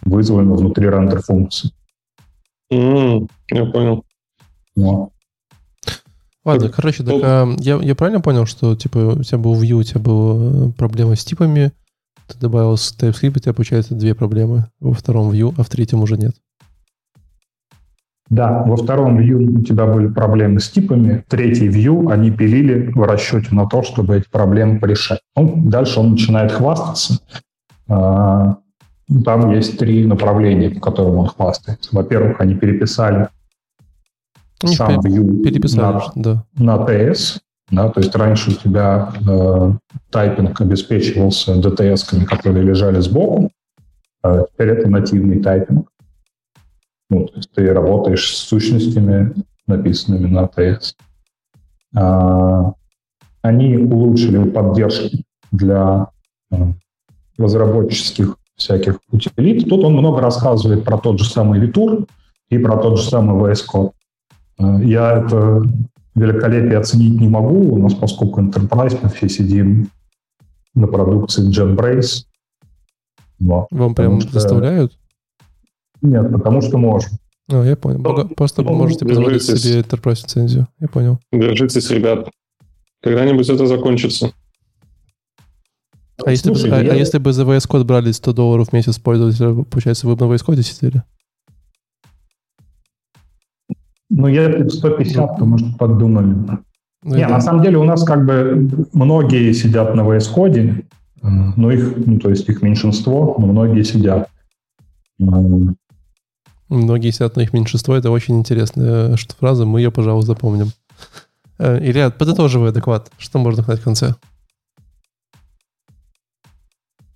[0.00, 1.70] вызовами внутри рендер функции.
[2.72, 4.04] Mm, я понял.
[4.76, 5.10] Вот.
[6.44, 9.82] Ладно, короче, так, а, я, я правильно понял, что типа у тебя был Vue, у
[9.82, 11.72] тебя была проблема с типами,
[12.26, 14.66] ты добавил с TypeScript, у тебя получается две проблемы.
[14.80, 16.34] Во втором Vue, а в третьем уже нет.
[18.28, 23.02] Да, во втором Vue у тебя были проблемы с типами, третий Vue они пилили в
[23.02, 25.20] расчете на то, чтобы эти проблемы порешать.
[25.36, 27.20] Ну, дальше он начинает хвастаться.
[27.88, 28.56] А,
[29.24, 31.90] там есть три направления, по которым он хвастается.
[31.92, 33.28] Во-первых, они переписали
[34.62, 36.44] сам Vue переписали, на, да.
[36.56, 37.40] на TS.
[37.70, 39.72] Да, то есть раньше у тебя э,
[40.10, 43.50] тайпинг обеспечивался DTS-ками, которые лежали сбоку.
[44.22, 45.88] А теперь это нативный тайпинг.
[47.10, 49.34] Ну, то есть ты работаешь с сущностями,
[49.66, 50.94] написанными на TS.
[51.96, 52.72] А,
[53.42, 55.16] они улучшили поддержку
[55.52, 56.08] для
[56.50, 56.56] э,
[57.38, 59.68] разработческих всяких утилит.
[59.68, 62.08] Тут он много рассказывает про тот же самый Vitour
[62.48, 63.92] и про тот же самый VS Code.
[64.58, 65.62] Э, я это
[66.14, 67.74] великолепие оценить не могу.
[67.74, 69.88] У нас, поскольку Enterprise, мы все сидим
[70.74, 72.24] на продукции GenBrace.
[73.38, 74.32] Но, Вам прям что...
[74.32, 74.96] доставляют?
[76.02, 77.10] Нет, потому что можем.
[77.50, 78.00] А, я понял.
[78.00, 80.68] Ну, Просто ну, можете позволить себе Enterprise лицензию.
[80.80, 81.18] Я понял.
[81.32, 82.28] Держитесь, ребят.
[83.02, 84.32] Когда-нибудь это закончится.
[86.24, 86.92] А, если, бы, а, я...
[86.92, 90.26] а если бы за VS Code брали 100 долларов в месяц пользователя, получается, вы бы
[90.26, 91.02] на VS Code сидели?
[94.16, 96.26] Ну, я 150, то, может, подумали.
[97.02, 97.30] Ну, Не, да.
[97.30, 100.84] на самом деле у нас как бы многие сидят на VS Code,
[101.20, 104.30] но их, ну, то есть их меньшинство, но многие сидят.
[106.68, 107.96] Многие сидят на их меньшинство.
[107.96, 109.64] Это очень интересная фраза.
[109.66, 110.68] Мы ее, пожалуй, запомним.
[111.58, 113.10] Э, Илья, подытоживай доклад.
[113.18, 114.14] Что можно сказать в конце?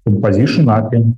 [0.05, 1.15] Composition API.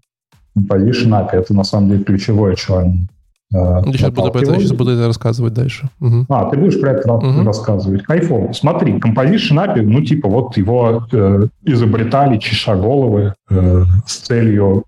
[0.58, 3.08] Composition API— это на самом деле ключевое, они
[3.52, 5.88] я сейчас буду, это, сейчас буду это рассказывать дальше.
[6.00, 6.26] Угу.
[6.28, 7.44] А, ты будешь про это угу.
[7.44, 8.04] рассказывать.
[8.04, 8.52] Кайфово.
[8.52, 14.84] Смотри, Composition API, ну, типа, вот его э, изобретали чешаголовы э, с целью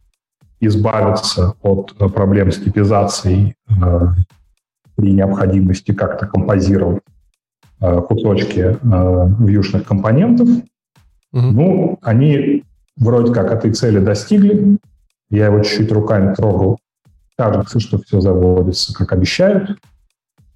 [0.61, 4.01] избавиться от э, проблем с типизацией э,
[4.95, 7.03] при необходимости как-то композировать
[7.81, 10.49] э, кусочки э, вьюшных компонентов.
[11.33, 11.41] Угу.
[11.41, 12.63] Ну, они
[12.97, 14.79] вроде как этой цели достигли.
[15.31, 16.79] Я его чуть-чуть руками трогал
[17.37, 19.79] кажется, что все заводится, как обещают.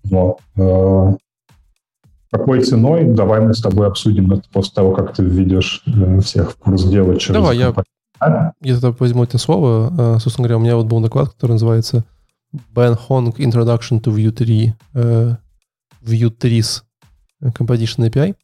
[0.05, 0.39] Вот.
[0.57, 1.15] Э,
[2.31, 3.05] какой ценой?
[3.05, 6.85] Давай мы с тобой обсудим это после того, как ты введешь э, всех в курс
[6.85, 7.75] дела через Давай, я,
[8.21, 8.53] а?
[8.61, 10.17] я тогда возьму это слово.
[10.17, 12.05] Э, собственно говоря, у меня вот был доклад, который называется
[12.75, 16.83] Ben Hong Introduction to Vue 3 Vue 3's
[17.43, 18.35] Composition API.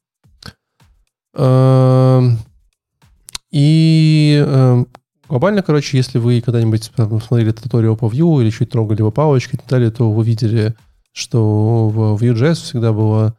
[3.51, 4.85] И
[5.33, 9.57] Глобально, короче, если вы когда-нибудь смотрели туториал по Vue или чуть трогали его палочки и
[9.57, 10.75] так далее, то вы видели,
[11.13, 13.35] что в Vue.js всегда было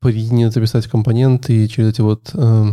[0.00, 2.30] принято писать компоненты и через эти вот...
[2.32, 2.66] Э,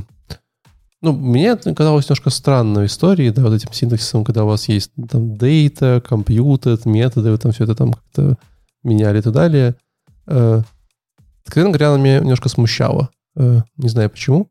[1.02, 5.34] ну, мне казалось немножко странной историей, да, вот этим синтаксисом, когда у вас есть там
[5.34, 8.38] data, computed, методы, вы там все это там как-то
[8.84, 9.74] меняли и так далее.
[10.28, 10.62] Э,
[11.44, 13.10] откровенно говоря, меня немножко смущало.
[13.36, 14.48] Э, не знаю почему.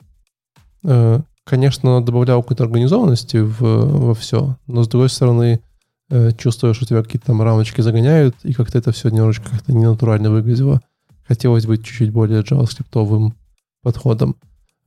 [0.83, 1.20] Э,
[1.53, 5.61] конечно, добавлял какой-то организованности в, во все, но с другой стороны,
[6.09, 10.31] э, чувствуешь, что тебя какие-то там рамочки загоняют, и как-то это все немножечко как-то ненатурально
[10.31, 10.81] выглядело.
[11.29, 13.33] Хотелось быть чуть-чуть более JavaScript
[13.83, 14.37] подходом.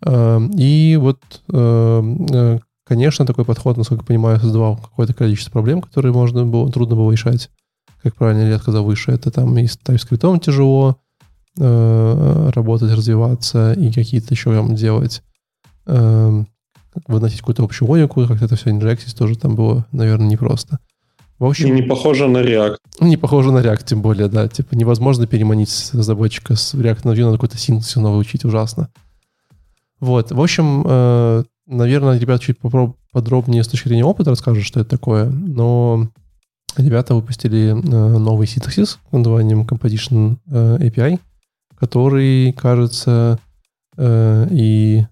[0.04, 1.20] Э, и вот,
[1.54, 6.96] э, конечно, такой подход, насколько я понимаю, создавал какое-то количество проблем, которые можно было, трудно
[6.96, 7.52] было решать.
[8.02, 10.98] Как правильно Илья сказал выше, это там и с TypeScript тяжело
[11.58, 15.22] работать, развиваться и какие-то еще там делать
[15.86, 16.44] э,
[17.07, 20.80] выносить какую-то общую логику, как это все инжексить, тоже там было, наверное, непросто.
[21.38, 22.77] В общем, и не похоже на React.
[23.01, 24.47] Не похоже на React, тем более, да.
[24.47, 28.89] Типа невозможно переманить разработчика с React на Vue, надо какой-то синтез новый учить, ужасно.
[29.99, 32.57] Вот, в общем, э, наверное, ребята чуть
[33.11, 36.09] подробнее с точки зрения опыта расскажут, что это такое, но
[36.77, 37.73] ребята выпустили э,
[38.17, 41.19] новый синтаксис под названием Composition э, API,
[41.77, 43.39] который, кажется,
[43.97, 45.05] и...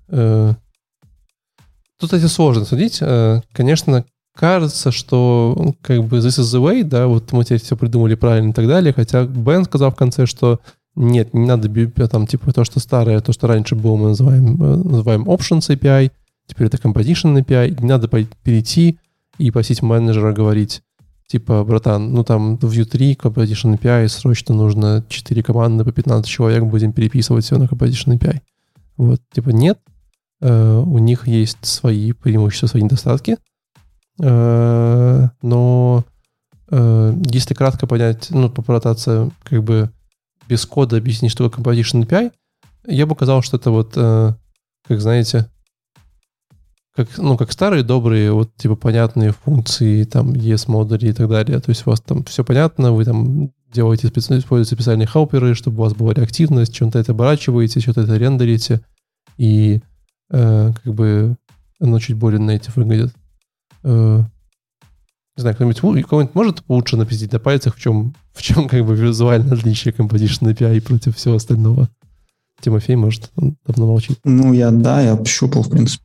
[2.04, 3.00] Э, тут эти сложно судить.
[3.02, 4.06] Э, конечно,
[4.36, 8.50] кажется, что как бы this is the way, да, вот мы теперь все придумали правильно
[8.50, 10.60] и так далее, хотя Бен сказал в конце, что
[10.96, 11.70] нет, не надо
[12.08, 16.12] там типа то, что старое, то, что раньше было, мы называем, э, называем options API,
[16.48, 19.00] теперь это composition API, не надо перейти
[19.38, 20.82] и просить менеджера говорить,
[21.28, 26.64] типа, братан, ну там Vue 3 Composition API срочно нужно 4 команды по 15 человек,
[26.64, 28.42] будем переписывать все на Composition API.
[28.98, 29.93] Вот, типа, нет, э,
[30.50, 33.38] у них есть свои преимущества, свои недостатки,
[34.20, 36.04] э, но
[36.70, 39.90] э, если кратко понять, ну, попытаться как бы
[40.50, 42.32] без кода объяснить, что такое Composition API,
[42.88, 44.34] я бы сказал, что это вот, э,
[44.88, 45.50] как знаете,
[46.96, 51.60] как, ну, как старые добрые, вот, типа, понятные функции, там, ES модули и так далее.
[51.60, 55.82] То есть у вас там все понятно, вы там делаете, используете специальные хелперы, чтобы у
[55.82, 58.82] вас была реактивность, чем-то это оборачиваете, что-то это рендерите,
[59.38, 59.93] и э,
[60.34, 61.38] как бы
[61.80, 63.14] оно чуть более native выглядит.
[63.84, 64.24] Э,
[65.36, 68.96] не знаю, кто-нибудь, кто-нибудь может лучше написать на пальцах, в чем, в чем как бы
[68.96, 71.90] визуальное отличие Composition API против всего остального?
[72.62, 74.20] Тимофей, может, он давно молчит.
[74.24, 76.04] Ну, я, да, я пощупал, в принципе.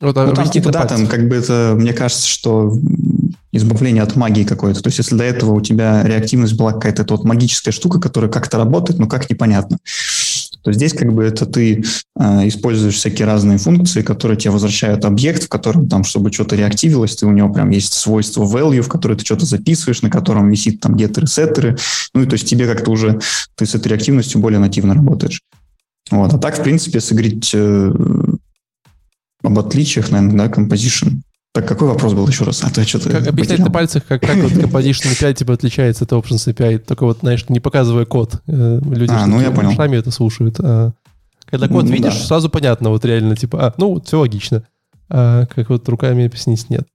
[0.00, 2.76] Вот, ну, там, типа, да, там, как бы это, мне кажется, что
[3.52, 4.82] избавление от магии какой-то.
[4.82, 8.58] То есть, если до этого у тебя реактивность была какая-то вот магическая штука, которая как-то
[8.58, 9.78] работает, но как непонятно,
[10.62, 11.82] то здесь как бы это ты
[12.18, 17.16] э, используешь всякие разные функции, которые тебе возвращают объект, в котором там, чтобы что-то реактивилось,
[17.16, 20.80] ты у него прям есть свойство value, в которое ты что-то записываешь, на котором висит
[20.80, 21.76] там геттеры, сеттеры.
[22.14, 23.20] Ну и то есть тебе как-то уже,
[23.56, 25.42] ты с этой реактивностью более нативно работаешь.
[26.10, 26.32] Вот.
[26.32, 27.92] А так, в принципе, если говорить э,
[29.42, 31.22] об отличиях, наверное, да, composition.
[31.54, 32.64] Так, какой вопрос был еще раз?
[32.64, 36.12] А то что-то как объяснять на пальцах, как, как вот Composition API типа отличается от
[36.12, 38.40] Options API, только вот, знаешь, не показывая код.
[38.46, 39.72] Э, люди а, ну я понял.
[39.72, 40.58] Сами это слушают.
[40.60, 40.92] А
[41.44, 42.24] когда код ну, видишь, да.
[42.24, 44.64] сразу понятно, вот реально, типа, а, ну, все логично.
[45.10, 46.86] А как вот руками объяснить нет.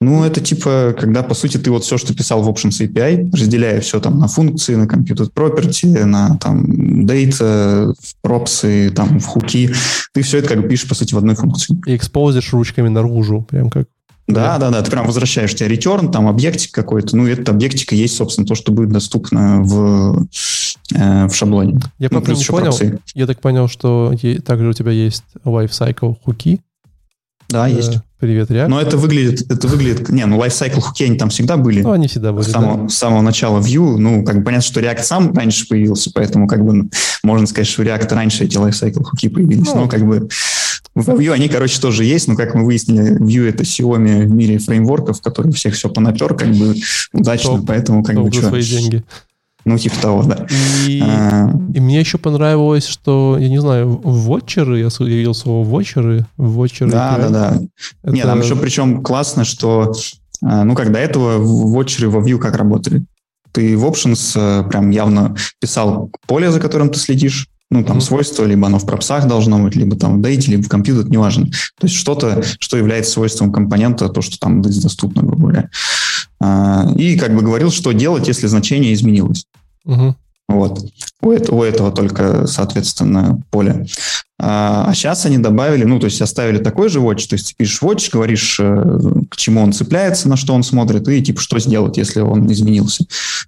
[0.00, 3.80] Ну, это типа, когда, по сути, ты вот все, что писал в Options API, разделяя
[3.80, 6.64] все там на функции, на Computed Property, на там
[7.04, 9.72] data, в пропсы, там в хуки,
[10.12, 11.76] ты все это как бы пишешь, по сути, в одной функции.
[11.86, 13.88] И экспозишь ручками наружу, прям как
[14.28, 17.96] да, да, да, ты прям возвращаешь тебе return, там объектик какой-то, ну, этот объектик и
[17.96, 20.26] есть, собственно, то, что будет доступно в,
[20.94, 21.80] э, в шаблоне.
[21.98, 23.00] Я ну, не понял, пропсы.
[23.14, 24.12] я так понял, что
[24.44, 26.60] также у тебя есть lifecycle хуки.
[27.48, 28.00] Да, э, есть.
[28.18, 28.66] Привет, React.
[28.66, 31.82] Но это выглядит, это выглядит, не, ну lifecycle хуки они там всегда были.
[31.82, 32.44] Ну, они всегда были.
[32.44, 32.88] С самого, да.
[32.88, 36.64] с самого начала Vue, ну, как бы понятно, что React сам раньше появился, поэтому как
[36.64, 36.88] бы
[37.22, 40.28] можно сказать, что React раньше эти lifecycle хуки появились, ну, но как бы
[40.96, 44.58] в Vue они, короче, тоже есть, но, как мы выяснили, Vue— это Xiaomi в мире
[44.58, 46.74] фреймворков, который всех все понапер, как бы
[47.12, 48.60] удачно, топ, поэтому как бы что...
[48.60, 49.04] деньги.
[49.68, 50.46] Ну, типа того, да.
[50.86, 51.50] И, а...
[51.74, 56.90] и мне еще понравилось, что, я не знаю, вотчеры, я видел слово вотчеры, вотчеры.
[56.90, 57.60] Да, да, да.
[58.02, 58.14] Это...
[58.14, 59.92] Нет, там еще причем классно, что,
[60.42, 63.04] а, ну, как до этого вотчеры во Vue как работали?
[63.52, 68.00] Ты в Options э, прям явно писал поле, за которым ты следишь, ну, там, mm-hmm.
[68.00, 71.46] свойство, либо оно в пропсах должно быть, либо там в дейте, либо в компьютер, неважно.
[71.78, 75.70] То есть что-то, что является свойством компонента, то, что там доступно, грубо говоря.
[76.40, 79.44] А, и как бы говорил, что делать, если значение изменилось.
[79.84, 80.16] Угу.
[80.48, 80.80] Вот.
[81.20, 83.86] У у этого только, соответственно, поле.
[84.40, 87.82] А, а сейчас они добавили, ну, то есть оставили такой же watch, то есть пишешь
[87.82, 88.98] watch, говоришь, э,
[89.30, 93.04] к чему он цепляется, на что он смотрит, и типа, что сделать, если он изменился.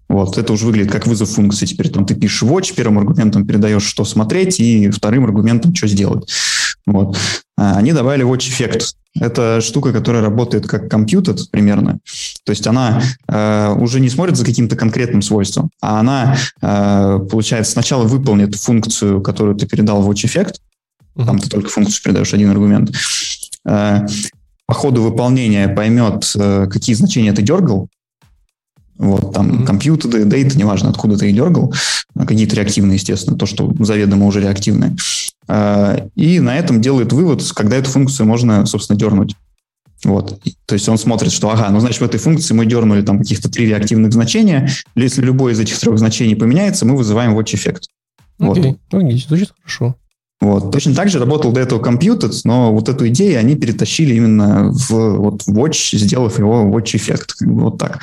[0.08, 1.66] Вот, это уже выглядит как вызов функции.
[1.66, 6.28] Теперь там ты пишешь watch, первым аргументом передаешь, что смотреть, и вторым аргументом, что сделать.
[6.86, 7.16] Вот.
[7.56, 8.96] А, они добавили watch эффект.
[9.18, 11.98] Это штука, которая работает как компьютер примерно.
[12.44, 17.72] То есть она э, уже не смотрит за каким-то конкретным свойством, а она, э, получается,
[17.72, 20.60] сначала выполнит функцию, которую ты передал в watch эффект.
[21.24, 22.94] Там ты только функцию передаешь, один аргумент.
[23.66, 24.06] Э,
[24.66, 27.88] по ходу выполнения поймет, э, какие значения ты дергал,
[29.00, 29.64] вот, там mm-hmm.
[29.64, 31.72] компьютер, дейта, неважно, откуда ты и дергал,
[32.14, 34.94] а какие-то реактивные, естественно, то, что заведомо уже реактивные.
[35.48, 39.36] А, и на этом делает вывод, когда эту функцию можно, собственно, дернуть.
[40.04, 40.38] Вот.
[40.66, 43.50] То есть он смотрит, что, ага, ну, значит, в этой функции мы дернули там каких-то
[43.50, 44.68] три реактивных значения.
[44.94, 47.88] Если любое из этих трех значений поменяется, мы вызываем watch эффект.
[48.38, 49.02] Окей, вот.
[49.02, 49.96] логично, звучит хорошо.
[50.40, 50.72] Вот.
[50.72, 54.90] Точно так же работал до этого компьютер, но вот эту идею они перетащили именно в
[55.18, 57.34] вот, Watch, сделав его Watch эффект.
[57.40, 58.00] Вот так.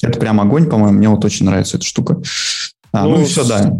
[0.00, 0.98] Это прям огонь, по-моему.
[0.98, 2.20] Мне вот очень нравится эта штука.
[2.92, 3.76] А, ну, ну и все, да.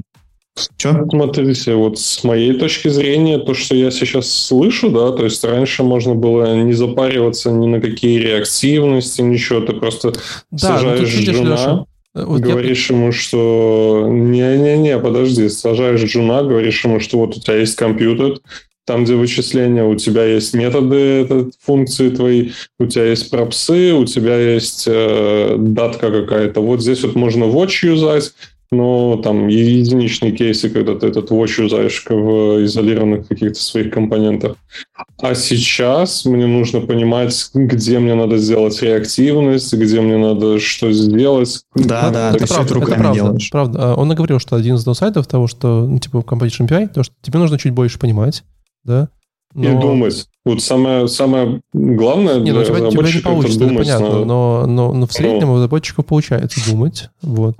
[0.76, 1.04] Че?
[1.10, 5.82] Смотрите, вот с моей точки зрения, то, что я сейчас слышу, да, то есть раньше
[5.82, 10.18] можно было не запариваться ни на какие реактивности, ничего, ты просто да,
[10.52, 11.84] ну, сажаешь ну, видишь, жена, Леша,
[12.14, 12.96] Вот говоришь я...
[12.96, 18.38] ему, что не-не-не, подожди, сажаешь джуна, говоришь ему, что вот у тебя есть компьютер,
[18.86, 24.04] там, где вычисления, у тебя есть методы, это функции твои, у тебя есть пропсы, у
[24.04, 26.60] тебя есть э, датка какая-то.
[26.60, 28.32] Вот здесь вот можно watch юзать,
[28.74, 34.56] но там единичные кейсы, когда ты этот watch юзаешь в изолированных каких-то своих компонентах.
[35.20, 41.62] А сейчас мне нужно понимать, где мне надо сделать реактивность, где мне надо что сделать.
[41.74, 43.50] Да, да, это ты правда, все это руками правда, делаешь.
[43.50, 43.94] Правда.
[43.94, 47.14] Он и говорил, что один из сайтов того, что, ну, типа, Composition API, то, что
[47.22, 48.44] тебе нужно чуть больше понимать,
[48.84, 49.08] да,
[49.54, 49.70] но...
[49.70, 50.26] И думать.
[50.44, 53.88] Вот самое, самое главное не, ну, для ну, тебя, тебя не получится, думать.
[53.88, 54.24] Это понятно, на...
[54.24, 55.52] но, но, но в среднем но...
[55.52, 57.08] у разработчиков получается думать.
[57.22, 57.54] Вот.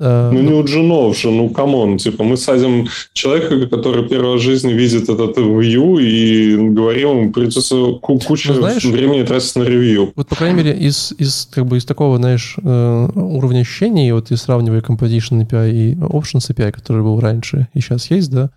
[0.00, 4.38] Э, ну, не у джунов же, ну, come on, типа, мы садим человека, который в
[4.38, 10.12] жизни видит этот Vue, и говорим ему, придется кучу ну, знаешь, времени тратить на ревью.
[10.14, 14.30] Вот, по крайней мере, из, из, как бы, из такого, знаешь, э, уровня ощущений, вот
[14.30, 18.50] и сравнивая Composition API и Options API, который был раньше и сейчас есть, да,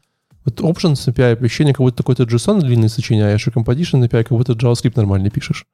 [0.46, 4.54] вот Options API ощущение, как будто такой-то JSON длинный сочиняешь, и Composition API, как будто
[4.54, 5.66] JavaScript нормальный пишешь.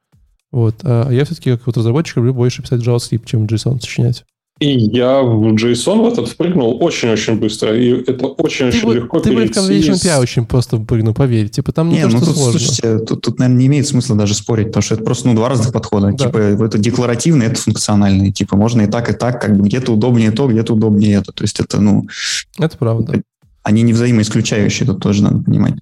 [0.50, 0.76] Вот.
[0.82, 4.24] А я все-таки, как вот разработчик, люблю больше писать JavaScript, чем JSON сочинять.
[4.60, 9.54] И я в JSON в этот впрыгнул очень-очень быстро, и это очень-очень легко Ты перейти.
[9.54, 11.48] Ты в Convention API очень просто прыгнул, поверь.
[11.48, 12.58] Типа там не, не то, ну, что тут, сложно.
[12.58, 15.48] Слушайте, тут, тут, наверное, не имеет смысла даже спорить, потому что это просто ну, два
[15.48, 16.10] разных подхода.
[16.10, 16.26] Да.
[16.26, 18.32] Типа это декларативный, это функциональный.
[18.32, 21.32] Типа можно и так, и так, как бы где-то удобнее то, где-то удобнее это.
[21.32, 22.06] То есть это, ну...
[22.58, 23.22] Это правда
[23.68, 25.74] они не взаимоисключающие, тут тоже надо понимать.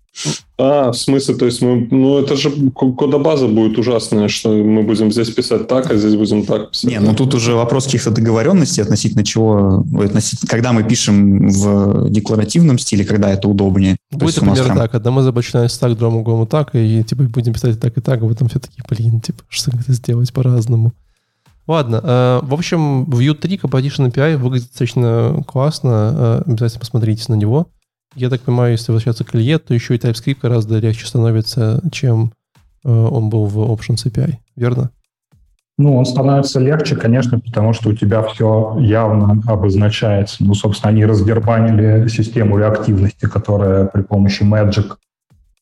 [0.59, 5.13] А, в смысле, то есть мы, ну это же кодобаза будет ужасная, что мы будем
[5.13, 6.91] здесь писать так, а здесь будем так писать.
[6.91, 12.79] Не, ну тут уже вопрос каких-то договоренностей относительно чего, относительно, когда мы пишем в декларативном
[12.79, 13.99] стиле, когда это удобнее.
[14.11, 14.79] Будет, например, прям...
[14.79, 18.27] так, когда мы забочинаем так, другому так, и типа будем писать так и так, а
[18.27, 20.93] потом все такие, блин, типа, что это сделать по-разному.
[21.67, 27.35] Ладно, э, в общем, Vue 3 Composition API выглядит достаточно классно, э, обязательно посмотрите на
[27.35, 27.69] него.
[28.17, 32.33] Я так понимаю, если возвращаться к Илье, то еще и TypeScript гораздо легче становится, чем
[32.83, 34.91] э, он был в Options API, верно?
[35.77, 40.37] Ну, он становится легче, конечно, потому что у тебя все явно обозначается.
[40.41, 44.97] Ну, собственно, они раздербанили систему реактивности, которая при помощи Magic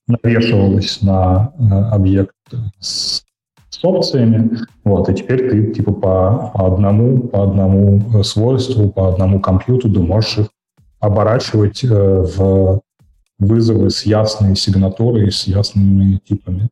[0.07, 2.37] навешивалась на э, объект
[2.79, 3.25] с,
[3.71, 4.59] с опциями.
[4.85, 10.05] Вот, и теперь ты типа по, по одному, по одному э, свойству, по одному компьютеру
[10.05, 10.47] можешь их
[11.05, 12.81] оборачивать э, в
[13.39, 16.69] вызовы с ясной сигнатурой, с ясными типами.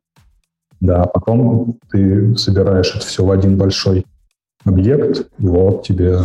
[0.80, 4.04] Да, потом ты собираешь это все в один большой
[4.64, 6.18] объект, и вот тебе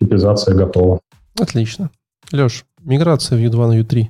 [0.00, 1.00] типизация готова.
[1.38, 1.90] Отлично.
[2.32, 4.06] Леш, миграция в U2 на U3.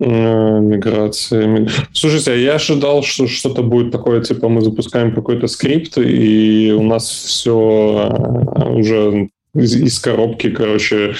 [0.00, 1.68] Миграция.
[1.92, 6.82] Слушайте, а я ожидал, что что-то будет такое, типа мы запускаем какой-то скрипт, и у
[6.82, 11.14] нас все э, уже из, из коробки, короче,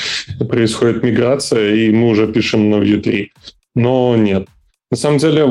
[0.49, 3.33] происходит миграция, и мы уже пишем на Vue 3.
[3.75, 4.47] Но нет.
[4.91, 5.47] На самом деле,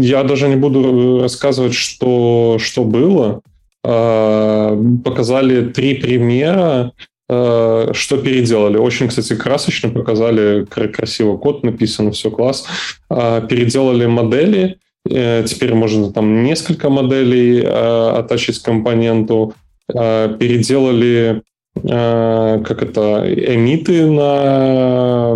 [0.00, 3.42] я даже не буду рассказывать, что, что было.
[3.84, 6.92] А, показали три примера,
[7.28, 8.78] а, что переделали.
[8.78, 12.66] Очень, кстати, красочно показали, красиво код написан, все класс.
[13.10, 14.78] А, переделали модели,
[15.08, 19.54] э, теперь можно там несколько моделей оттачить компоненту.
[19.90, 21.47] Переделали Э,
[21.82, 25.34] как это, эмиты на...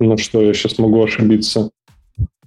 [0.00, 1.70] Ну что, я сейчас могу ошибиться.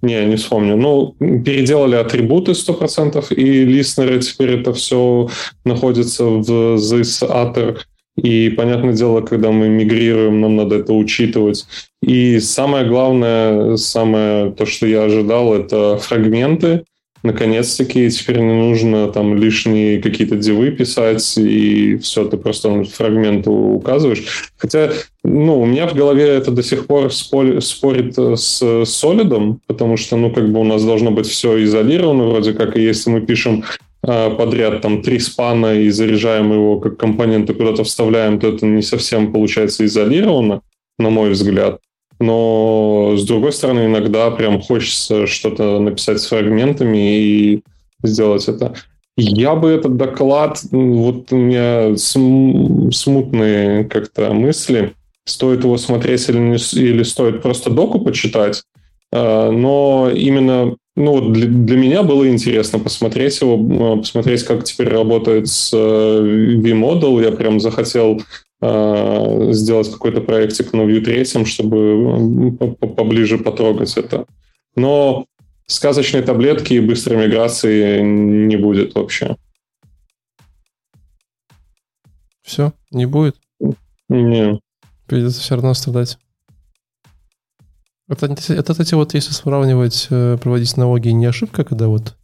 [0.01, 0.77] Не, не вспомню.
[0.77, 5.29] Ну, переделали атрибуты 100%, и листнеры теперь это все
[5.65, 6.41] находится в
[6.75, 7.77] this atter.
[8.15, 11.65] И, понятное дело, когда мы мигрируем, нам надо это учитывать.
[12.01, 16.83] И самое главное, самое то, что я ожидал, это фрагменты
[17.27, 24.51] наконец-таки теперь не нужно там лишние какие-то дивы писать, и все, ты просто фрагмент указываешь.
[24.57, 24.91] Хотя,
[25.23, 30.31] ну, у меня в голове это до сих пор спорит с солидом, потому что, ну,
[30.31, 33.63] как бы у нас должно быть все изолировано вроде как, и если мы пишем
[34.03, 38.81] а, подряд там три спана и заряжаем его как компоненты куда-то вставляем, то это не
[38.81, 40.61] совсем получается изолировано,
[40.97, 41.79] на мой взгляд.
[42.19, 47.63] Но, с другой стороны, иногда прям хочется что-то написать с фрагментами и
[48.03, 48.73] сделать это.
[49.17, 54.93] Я бы этот доклад, вот у меня смутные как-то мысли,
[55.25, 58.63] стоит его смотреть или, не, или стоит просто доку почитать,
[59.11, 64.89] а, но именно ну, вот для, для меня было интересно посмотреть его, посмотреть, как теперь
[64.89, 67.23] работает с э, V-Model.
[67.23, 72.57] Я прям захотел Э, сделать какой-то проектик на Vue 3, чтобы
[72.95, 74.25] поближе потрогать это.
[74.75, 75.27] Но
[75.67, 79.35] сказочной таблетки и быстрой миграции не будет вообще.
[82.41, 83.35] Все, не будет?
[84.09, 84.59] Не.
[85.05, 86.17] Придется все равно страдать.
[88.07, 92.15] Это, это, кстати, вот если сравнивать, э, проводить налоги, не ошибка, когда вот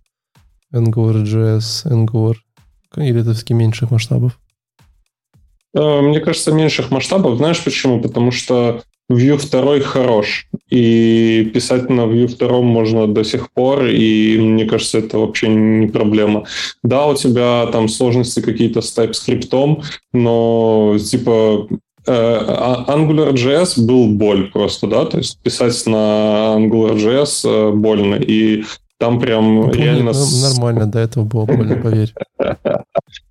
[0.74, 2.36] Angular.js, Angular,
[2.96, 4.40] или это все-таки меньших масштабов?
[5.76, 7.38] Э, мне кажется, меньших масштабов.
[7.38, 8.02] Знаешь почему?
[8.02, 14.38] Потому что Vue 2 хорош, и писать на Vue 2 можно до сих пор, и
[14.40, 16.46] мне кажется, это вообще не проблема.
[16.84, 19.84] Да, у тебя там сложности какие-то с TypeScript,
[20.14, 21.68] но типа
[22.08, 28.64] э, а, AngularJS был боль просто, да, то есть писать на AngularJS э, больно, и
[29.00, 30.14] там прям ну, реально...
[30.42, 32.14] Нормально, до этого было больно, поверь.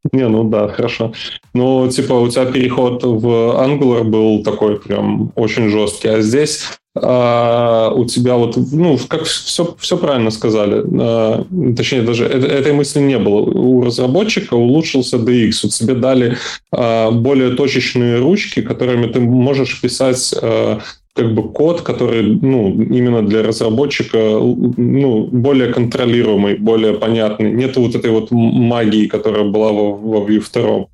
[0.12, 1.12] Не, ну да, хорошо.
[1.54, 6.64] Ну, типа, у тебя переход в Angular был такой прям очень жесткий, а здесь
[6.94, 12.72] а, у тебя вот, ну, как все, все правильно сказали, а, точнее, даже э, этой
[12.72, 13.40] мысли не было.
[13.40, 16.36] У разработчика улучшился DX, вот тебе дали
[16.70, 20.80] а, более точечные ручки, которыми ты можешь писать а,
[21.14, 27.52] как бы код, который, ну, именно для разработчика, ну, более контролируемый, более понятный.
[27.52, 30.86] Нет вот этой вот магии, которая была во, во Vue 2.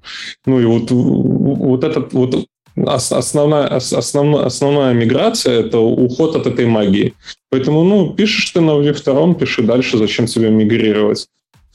[0.47, 2.47] Ну, и вот, вот этот вот
[2.87, 7.15] основная, основная, основная миграция– это уход от этой магии.
[7.51, 11.29] Поэтому, ну, пишешь ты на Vue 2, пиши дальше, зачем тебе мигрировать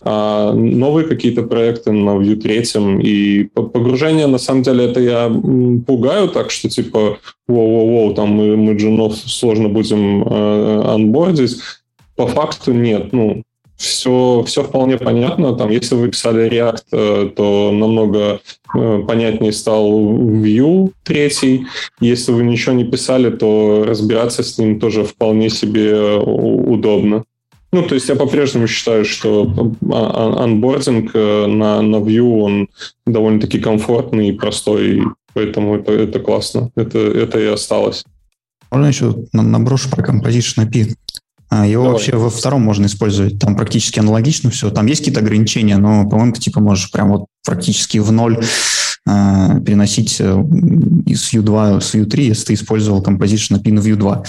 [0.05, 5.31] новые какие-то проекты на Vue 3, и погружение, на самом деле, это я
[5.87, 7.17] пугаю так, что типа,
[7.47, 11.57] воу-воу-воу, там мы, мы джунов сложно будем э, анбордить.
[12.15, 13.43] По факту нет, ну,
[13.83, 15.53] все, все вполне понятно.
[15.55, 18.39] Там, если вы писали React, э, то намного
[18.75, 21.65] э, понятнее стал Vue 3.
[21.99, 27.23] Если вы ничего не писали, то разбираться с ним тоже вполне себе э, удобно.
[27.73, 32.69] Ну, то есть я по-прежнему считаю, что а, анбординг э, на, на Vue, он
[33.07, 35.01] довольно-таки комфортный и простой,
[35.33, 36.69] поэтому это, это классно.
[36.75, 38.05] Это, это и осталось.
[38.71, 40.93] Можно еще наброшу про Composition API.
[41.49, 41.97] А, его Давай.
[41.97, 43.39] вообще во втором можно использовать.
[43.39, 44.69] Там практически аналогично все.
[44.69, 49.61] Там есть какие-то ограничения, но, по-моему, ты типа можешь прям вот практически в ноль э,
[49.65, 50.25] переносить э,
[51.07, 54.23] из Vue 2 с Vue 3, если ты использовал Composition API на Vue 2.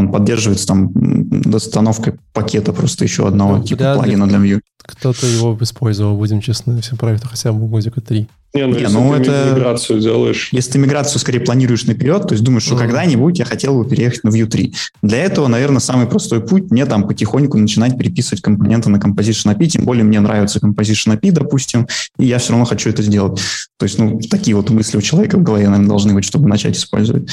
[0.00, 4.60] Он поддерживается там достановкой пакета просто еще одного ну, типа плагина для Vue.
[4.82, 8.28] Кто-то его использовал, будем честны, все проекты хотя бы годика 3.
[8.52, 9.52] Не, ну, не, если ну ты это...
[9.54, 10.48] миграцию делаешь.
[10.50, 12.78] Если ты миграцию скорее планируешь наперед, то есть думаешь, что mm-hmm.
[12.78, 14.74] когда-нибудь я хотел бы переехать на Vue 3.
[15.02, 19.66] Для этого, наверное, самый простой путь мне там потихоньку начинать переписывать компоненты на Composition API,
[19.68, 21.86] тем более мне нравится Composition API, допустим,
[22.18, 23.40] и я все равно хочу это сделать.
[23.78, 26.76] То есть, ну, такие вот мысли у человека в голове, наверное, должны быть, чтобы начать
[26.76, 27.30] использовать.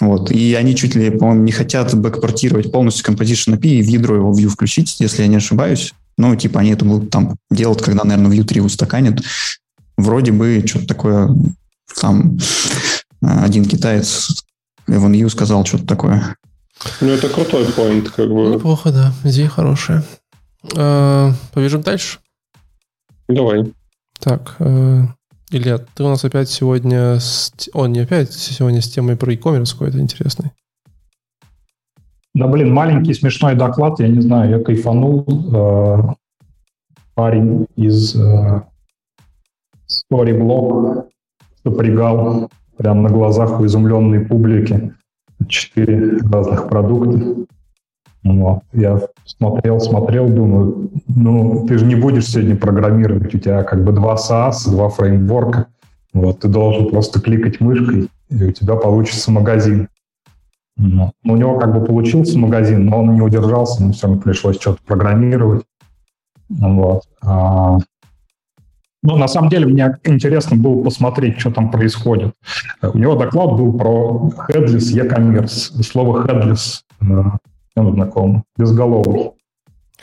[0.00, 0.30] Вот.
[0.30, 4.32] И они чуть ли, по-моему, не хотят бэкпортировать полностью Composition API и в ядро его
[4.32, 5.94] Vue включить, если я не ошибаюсь.
[6.20, 9.22] Ну, типа, они это будут там делать, когда, наверное, Vue 3 устаканит
[9.96, 11.34] вроде бы что-то такое,
[11.98, 12.38] там
[13.22, 14.44] один китаец,
[14.86, 16.36] Эван Ю, сказал что-то такое.
[17.00, 18.54] Ну, это крутой поинт, как бы.
[18.54, 19.14] Неплохо, да.
[19.24, 20.04] Идея хорошая.
[20.76, 22.18] А, побежим дальше?
[23.26, 23.72] Давай.
[24.18, 25.04] Так, э,
[25.50, 27.18] Илья, ты у нас опять сегодня...
[27.18, 27.50] С...
[27.72, 30.50] Он не опять, сегодня с темой про e-commerce какой-то интересный.
[32.34, 35.26] Да, блин, маленький смешной доклад, я не знаю, я кайфанул.
[35.52, 36.14] Э,
[37.14, 38.62] парень из э,
[39.88, 41.06] Storyblok
[41.64, 44.94] сопрягал прямо на глазах у изумленной публики
[45.48, 47.46] четыре разных продукта.
[48.22, 48.60] Вот.
[48.72, 53.92] Я смотрел, смотрел, думаю, ну, ты же не будешь сегодня программировать, у тебя как бы
[53.92, 55.66] два SaaS, два фреймворка.
[56.12, 59.88] Вот, ты должен просто кликать мышкой, и у тебя получится магазин.
[60.82, 64.58] Но у него как бы получился магазин, но он не удержался, ему все равно пришлось
[64.58, 65.62] что-то программировать.
[66.48, 67.02] Вот.
[69.02, 72.32] Ну, на самом деле, мне интересно было посмотреть, что там происходит.
[72.82, 75.82] У него доклад был про headless e-commerce.
[75.82, 76.80] Слово headless,
[77.76, 79.32] он знаком, безголовый.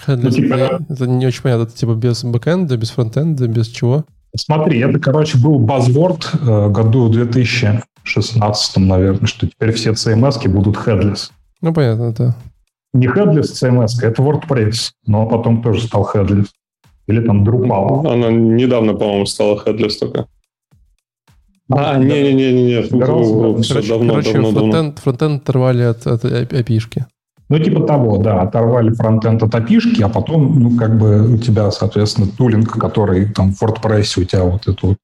[0.05, 0.53] Headless, ну, типа,
[0.89, 4.05] это не очень понятно, это типа без бэкэнда, без фронтенда, без чего?
[4.35, 7.81] Смотри, это, короче, был buzzword э, году 2000.
[8.07, 11.31] 16 наверное, что теперь все CMS эм будут headless.
[11.61, 12.35] Ну, понятно, да.
[12.93, 16.47] Не headless CMS, эм это WordPress, но потом тоже стал headless.
[17.07, 18.11] Или там Drupal.
[18.11, 20.27] Она недавно, по-моему, стала headless только.
[21.69, 22.99] А, а не, не, не, не, не.
[22.99, 27.05] Короче, давно, короче фронтенд, фронтенд оторвали от, от а-, API-шки.
[27.49, 31.71] Ну, типа того, да, оторвали фронтенд от api а потом, ну, как бы у тебя,
[31.71, 34.97] соответственно, тулинг, который там в WordPress у тебя вот эту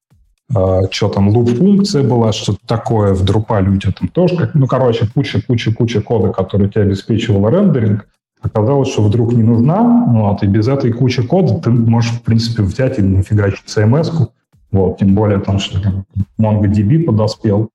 [0.50, 5.08] что там, луп-функция была, что-то такое, в Drupal у тебя там тоже, как, ну, короче,
[5.12, 8.06] куча-куча-куча кода, который тебе обеспечивал рендеринг,
[8.42, 12.62] оказалось, что вдруг не нужна, вот, и без этой кучи кода ты можешь, в принципе,
[12.62, 14.32] взять и нафигачить CMS-ку,
[14.70, 16.04] Вот, тем более там, что там,
[16.38, 17.70] MongoDB подоспел.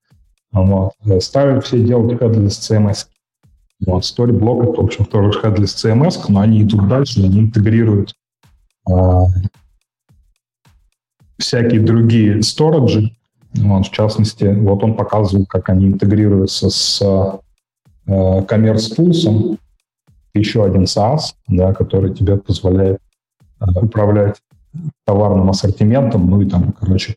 [0.51, 0.93] Вот.
[1.19, 3.07] Ставят все делать headless CMS.
[3.85, 8.13] Вот, Storyblok это, в общем, тоже headless CMS, но они идут дальше, они интегрируют
[8.91, 9.25] а,
[11.39, 13.11] всякие другие сториджи.
[13.55, 17.39] Вот, в частности, вот он показывал, как они интегрируются с а,
[18.07, 19.57] Commerce Tools,
[20.35, 22.99] еще один SaaS, да, который тебе позволяет
[23.59, 24.35] а, управлять
[25.05, 27.15] товарным ассортиментом, ну и там, короче,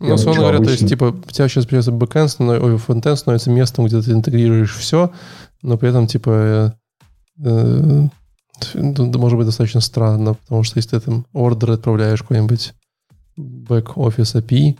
[0.00, 0.76] ну, условно говоря, обычно.
[0.76, 4.74] то есть, типа, у тебя сейчас придется бэкэнд, ой, фронтенд становится местом, где ты интегрируешь
[4.74, 5.12] все,
[5.62, 6.74] но при этом, типа,
[7.42, 8.08] э,
[8.74, 12.74] э, может быть достаточно странно, потому что если ты там ордер отправляешь какой-нибудь
[13.36, 14.78] бэк-офис API и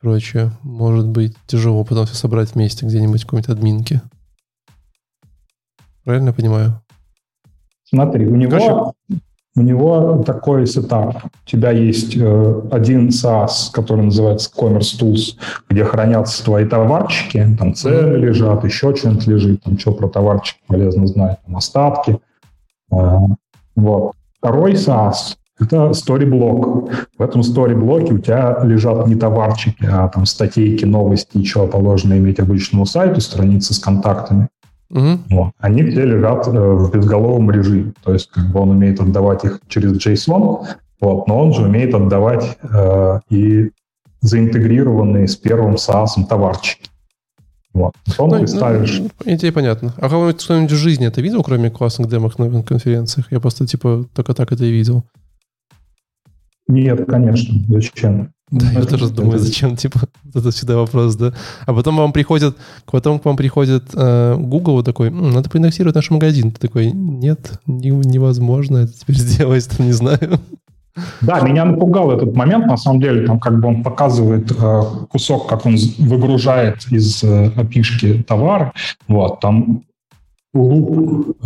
[0.00, 4.02] прочее, может быть тяжело потом все собрать вместе где-нибудь в какой-нибудь админке.
[6.04, 6.82] Правильно я понимаю?
[7.84, 9.20] Смотри, у него Короче,
[9.56, 11.24] у него такой сетап.
[11.24, 15.36] У тебя есть э, один SaaS, который называется Commerce Tools,
[15.68, 21.06] где хранятся твои товарчики, там цены лежат, еще что-нибудь лежит, там что про товарчик полезно
[21.08, 22.20] знать, там остатки.
[22.92, 23.18] Э,
[23.74, 24.14] вот.
[24.38, 26.90] Второй SaaS— это Storyblok.
[27.18, 32.40] В этом Storyblok у тебя лежат не товарчики, а там статейки, новости, что положено иметь
[32.40, 34.48] обычному сайту, страницы с контактами.
[34.90, 35.18] Угу.
[35.30, 35.52] Вот.
[35.58, 37.92] Они все лежат э, в безголовом режиме.
[38.02, 40.66] То есть как бы он умеет отдавать их через JSON,
[41.00, 43.70] вот, но он же умеет отдавать э, и
[44.20, 46.90] заинтегрированные с первым SaaS товарчики.
[47.72, 47.92] Вот.
[48.04, 48.98] Потом ну, ты ставишь...
[48.98, 49.94] Ну, идея понятна.
[49.96, 53.30] А кого-нибудь кто-нибудь в жизни это видел, кроме классных демок на конференциях?
[53.30, 55.04] Я просто, типа, только так это и видел.
[56.70, 57.54] Нет, конечно.
[57.68, 58.32] Зачем?
[58.50, 60.00] Да, я тоже думаю, зачем, типа,
[60.34, 61.32] это всегда вопрос, да.
[61.66, 62.56] А потом вам приходит,
[62.90, 66.50] потом к вам приходит э, Google вот такой, М, надо проиндексировать наш магазин.
[66.50, 70.40] Ты такой, нет, не, невозможно это теперь сделать, там, не знаю.
[71.20, 75.48] Да, меня напугал этот момент, на самом деле, там как бы он показывает э, кусок,
[75.48, 78.72] как он выгружает из э, опишки товар,
[79.06, 79.82] вот, там
[80.52, 81.36] луп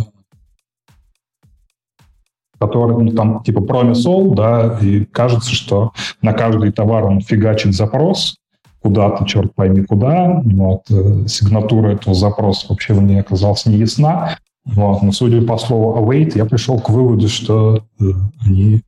[2.59, 5.91] который ну, там типа промисол, да, и кажется, что
[6.21, 8.37] на каждый товар он фигачит запрос
[8.81, 10.41] куда-то, черт пойми куда.
[10.45, 14.37] Вот, э, сигнатура этого запроса вообще мне оказалась не ясна.
[14.65, 18.05] Вот, но судя по слову await, я пришел к выводу, что э,
[18.45, 18.81] они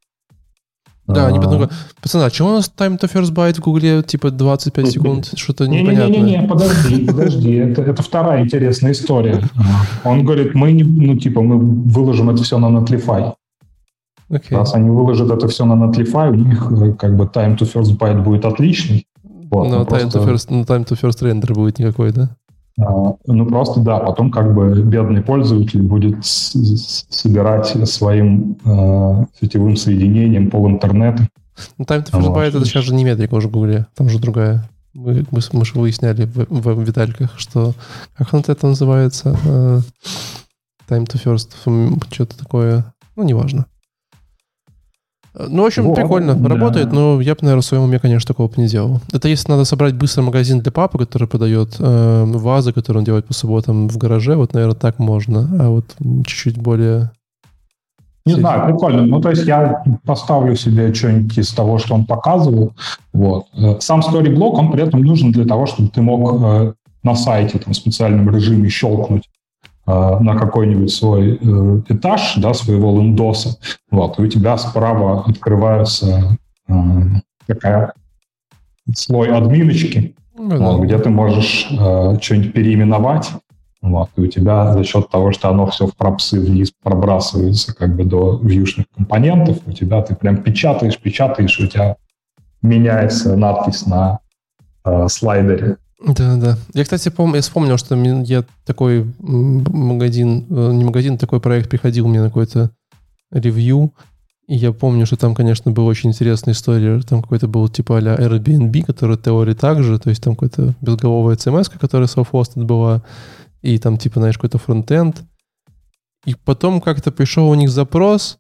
[1.07, 1.69] да, они потом
[2.01, 5.31] пацаны, а чего у нас time to first byte в Гугле типа 25 секунд?
[5.35, 6.19] Что-то непонятное.
[6.19, 7.53] Не-не-не, подожди, подожди.
[7.53, 9.41] Это, это вторая интересная история.
[10.03, 13.33] Он говорит, мы не, ну, типа, мы выложим это все на Netlify.
[14.29, 14.57] Okay.
[14.57, 17.97] Раз они выложат это все на Netlify, у них э, как бы time to first
[17.97, 19.07] byte будет отличный.
[19.23, 20.19] Вот, но, time просто...
[20.19, 22.29] to first, но time to first render будет никакой, да?
[22.79, 30.49] А, ну, просто да, потом как бы бедный пользователь будет собирать своим э, сетевым соединением
[30.49, 31.27] пол интернета.
[31.77, 34.19] Ну, time to first byte это сейчас же не метрика уже в Гугле, там же
[34.19, 34.69] другая.
[34.93, 37.73] Мы, мы, мы же выясняли в, в Витальках, что...
[38.17, 39.37] Как он это называется?
[39.45, 39.81] Uh,
[40.89, 41.51] time to first,
[42.11, 42.93] что-то такое.
[43.15, 43.67] Ну, неважно.
[45.39, 46.33] Ну, в общем, вот, прикольно.
[46.35, 46.49] Да.
[46.49, 49.01] Работает, но я бы, наверное, в своем уме, конечно, такого бы не делал.
[49.13, 53.25] Это если надо собрать быстро магазин для папы, который продает э, вазы, которые он делает
[53.25, 55.47] по субботам в гараже, вот, наверное, так можно.
[55.59, 55.85] А вот
[56.25, 57.11] чуть-чуть более...
[58.25, 59.05] Не знаю, прикольно.
[59.05, 62.73] Ну, то есть я поставлю себе что-нибудь из того, что он показывал.
[63.13, 63.45] Вот.
[63.53, 66.73] Э, сам Storyblok, он при этом нужен для того, чтобы ты мог э,
[67.03, 69.23] на сайте там, в специальном режиме щелкнуть
[69.87, 73.57] на какой-нибудь свой э, этаж, да, своего лендоса,
[73.89, 76.37] вот, и у тебя справа открывается
[76.67, 76.73] э,
[77.45, 77.93] такая
[78.93, 80.57] слой админочки, mm-hmm.
[80.57, 83.31] вот, где ты можешь э, что-нибудь переименовать,
[83.81, 87.95] вот, и у тебя за счет того, что оно все в пропсы вниз пробрасывается как
[87.95, 91.95] бы до вьюшных компонентов, у тебя ты прям печатаешь, печатаешь, у тебя
[92.61, 94.19] меняется надпись на
[94.83, 96.57] э, слайдере да, да.
[96.73, 102.07] Я, кстати, пом- я вспомнил, что я такой магазин, э, не магазин, такой проект приходил
[102.07, 102.71] мне на какой-то
[103.31, 103.93] ревью,
[104.47, 107.01] и я помню, что там, конечно, была очень интересная история.
[107.01, 111.77] Там какой-то был типа а Airbnb, который теории также, то есть там какая-то безголовая CMS,
[111.77, 113.03] которая self-hosted была,
[113.61, 115.21] и там типа, знаешь, какой-то фронтенд.
[116.25, 118.39] И потом как-то пришел у них запрос,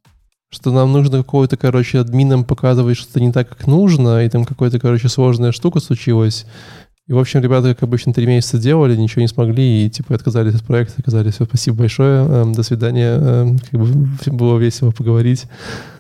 [0.49, 4.79] что нам нужно какого-то, короче, админам показывать что-то не так, как нужно, и там какая-то,
[4.79, 6.45] короче, сложная штука случилась.
[7.07, 10.55] И, в общем, ребята, как обычно, три месяца делали, ничего не смогли, и, типа, отказались
[10.55, 15.45] от проекта, сказали, все, спасибо большое, э, до свидания, э, как бы было весело поговорить.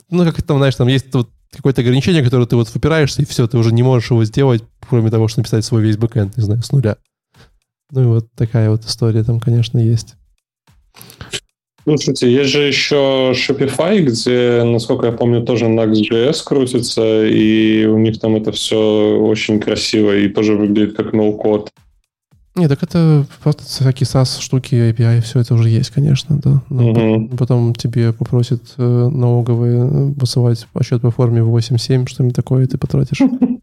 [0.09, 3.47] Ну, как там, знаешь, там есть вот какое-то ограничение, которое ты вот выпираешься, и все,
[3.47, 6.61] ты уже не можешь его сделать, кроме того, что написать свой весь бэкэнд, не знаю,
[6.61, 6.97] с нуля.
[7.91, 10.15] Ну и вот такая вот история там, конечно, есть.
[11.87, 18.19] Слушайте, есть же еще Shopify, где, насколько я помню, тоже Next.js крутится, и у них
[18.19, 21.69] там это все очень красиво и тоже выглядит как ноу-код.
[22.57, 26.61] Не, так это просто всякие SaaS штуки, API, все это уже есть, конечно, да.
[26.69, 27.29] Но Мгм.
[27.37, 32.77] потом тебе попросят э, налоговые э, высылать отчет по форме 8.7, что-нибудь такое, и ты
[32.77, 33.19] потратишь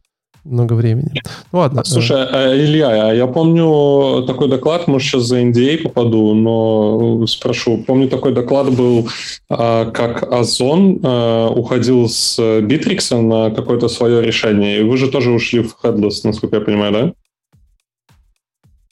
[0.44, 1.22] много времени.
[1.52, 1.80] Ну ладно.
[1.80, 7.26] э, Слушай, а, Илья, а я помню такой доклад, может, сейчас за NDA попаду, но
[7.26, 7.78] спрошу.
[7.86, 9.08] Помню, такой доклад был,
[9.48, 14.80] а, как Озон а, уходил с Bittrex на какое-то свое решение.
[14.80, 17.12] И вы же тоже ушли в Headless, насколько я понимаю, да?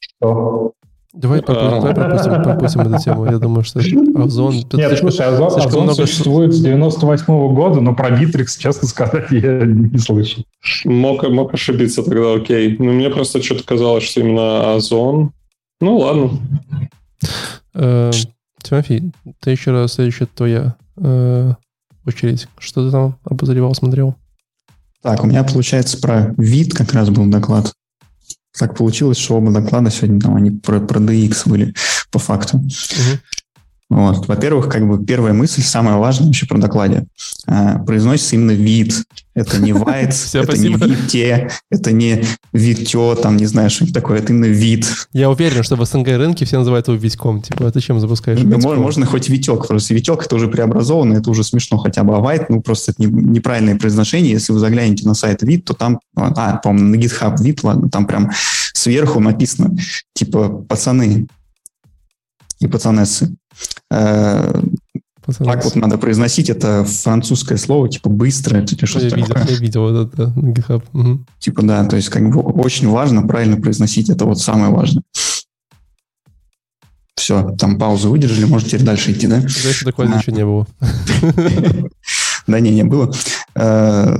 [0.00, 0.72] Что?
[1.12, 1.70] Давай, пропу- А.
[1.80, 3.24] давай пропустим, пропустим эту тему.
[3.26, 3.80] Я думаю, что
[4.16, 4.54] Озон...
[4.54, 8.88] Нет, слишком- слушай, Озон, слишком Озон много- существует с 98 года, но про Bittrex, честно
[8.88, 10.44] сказать, я не слышал.
[10.86, 12.76] Мог, мог ошибиться тогда, окей.
[12.78, 15.32] Но мне просто что-то казалось, что именно Озон.
[15.82, 16.30] Ну, ладно.
[17.74, 18.10] Э,
[18.62, 21.52] Тимофей, ты еще раз, следующая твоя э,
[22.06, 22.48] очередь.
[22.58, 24.14] Что ты там обозревал, смотрел?
[25.02, 27.72] Так, у меня получается про вид как раз был доклад.
[28.58, 31.74] Так получилось, что оба доклада сегодня там они про, про DX были
[32.10, 32.58] по факту.
[32.58, 33.20] Мгм.
[33.90, 34.26] Вот.
[34.26, 37.04] Во-первых, как бы первая мысль, самая важная вообще про докладе.
[37.46, 39.04] А, произносится именно вид.
[39.34, 39.72] Это не
[40.10, 44.18] Всё, это не вите, это не витё, там, не знаю, что-нибудь такое.
[44.20, 44.86] Это именно вид.
[45.12, 47.42] Я уверен, что в СНГ рынке все называют его Витьком.
[47.42, 48.40] Типа, ты чем запускаешь?
[48.42, 52.16] Ну, Можно хоть витек, просто витек это уже преобразовано, это уже смешно хотя бы.
[52.16, 54.32] А white, ну, просто это не- неправильное произношение.
[54.32, 58.06] Если вы заглянете на сайт вид, то там, а, по-моему, на GitHub вид, ладно, там
[58.06, 58.30] прям
[58.72, 59.76] сверху написано,
[60.14, 61.26] типа, пацаны
[62.60, 63.34] и пацанессы.
[63.90, 64.60] Э,
[65.24, 69.54] Пацаны, Так вот надо произносить, это французское слово, типа быстро, это я что-то видел, такое.
[69.54, 70.82] я видел вот это на GitHub.
[70.92, 71.26] Мгм.
[71.38, 75.04] Типа, да, то есть как бы очень важно правильно произносить, это вот самое важное.
[77.14, 79.40] Все, там паузу выдержали, можете теперь дальше идти, да?
[79.40, 80.16] Дальше такого А.
[80.16, 80.66] ничего не было.
[82.48, 83.14] Да не, не было.
[83.54, 84.16] Э,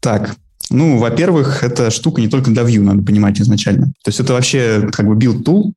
[0.00, 0.36] Так,
[0.68, 3.86] ну, во-первых, эта штука не только для Vue, надо понимать изначально.
[4.04, 5.72] То есть это вообще как бы build tool.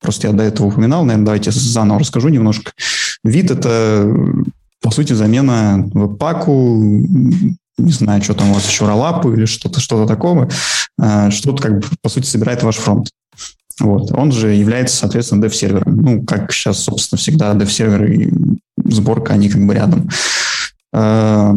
[0.00, 2.72] Просто я до этого упоминал, наверное, давайте заново расскажу немножко.
[3.24, 4.14] Вид— это,
[4.80, 6.76] по сути, замена веб-паку,
[7.78, 10.48] не знаю, что там у вас еще, роллапу или что-то что такого,
[11.00, 13.10] э, что-то как бы, по сути, собирает ваш фронт.
[13.80, 14.12] Вот.
[14.12, 15.96] Он же является, соответственно, dev-сервером.
[15.96, 18.32] Ну, как сейчас, собственно, всегда dev-сервер и
[18.84, 20.08] сборка, они как бы рядом.
[20.92, 21.54] Э,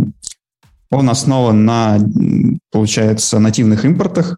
[0.92, 2.00] Он основан на,
[2.72, 4.38] получается, нативных импортах.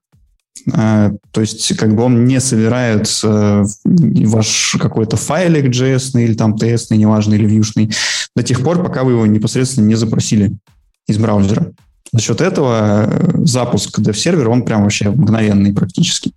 [0.72, 6.56] Э, То есть, как бы он не собирает э, ваш какой-то файлик JS или там
[6.56, 7.92] TS, неважно, или вьюшный,
[8.36, 10.54] до тех пор, пока вы его непосредственно не запросили
[11.08, 11.74] из браузера.
[12.12, 16.34] За счет этого э, запуск dev-сервера, он прям вообще мгновенный практически.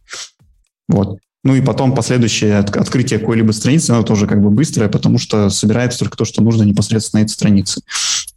[0.88, 1.18] Вот.
[1.44, 5.48] Ну и потом последующее от- открытие какой-либо страницы, оно тоже как бы быстрое, потому что
[5.48, 7.82] собирается только то, что нужно непосредственно этой странице.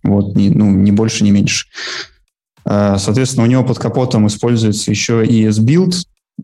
[0.04, 1.66] Вот, ни, ну, ни больше, ни меньше.
[2.70, 5.96] Э, Соответственно, у него под капотом используется еще ES-Build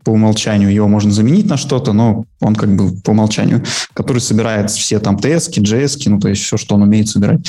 [0.04, 0.74] по умолчанию.
[0.74, 5.16] Его можно заменить на что-то, но он как бы по умолчанию, который собирает все там
[5.16, 7.48] TS, JS, ну то есть все, что он умеет собирать.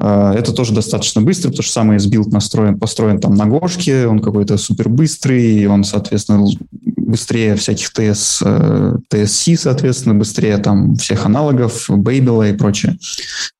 [0.00, 4.20] Э, Это тоже достаточно быстро, потому что сам ES-Build настроен, построен там на Гошке, он
[4.20, 6.46] какой-то супер быстрый, он, соответственно,
[7.12, 12.98] быстрее всяких TS, э, TSC, соответственно, быстрее там всех аналогов, Babel и прочее.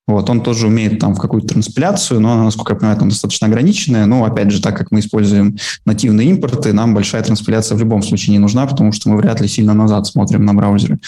[0.05, 4.05] Вот, он тоже умеет там в какую-то транспиляцию, но насколько я понимаю, там достаточно ограниченная.
[4.05, 8.33] Но, опять же, так как мы используем нативные импорты, нам большая транспиляция в любом случае
[8.33, 10.99] не нужна, потому что мы вряд ли сильно назад смотрим на браузере.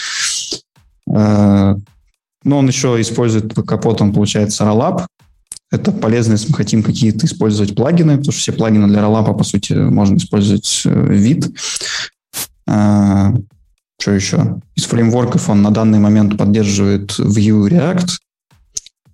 [2.46, 5.04] Но он еще использует под капотом, получается, Rollup.
[5.72, 9.42] Это полезно, если мы хотим какие-то использовать плагины, потому что все плагины для Rollup, по
[9.42, 11.50] сути, можно использовать э, вид.
[12.68, 13.32] Э,
[14.00, 14.60] Что еще?
[14.76, 18.10] Из фреймворков он на данный момент поддерживает Vue React.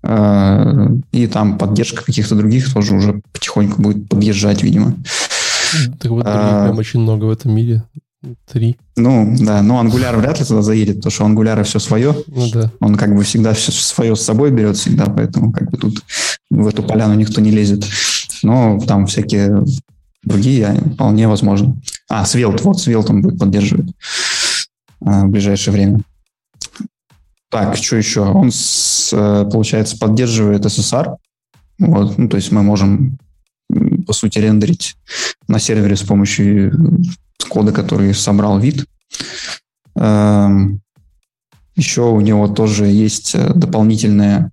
[0.02, 4.94] Э, И там поддержка каких-то других тоже уже потихоньку будет подъезжать, видимо.
[5.98, 6.66] Так вот, А.
[6.66, 7.82] прям очень много в этом мире.
[8.46, 8.76] Три.
[8.96, 12.14] Ну, да, но Angular вряд ли туда заедет, потому что у Angular все свое.
[12.28, 12.70] Ну да.
[12.80, 16.04] Он как бы всегда все свое с собой берет всегда, поэтому как бы тут
[16.50, 17.84] в эту поляну никто не лезет.
[18.44, 19.64] Но там всякие
[20.22, 21.76] другие вполне возможно.
[22.08, 23.92] А, Svelte, вот Svelte он будет поддерживать
[25.04, 26.00] а, в ближайшее время.
[27.50, 28.20] Так, что еще?
[28.20, 31.16] Он, с, э, получается, поддерживает SSR.
[31.80, 33.18] Вот, ну, то есть мы можем,
[34.06, 34.94] по сути, рендерить
[35.48, 36.72] на сервере с помощью
[37.44, 38.86] э, кода, который собрал вид.
[39.96, 40.80] Эм,
[41.76, 44.50] Еще у него тоже есть э, дополнительное,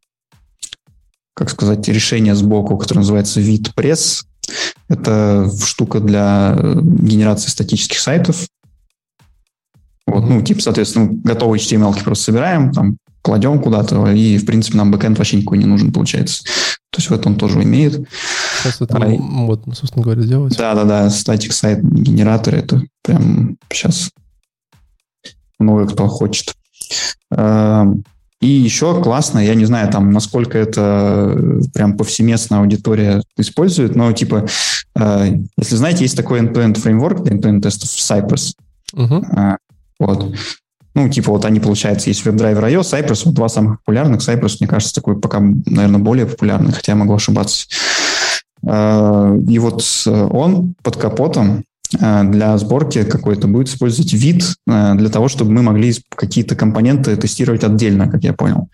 [1.33, 4.25] как сказать, решение сбоку, которое называется вид пресс.
[4.87, 8.47] Это штука для э, генерации статических сайтов.
[10.07, 14.91] Вот, ну, типа, соответственно, готовые HTML просто собираем, там, кладем куда-то, и, в принципе, нам
[14.91, 16.43] бэкэнд вообще никакой не нужен, получается.
[16.43, 18.07] То есть в этом он тоже умеет.
[18.61, 20.57] Сейчас это а, модно, собственно говоря, делать.
[20.57, 24.11] Да-да-да, static сайт генератор это прям сейчас
[25.59, 26.53] много кто хочет.
[27.31, 28.03] Эм,
[28.41, 34.47] и еще классно, я не знаю, там, насколько это прям повсеместно аудитория использует, но типа,
[34.95, 38.53] э, если знаете, есть такой end-to-end фреймворк для end-to-end тестов Cypress.
[38.95, 39.57] Uh-huh.
[39.99, 40.33] Вот.
[40.95, 44.21] Ну, типа вот они, получается, есть WebDriver IO, Cypress, вот два самых популярных.
[44.21, 47.67] Cypress, мне кажется, такой пока, наверное, более популярный, хотя я могу ошибаться.
[48.63, 55.09] Э, и вот он под капотом Э, для сборки какой-то будет использовать вид э, для
[55.09, 58.69] того, чтобы мы могли какие-то компоненты тестировать отдельно, как я понял.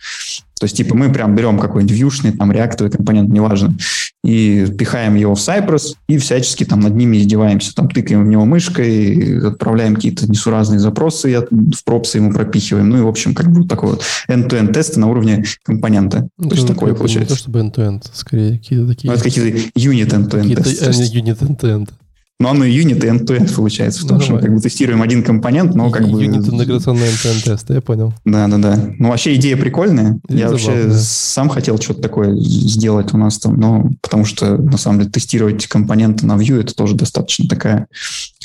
[0.59, 3.75] То есть, типа, мы прям берем какой-нибудь вьюшный, там, реактовый компонент, неважно,
[4.23, 8.45] и пихаем его в Cypress, и всячески там над ними издеваемся, там, тыкаем в него
[8.45, 12.89] мышкой, отправляем какие-то несуразные запросы, в пропсы ему пропихиваем.
[12.89, 16.27] Ну и, в общем, как бы такой вот end-to-end тесты на уровне компонента.
[16.37, 17.33] Ну, то есть, такое получается.
[17.33, 19.11] Не то, чтобы end-to-end, скорее какие-то такие...
[19.11, 21.03] Ну, это какие-то unit end-to-end тесты.
[21.17, 21.89] Unit end-to-end.
[22.37, 25.73] Но оно юнит и end-to-end получается, потому ну, что мы как бы тестируем один компонент,
[25.73, 26.21] но как бы...
[26.21, 28.13] Юнит интеграционный end-to-end тест, я понял.
[28.25, 28.93] Да-да-да.
[28.99, 30.19] Ну, вообще идея прикольная.
[30.27, 30.83] Идея я забавная.
[30.83, 35.11] вообще сам хотел что-то такое сделать у нас там, но потому что, на самом деле,
[35.11, 37.87] тестировать компоненты на Vue это тоже достаточно такая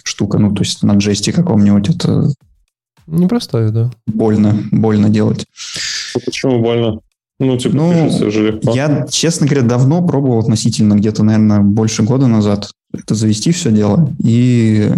[0.04, 0.38] штука.
[0.38, 2.28] Ну, то есть на джесте каком-нибудь это...
[3.08, 3.90] Непростая, да.
[4.06, 5.46] Больно, больно делать.
[6.24, 7.00] Почему больно?
[7.40, 8.72] Ну, типа, ну, пишется же легко.
[8.72, 14.12] Я, честно говоря, давно пробовал относительно, где-то, наверное, больше года назад это завести все дело.
[14.22, 14.90] И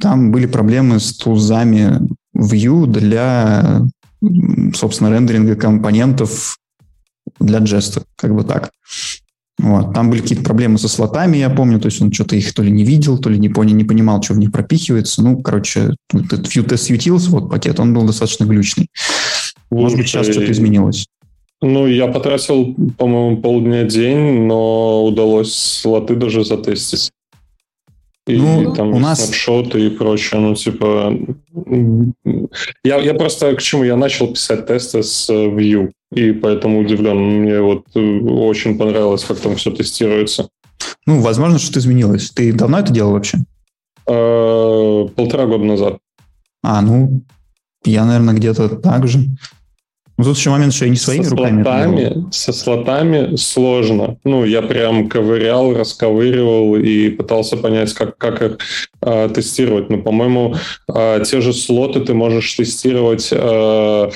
[0.00, 2.00] там были проблемы с тулзами
[2.36, 3.82] Vue для,
[4.74, 6.58] собственно, рендеринга компонентов
[7.38, 8.70] для джеста, как бы так.
[9.58, 9.94] Вот.
[9.94, 12.70] Там были какие-то проблемы со слотами, я помню, то есть он что-то их то ли
[12.72, 15.22] не видел, то ли не понял, не понимал, что в них пропихивается.
[15.22, 18.88] Ну, короче, этот Vue Test Utils, вот пакет, он был достаточно глючный.
[19.70, 21.06] Может быть, сейчас что-то изменилось.
[21.60, 27.12] Ну, я потратил, по-моему, полдня день, но удалось слоты даже затестить.
[28.26, 29.20] И ну, там у нас...
[29.20, 30.40] снапшоты и прочее.
[30.40, 31.12] Ну, типа...
[32.84, 33.84] Я, я просто к чему?
[33.84, 37.16] Я начал писать тесты с Vue, и поэтому удивлен.
[37.16, 40.48] Мне вот э, очень понравилось, как там все тестируется.
[41.06, 42.30] Ну, возможно, что-то изменилось.
[42.30, 43.38] Ты давно это делал вообще?
[44.06, 45.98] Э, полтора года назад.
[46.62, 47.22] А, ну,
[47.84, 49.18] я, наверное, где-то так же.
[50.18, 51.62] Ну, тут еще момент, что я не своими со руками.
[51.62, 54.18] Слотами, со слотами сложно.
[54.24, 58.58] Ну, я прям ковырял, расковыривал и пытался понять, как, как их
[59.00, 59.90] э, тестировать.
[59.90, 60.54] Но, по-моему,
[60.94, 64.10] э, те же слоты ты можешь тестировать э, Э,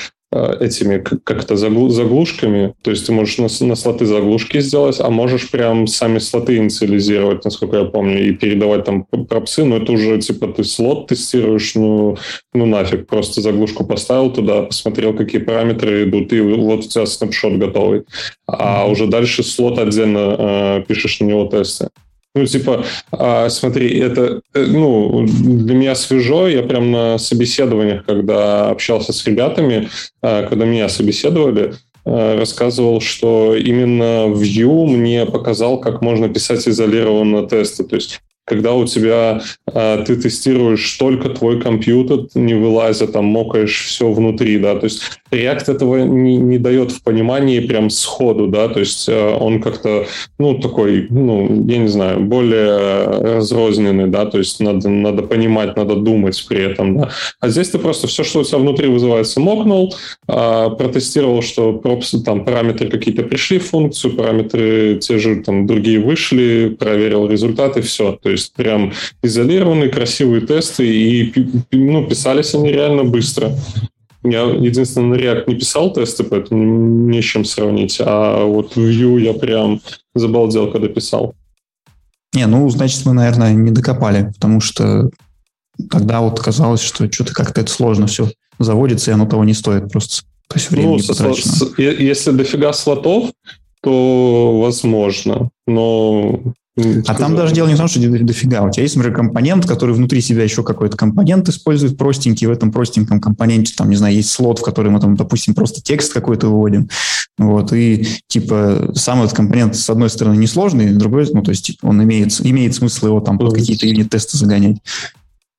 [0.60, 5.86] этими как-то заглушками, то есть ты можешь на, на слоты заглушки сделать, а можешь прям
[5.86, 10.64] сами слоты инициализировать, насколько я помню, и передавать там пропсы, но это уже типа ты
[10.64, 12.16] слот тестируешь, ну,
[12.54, 17.54] ну нафиг, просто заглушку поставил туда, посмотрел, какие параметры идут, и вот у тебя снапшот
[17.54, 18.04] готовый.
[18.46, 18.92] А mm-hmm.
[18.92, 21.88] уже дальше слот отдельно э, пишешь на него тесты.
[22.36, 26.48] Ну, типа, а, смотри, это, э, ну, для меня свежо.
[26.48, 29.88] Я прям на собеседованиях, когда общался с ребятами,
[30.20, 31.72] а, когда меня собеседовали,
[32.04, 37.84] а, рассказывал, что именно Vue мне показал, как можно писать изолированно тесты.
[37.84, 43.84] То есть когда у тебя э, ты тестируешь только твой компьютер, не вылазя, там мокаешь
[43.86, 45.02] все внутри, да, то есть
[45.32, 50.06] React этого не, не дает в понимании прям сходу, да, то есть э, он как-то,
[50.38, 53.04] ну, такой, ну, я не знаю, более
[53.36, 57.10] разрозненный, да, то есть надо, надо понимать, надо думать при этом, да.
[57.40, 59.92] А здесь ты просто все, что у тебя внутри вызывается, мокнул,
[60.28, 65.98] э, протестировал, что пропсы, там параметры какие-то пришли в функцию, параметры те же там другие
[65.98, 68.12] вышли, проверил результаты, все.
[68.22, 68.92] То есть прям
[69.22, 71.32] изолированные, красивые тесты, и
[71.72, 73.52] ну, писались они реально быстро.
[74.22, 77.98] Я единственное на React не писал тесты, поэтому не с чем сравнить.
[78.00, 79.80] А вот в Vue я прям
[80.14, 81.34] забалдел, когда писал.
[82.34, 85.10] Не, ну, значит, мы, наверное, не докопали, потому что
[85.90, 89.90] тогда вот казалось, что что-то как-то это сложно все заводится, и оно того не стоит
[89.90, 90.24] просто.
[90.48, 91.52] То есть время ну, потрачено.
[91.52, 93.30] С, если дофига слотов,
[93.82, 95.50] то возможно.
[95.66, 96.40] Но
[97.06, 98.62] а там даже дело не в том, что дофига.
[98.62, 102.46] У тебя есть, например, компонент, который внутри себя еще какой-то компонент использует простенький.
[102.46, 105.82] В этом простеньком компоненте, там, не знаю, есть слот, в который мы, там, допустим, просто
[105.82, 106.88] текст какой-то выводим.
[107.38, 111.78] Вот, и, типа, сам этот компонент, с одной стороны, несложный, с другой, ну, то есть,
[111.82, 114.76] он имеет, имеет смысл его там под какие-то юнит-тесты загонять.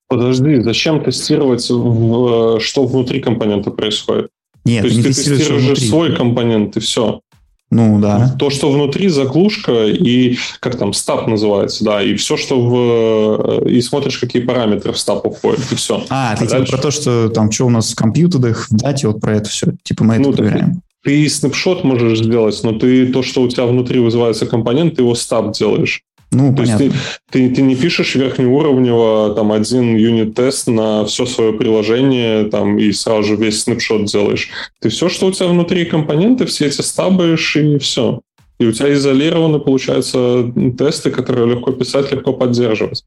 [0.09, 4.29] Подожди, зачем тестировать, в, что внутри компонента происходит?
[4.65, 7.21] Нет, то есть ты тестируешь же свой компонент, и все.
[7.69, 8.33] Ну, да.
[8.39, 13.65] То, что внутри заглушка и, как там, стаб называется, да, и все, что в...
[13.65, 16.05] Э, и смотришь, какие параметры в стаб уходят, и все.
[16.09, 19.07] А, ты а типа про то, что там, что у нас в компьютерах, в дате,
[19.07, 19.73] вот про это все.
[19.83, 20.81] Типа мы это ну, проверяем.
[21.03, 25.15] Ты снапшот можешь сделать, но ты то, что у тебя внутри вызывается компонент, ты его
[25.15, 26.03] стаб делаешь.
[26.31, 26.83] Ну, То понятно.
[26.83, 26.95] есть
[27.31, 32.91] ты, ты, ты не пишешь верхнеуровнево там один юнит-тест на все свое приложение там и
[32.91, 34.49] сразу же весь снапшот делаешь.
[34.81, 38.21] Ты все, что у тебя внутри компоненты, все эти стабаешь и все.
[38.59, 43.05] И у тебя изолированы, получаются, тесты, которые легко писать, легко поддерживать.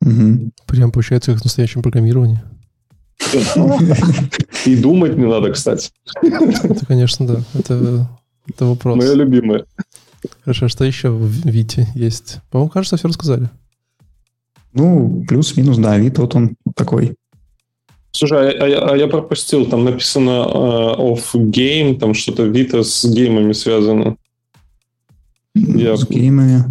[0.00, 0.52] Угу.
[0.66, 2.40] Прям получается как в настоящем программировании.
[4.64, 5.90] И думать не надо, кстати.
[6.22, 7.40] Это, конечно, да.
[7.58, 8.08] Это,
[8.48, 8.96] это вопрос.
[8.96, 9.64] Моя любимая.
[10.42, 12.38] Хорошо, что еще в Вите есть?
[12.50, 13.50] По-моему, кажется, все рассказали.
[14.72, 17.14] Ну, плюс-минус, да, вид вот он такой.
[18.12, 23.04] Слушай, а, а, а я пропустил, там написано uh, off game, там что-то Vita с
[23.04, 24.16] геймами связано.
[25.54, 25.96] Я...
[25.96, 26.64] С геймами?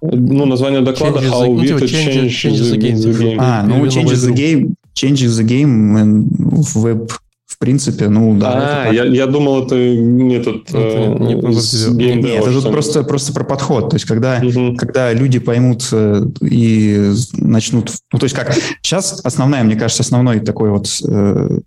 [0.00, 2.94] Ну, название доклада changes How Vita changes, changes the, game.
[2.94, 3.36] The game.
[3.38, 7.12] А, ну, changes the game, changes the game в веб
[7.56, 8.82] в принципе, ну да.
[8.82, 13.02] А, я, я думал, это не этот это э, не Нет, нет это тут просто,
[13.02, 13.88] просто про подход.
[13.88, 14.76] То есть, когда, угу.
[14.76, 17.92] когда люди поймут э, и начнут...
[18.12, 21.60] Ну, то есть, как сейчас основная, мне кажется, основной такой вот э,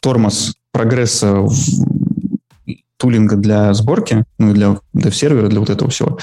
[0.00, 1.52] тормоз прогресса в,
[2.96, 6.16] тулинга для сборки, ну, для, для сервера, для вот этого всего,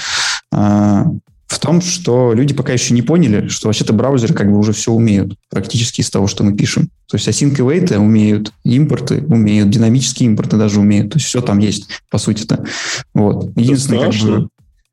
[0.54, 1.04] э,
[1.48, 4.92] в том, что люди пока еще не поняли, что вообще-то браузеры как бы уже все
[4.92, 6.90] умеют практически из того, что мы пишем.
[7.10, 11.12] То есть async и умеют, импорты умеют, динамические импорты даже умеют.
[11.12, 12.64] То есть все там есть, по сути-то.
[13.14, 13.50] Вот.
[13.56, 14.48] Единственное, как бы,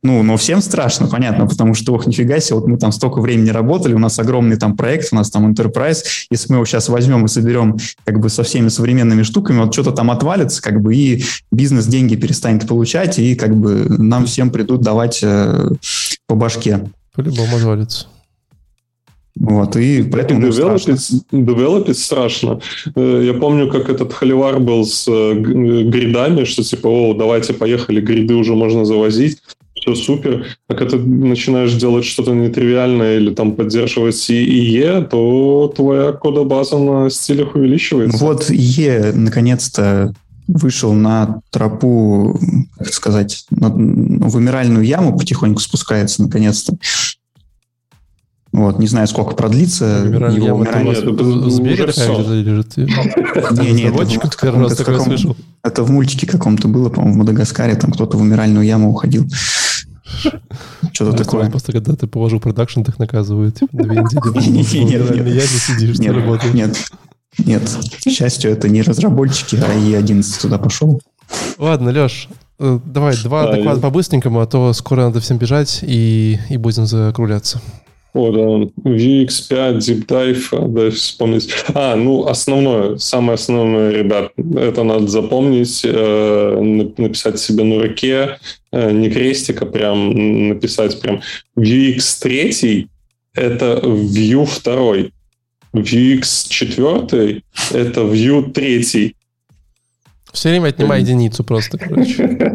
[0.06, 3.50] ну, но всем страшно, понятно, потому что, ох, нифига себе, вот мы там столько времени
[3.50, 7.26] работали, у нас огромный там проект, у нас там enterprise, если мы его сейчас возьмем
[7.26, 11.24] и соберем как бы со всеми современными штуками, вот что-то там отвалится, как бы, и
[11.52, 15.70] бизнес деньги перестанет получать, и как бы нам всем придут давать э,
[16.28, 16.82] по башке.
[17.16, 18.06] По-любому отвалится.
[19.38, 22.62] Вот, и поэтому девелопить, девелопить страшно.
[22.96, 28.02] Э, я помню, как этот холивар был с э, гридами, что типа, о, давайте поехали,
[28.02, 29.40] гриды уже можно завозить
[29.86, 30.48] все супер.
[30.68, 36.78] А когда ты начинаешь делать что-то нетривиальное или там поддерживать и E, то твоя кодобаза
[36.78, 38.18] на стилях увеличивается.
[38.18, 40.14] Вот E наконец-то
[40.48, 42.40] вышел на тропу,
[42.78, 46.78] как сказать, на вымиральную яму, потихоньку спускается наконец-то.
[48.56, 50.94] Вот, не знаю, сколько продлится Вымиральная его умирание.
[52.42, 52.78] Лежит?
[52.78, 58.66] Не, не, это, это в мультике каком-то было, по-моему, в Мадагаскаре, там кто-то в умиральную
[58.66, 59.28] яму уходил.
[60.94, 61.50] Что-то такое.
[61.50, 63.60] Просто когда ты положил продакшн, так наказывают.
[63.60, 66.54] Типа, две недели я сидишь, не работаешь.
[66.54, 66.78] Нет,
[67.38, 67.62] нет.
[68.06, 71.02] К счастью, это не разработчики, а и 11 туда пошел.
[71.58, 72.30] Ладно, Леш,
[72.60, 77.60] э, давай два доклада по-быстренькому, а то скоро надо всем бежать и, и будем закругляться.
[78.16, 81.54] Вот он, VX5, Deep Dive, да, вспомнить.
[81.74, 88.38] А, ну, основное, самое основное, ребят, это надо запомнить, э, написать себе на руке,
[88.72, 91.20] э, не крестик, а прям написать прям
[91.58, 92.88] VX3
[93.34, 95.12] это View 2,
[95.74, 97.44] VX 4
[97.74, 99.14] это View 3.
[100.32, 102.55] Все время отнимай единицу просто, короче.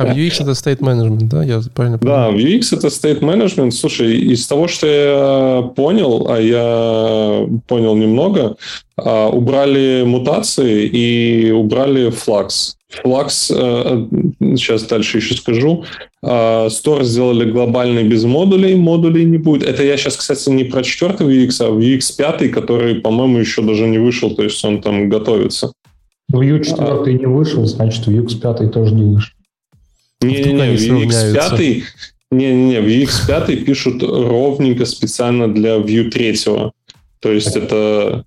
[0.00, 1.44] А в UX это state management, да?
[1.44, 2.32] Я правильно понимаю?
[2.32, 3.72] Да, в UX это state management.
[3.72, 8.56] Слушай, из того, что я понял, а я понял немного,
[8.96, 12.76] а, убрали мутации и убрали флакс.
[13.04, 15.84] Флакс, сейчас дальше еще скажу,
[16.24, 19.62] Store сделали глобальный без модулей, модулей не будет.
[19.62, 23.62] Это я сейчас, кстати, не про четвертый UX, а в UX 5, который, по-моему, еще
[23.62, 25.72] даже не вышел, то есть он там готовится.
[26.32, 27.04] Vue 4 а...
[27.06, 29.34] не вышел, значит, Vue 5 тоже не вышел.
[30.22, 31.82] Не-не-не, в UX5
[32.30, 36.36] не-не-не, в UX5 пишут ровненько специально для Vue 3.
[37.20, 38.24] То есть это...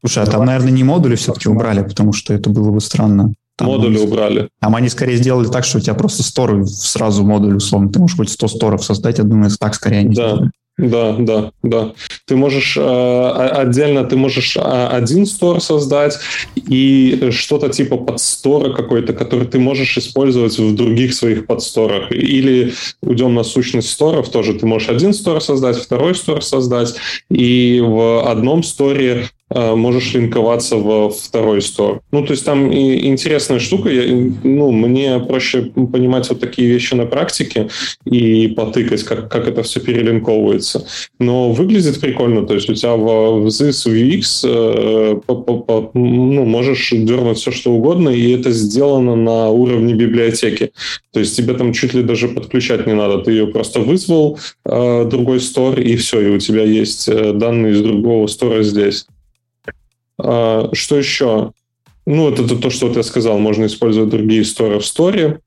[0.00, 3.34] Слушай, а там, наверное, не модули все-таки убрали, потому что это было бы странно.
[3.56, 4.48] Там модули они, убрали.
[4.60, 7.90] Там они скорее сделали так, что у тебя просто сторы сразу модуль условно.
[7.90, 10.28] Ты можешь хоть 100 сторов создать, я думаю, так скорее они да.
[10.28, 10.50] сделали.
[10.78, 11.92] Да, да, да.
[12.24, 16.20] Ты можешь э, отдельно, ты можешь э, один стор создать
[16.54, 22.12] и что-то типа подстора какой-то, который ты можешь использовать в других своих подсторах.
[22.12, 24.54] Или уйдем на сущность сторов тоже.
[24.54, 26.94] Ты можешь один стор создать, второй стор создать,
[27.28, 32.00] и в одном сторе можешь линковаться во второй стор.
[32.12, 33.88] Ну, то есть там и интересная штука.
[33.88, 37.68] Я, ну, мне проще понимать вот такие вещи на практике
[38.04, 40.86] и потыкать, как, как это все перелинковывается.
[41.18, 42.46] Но выглядит прикольно.
[42.46, 46.90] То есть у тебя в, в ZIS, в UX э, по, по, по, ну, можешь
[46.90, 50.72] дернуть все, что угодно, и это сделано на уровне библиотеки.
[51.12, 53.18] То есть тебе там чуть ли даже подключать не надо.
[53.18, 57.72] Ты ее просто вызвал, э, другой стор, и все, и у тебя есть э, данные
[57.72, 59.06] из другого стора здесь.
[60.18, 61.52] А, что еще?
[62.06, 65.40] Ну, это то, что вот я сказал, можно использовать другие сторы в сторе,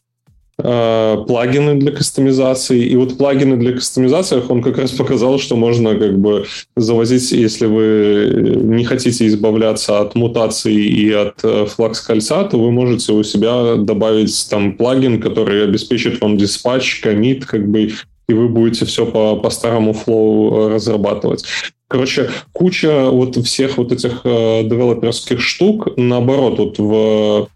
[0.58, 2.86] а, плагины для кастомизации.
[2.86, 6.46] И вот плагины для кастомизации, он как раз показал, что можно как бы
[6.76, 12.72] завозить, если вы не хотите избавляться от мутаций и от э, флакс кольца, то вы
[12.72, 17.92] можете у себя добавить там плагин, который обеспечит вам диспатч, комит, как бы
[18.32, 21.44] и вы будете все по, по старому флоу э, разрабатывать.
[21.92, 27.50] Короче, куча вот всех вот этих э, девелоперских штук, наоборот, вот в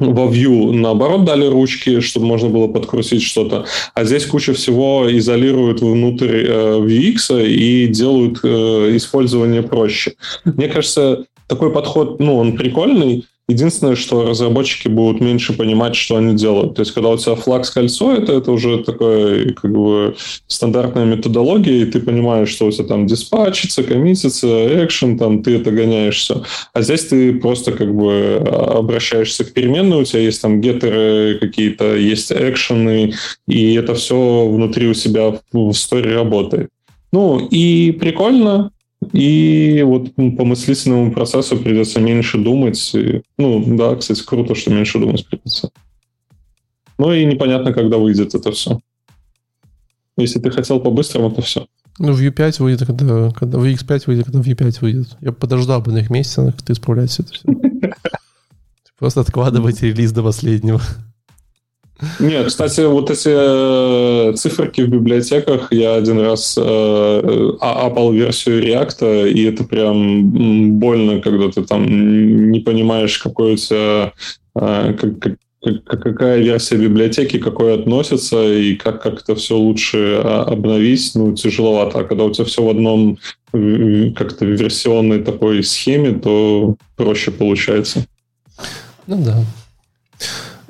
[0.00, 3.66] во Vue, наоборот, дали ручки, чтобы можно было подкрутить что-то.
[3.94, 10.14] А здесь куча всего изолируют внутрь э, VX и делают э, использование проще.
[10.44, 16.34] Мне кажется, такой подход, ну, он прикольный, Единственное, что разработчики будут меньше понимать, что они
[16.34, 16.74] делают.
[16.74, 20.14] То есть, когда у тебя флаг кольцо, это, это уже такая как бы
[20.46, 25.70] стандартная методология, и ты понимаешь, что у тебя там диспатчится, коммитится, экшен, там ты это
[25.70, 26.42] гоняешь все.
[26.72, 31.94] А здесь ты просто как бы обращаешься к переменной, у тебя есть там геттеры какие-то,
[31.94, 33.12] есть экшены,
[33.46, 36.70] и это все внутри у себя в сторе работает.
[37.12, 38.70] Ну, и прикольно,
[39.12, 42.94] и вот по мыслительному процессу придется меньше думать.
[42.94, 45.70] И, ну, да, кстати, круто, что меньше думать придется.
[46.98, 48.80] Ну и непонятно, когда выйдет это все.
[50.16, 51.66] Если ты хотел по-быстрому, то все.
[51.98, 55.16] Ну, в U5 выйдет, когда, когда в X5 выйдет, когда в U5 выйдет.
[55.20, 57.48] Я подождал бы на их месяц, как ты исправляешь это все.
[58.98, 60.80] Просто откладывать релиз до последнего.
[62.18, 69.30] Нет, кстати, вот эти э, циферки в библиотеках я один раз э, апал версию React,
[69.30, 74.12] и это прям больно, когда ты там не понимаешь, какой у тебя
[74.56, 75.36] э, как,
[75.86, 82.00] какая версия библиотеки какой относится и как, как это все лучше а, обновить, ну, тяжеловато.
[82.00, 83.18] А когда у тебя все в одном
[83.52, 88.04] как-то версионной такой схеме, то проще получается.
[89.06, 89.44] Ну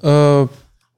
[0.02, 0.48] да.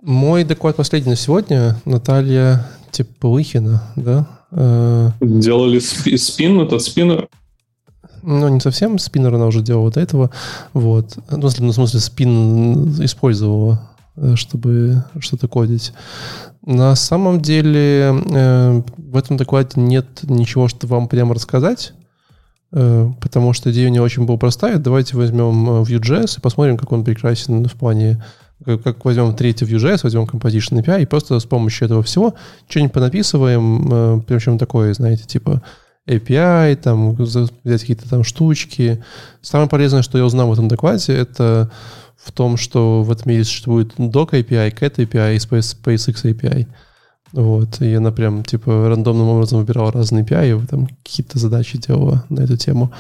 [0.04, 4.26] Мой доклад последний на сегодня Наталья Теплыхина, да?
[4.50, 7.26] Э, Делали спин, этот спиннер?
[8.22, 10.30] Ну, не совсем спиннер она уже делала до этого.
[10.74, 11.16] Вот.
[11.30, 13.80] Ну, в смысле, спин использовала,
[14.16, 15.94] э, чтобы что-то кодить.
[16.66, 21.94] На самом деле э, в этом докладе нет ничего, что вам прямо рассказать,
[22.70, 24.76] потому что идея у нее очень была простая.
[24.76, 28.22] Давайте возьмем Vue.js и посмотрим, как он прекрасен в плане
[28.64, 32.34] как, возьмем третий Vue.js, возьмем Composition API и просто с помощью этого всего
[32.68, 35.62] что-нибудь понаписываем, э, причем такое, знаете, типа
[36.06, 39.02] API, там, взять какие-то там штучки.
[39.40, 41.70] Самое полезное, что я узнал в этом докладе, это
[42.16, 46.66] в том, что в этом мире существует Doc API, Cat API и SpaceX API.
[47.32, 52.24] Вот, и она прям, типа, рандомным образом выбирала разные API, и там какие-то задачи делала
[52.28, 52.92] на эту тему.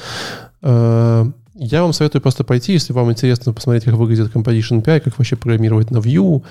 [1.54, 5.18] Э, я вам советую просто пойти, если вам интересно посмотреть, как выглядит Composition API, как
[5.18, 6.42] вообще программировать на Vue,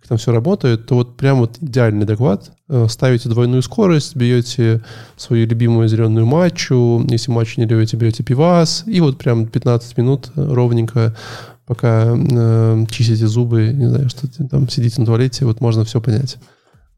[0.00, 2.50] как там все работает, то вот прям вот идеальный доклад.
[2.68, 4.82] Э, ставите двойную скорость, берете
[5.16, 10.30] свою любимую зеленую матчу, если матчу не любите, берете пивас, и вот прям 15 минут
[10.34, 11.14] ровненько,
[11.66, 16.38] пока э, чистите зубы, не знаю, что там сидите на туалете, вот можно все понять.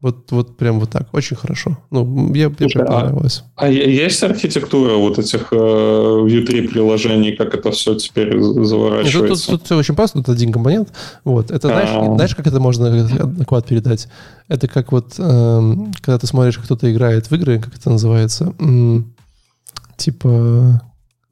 [0.05, 1.07] Вот, вот прям вот так.
[1.13, 1.79] Очень хорошо.
[1.89, 3.43] Ну, я, прям понравилось.
[3.55, 9.47] А, а есть архитектура вот этих э, Vue 3 приложений, как это все теперь заворачивается?
[9.47, 10.19] Тут, тут, тут все очень просто.
[10.19, 10.89] Тут один компонент.
[11.23, 11.49] Вот.
[11.49, 14.07] Это, знаешь, а знаешь, как это можно доклад передать?
[14.47, 18.53] Это как вот, э, когда ты смотришь, кто-то играет в игры, как это называется?
[18.59, 19.11] М-
[19.97, 20.83] типа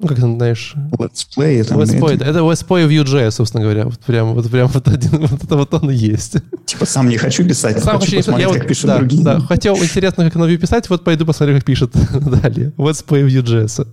[0.03, 0.75] ну, как ты знаешь...
[0.91, 1.61] Let's play.
[1.61, 2.15] Это, let's play.
[2.15, 3.85] это let's play Vue.js, собственно говоря.
[3.85, 6.35] Вот прям вот, прям вот, один, вот это вот он и есть.
[6.65, 9.23] Типа сам не хочу писать, сам хочу посмотреть, я как вот, пишут да, другие.
[9.23, 12.73] Да, хотел интересно, как на Vue писать, вот пойду посмотрю, как пишут далее.
[12.77, 13.87] Let's play Vue.js.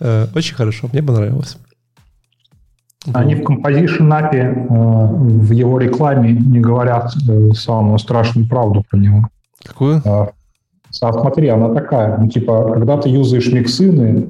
[0.00, 1.58] Э, очень хорошо, мне понравилось.
[3.12, 8.98] Они в Composition API э, в его рекламе не говорят э, самую страшную правду про
[8.98, 9.28] него.
[9.64, 10.02] Какую?
[10.04, 10.30] А,
[10.90, 14.28] смотри, она такая, ну, типа, когда ты юзаешь миксины,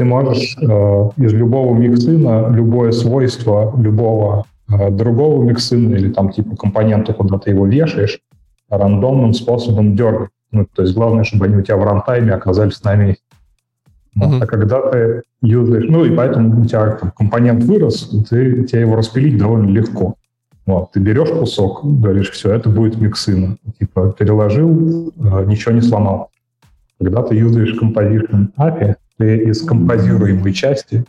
[0.00, 6.56] ты можешь э, из любого миксина любое свойство любого э, другого миксина или там типа
[6.56, 8.18] компонента, куда ты его вешаешь,
[8.70, 10.30] рандомным способом дергать.
[10.52, 13.22] Ну, то есть главное, чтобы они у тебя в рантайме оказались на месте.
[14.18, 14.42] Uh-huh.
[14.42, 18.96] А когда ты юзаешь, ну и поэтому у тебя там, компонент вырос, ты, тебе его
[18.96, 20.14] распилить довольно легко.
[20.64, 23.58] Вот, ты берешь кусок, говоришь, все, это будет миксина.
[23.78, 26.30] Типа переложил, э, ничего не сломал.
[26.98, 31.04] Когда ты юзаешь Composition API, ты из композируемой части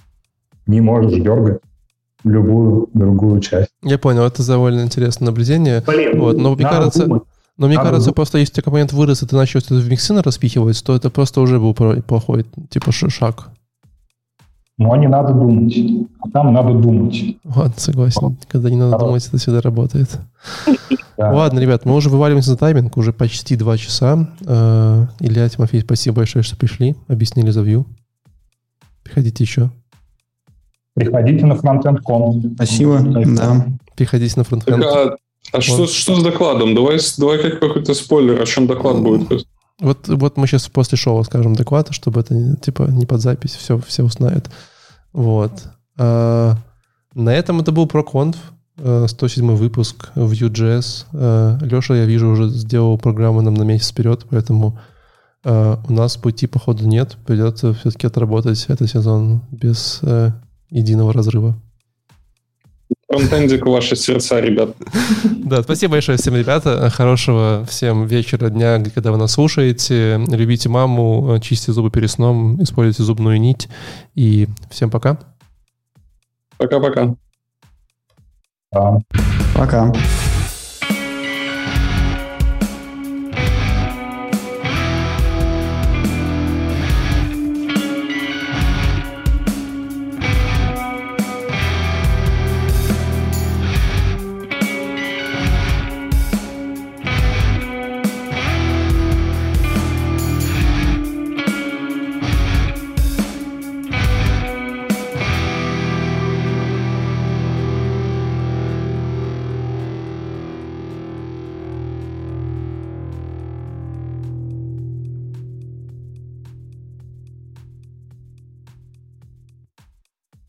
[0.67, 1.61] не можешь дергать
[2.25, 3.69] любую другую часть.
[3.81, 5.81] Я понял, это довольно интересное наблюдение.
[5.87, 7.23] Блин, вот, но мне кажется, думать.
[7.57, 8.15] но мне Надо кажется, думать.
[8.17, 11.09] просто если у тебя компонент вырос, и ты начал это в миксина распихивать, то это
[11.09, 13.49] просто уже был плохой, типа, шаг.
[14.77, 15.73] Но не надо думать.
[16.19, 17.37] А там надо думать.
[17.45, 18.37] Ладно, согласен.
[18.49, 19.05] Когда не надо Хорошо.
[19.07, 20.19] думать, это всегда работает.
[21.17, 21.31] Да.
[21.33, 24.27] Ладно, ребят, мы уже вываливаемся на тайминг, уже почти два часа.
[24.43, 27.85] Э, Илья, Тимофей, спасибо большое, что пришли, объяснили за Vue.
[29.11, 29.69] Приходите еще.
[30.93, 32.55] Приходите на фронтенд.com.
[32.55, 33.65] Спасибо, да.
[33.97, 34.83] Приходите на Так, фронтенд.
[34.85, 35.15] а,
[35.51, 36.73] а что, что с докладом?
[36.73, 39.45] Давай, давай как- какой-то спойлер, о чем доклад будет.
[39.81, 43.77] Вот, вот мы сейчас после шоу скажем доклад, чтобы это типа не под запись, все,
[43.79, 44.49] все узнают.
[45.11, 45.51] Вот.
[45.97, 46.55] А,
[47.13, 48.37] на этом это был ProConf,
[48.77, 51.05] э, 107 выпуск Vue.js.
[51.13, 54.79] Э, Леша, я вижу, уже сделал программу нам на месяц вперед, поэтому э,
[55.43, 57.17] у нас пути, походу, нет.
[57.25, 60.31] Придется все-таки отработать этот сезон без э,
[60.69, 61.55] единого разрыва.
[63.07, 64.75] Фронтендик ваши сердца, ребят.
[65.51, 66.89] Да, спасибо большое всем, ребята.
[66.89, 70.17] Хорошего всем вечера, дня, когда вы нас слушаете.
[70.29, 73.67] Любите маму, чистите зубы перед сном, используйте зубную нить.
[74.15, 75.19] И всем пока.
[76.57, 77.15] Пока-пока.
[78.71, 78.99] Да.
[79.53, 79.91] Пока.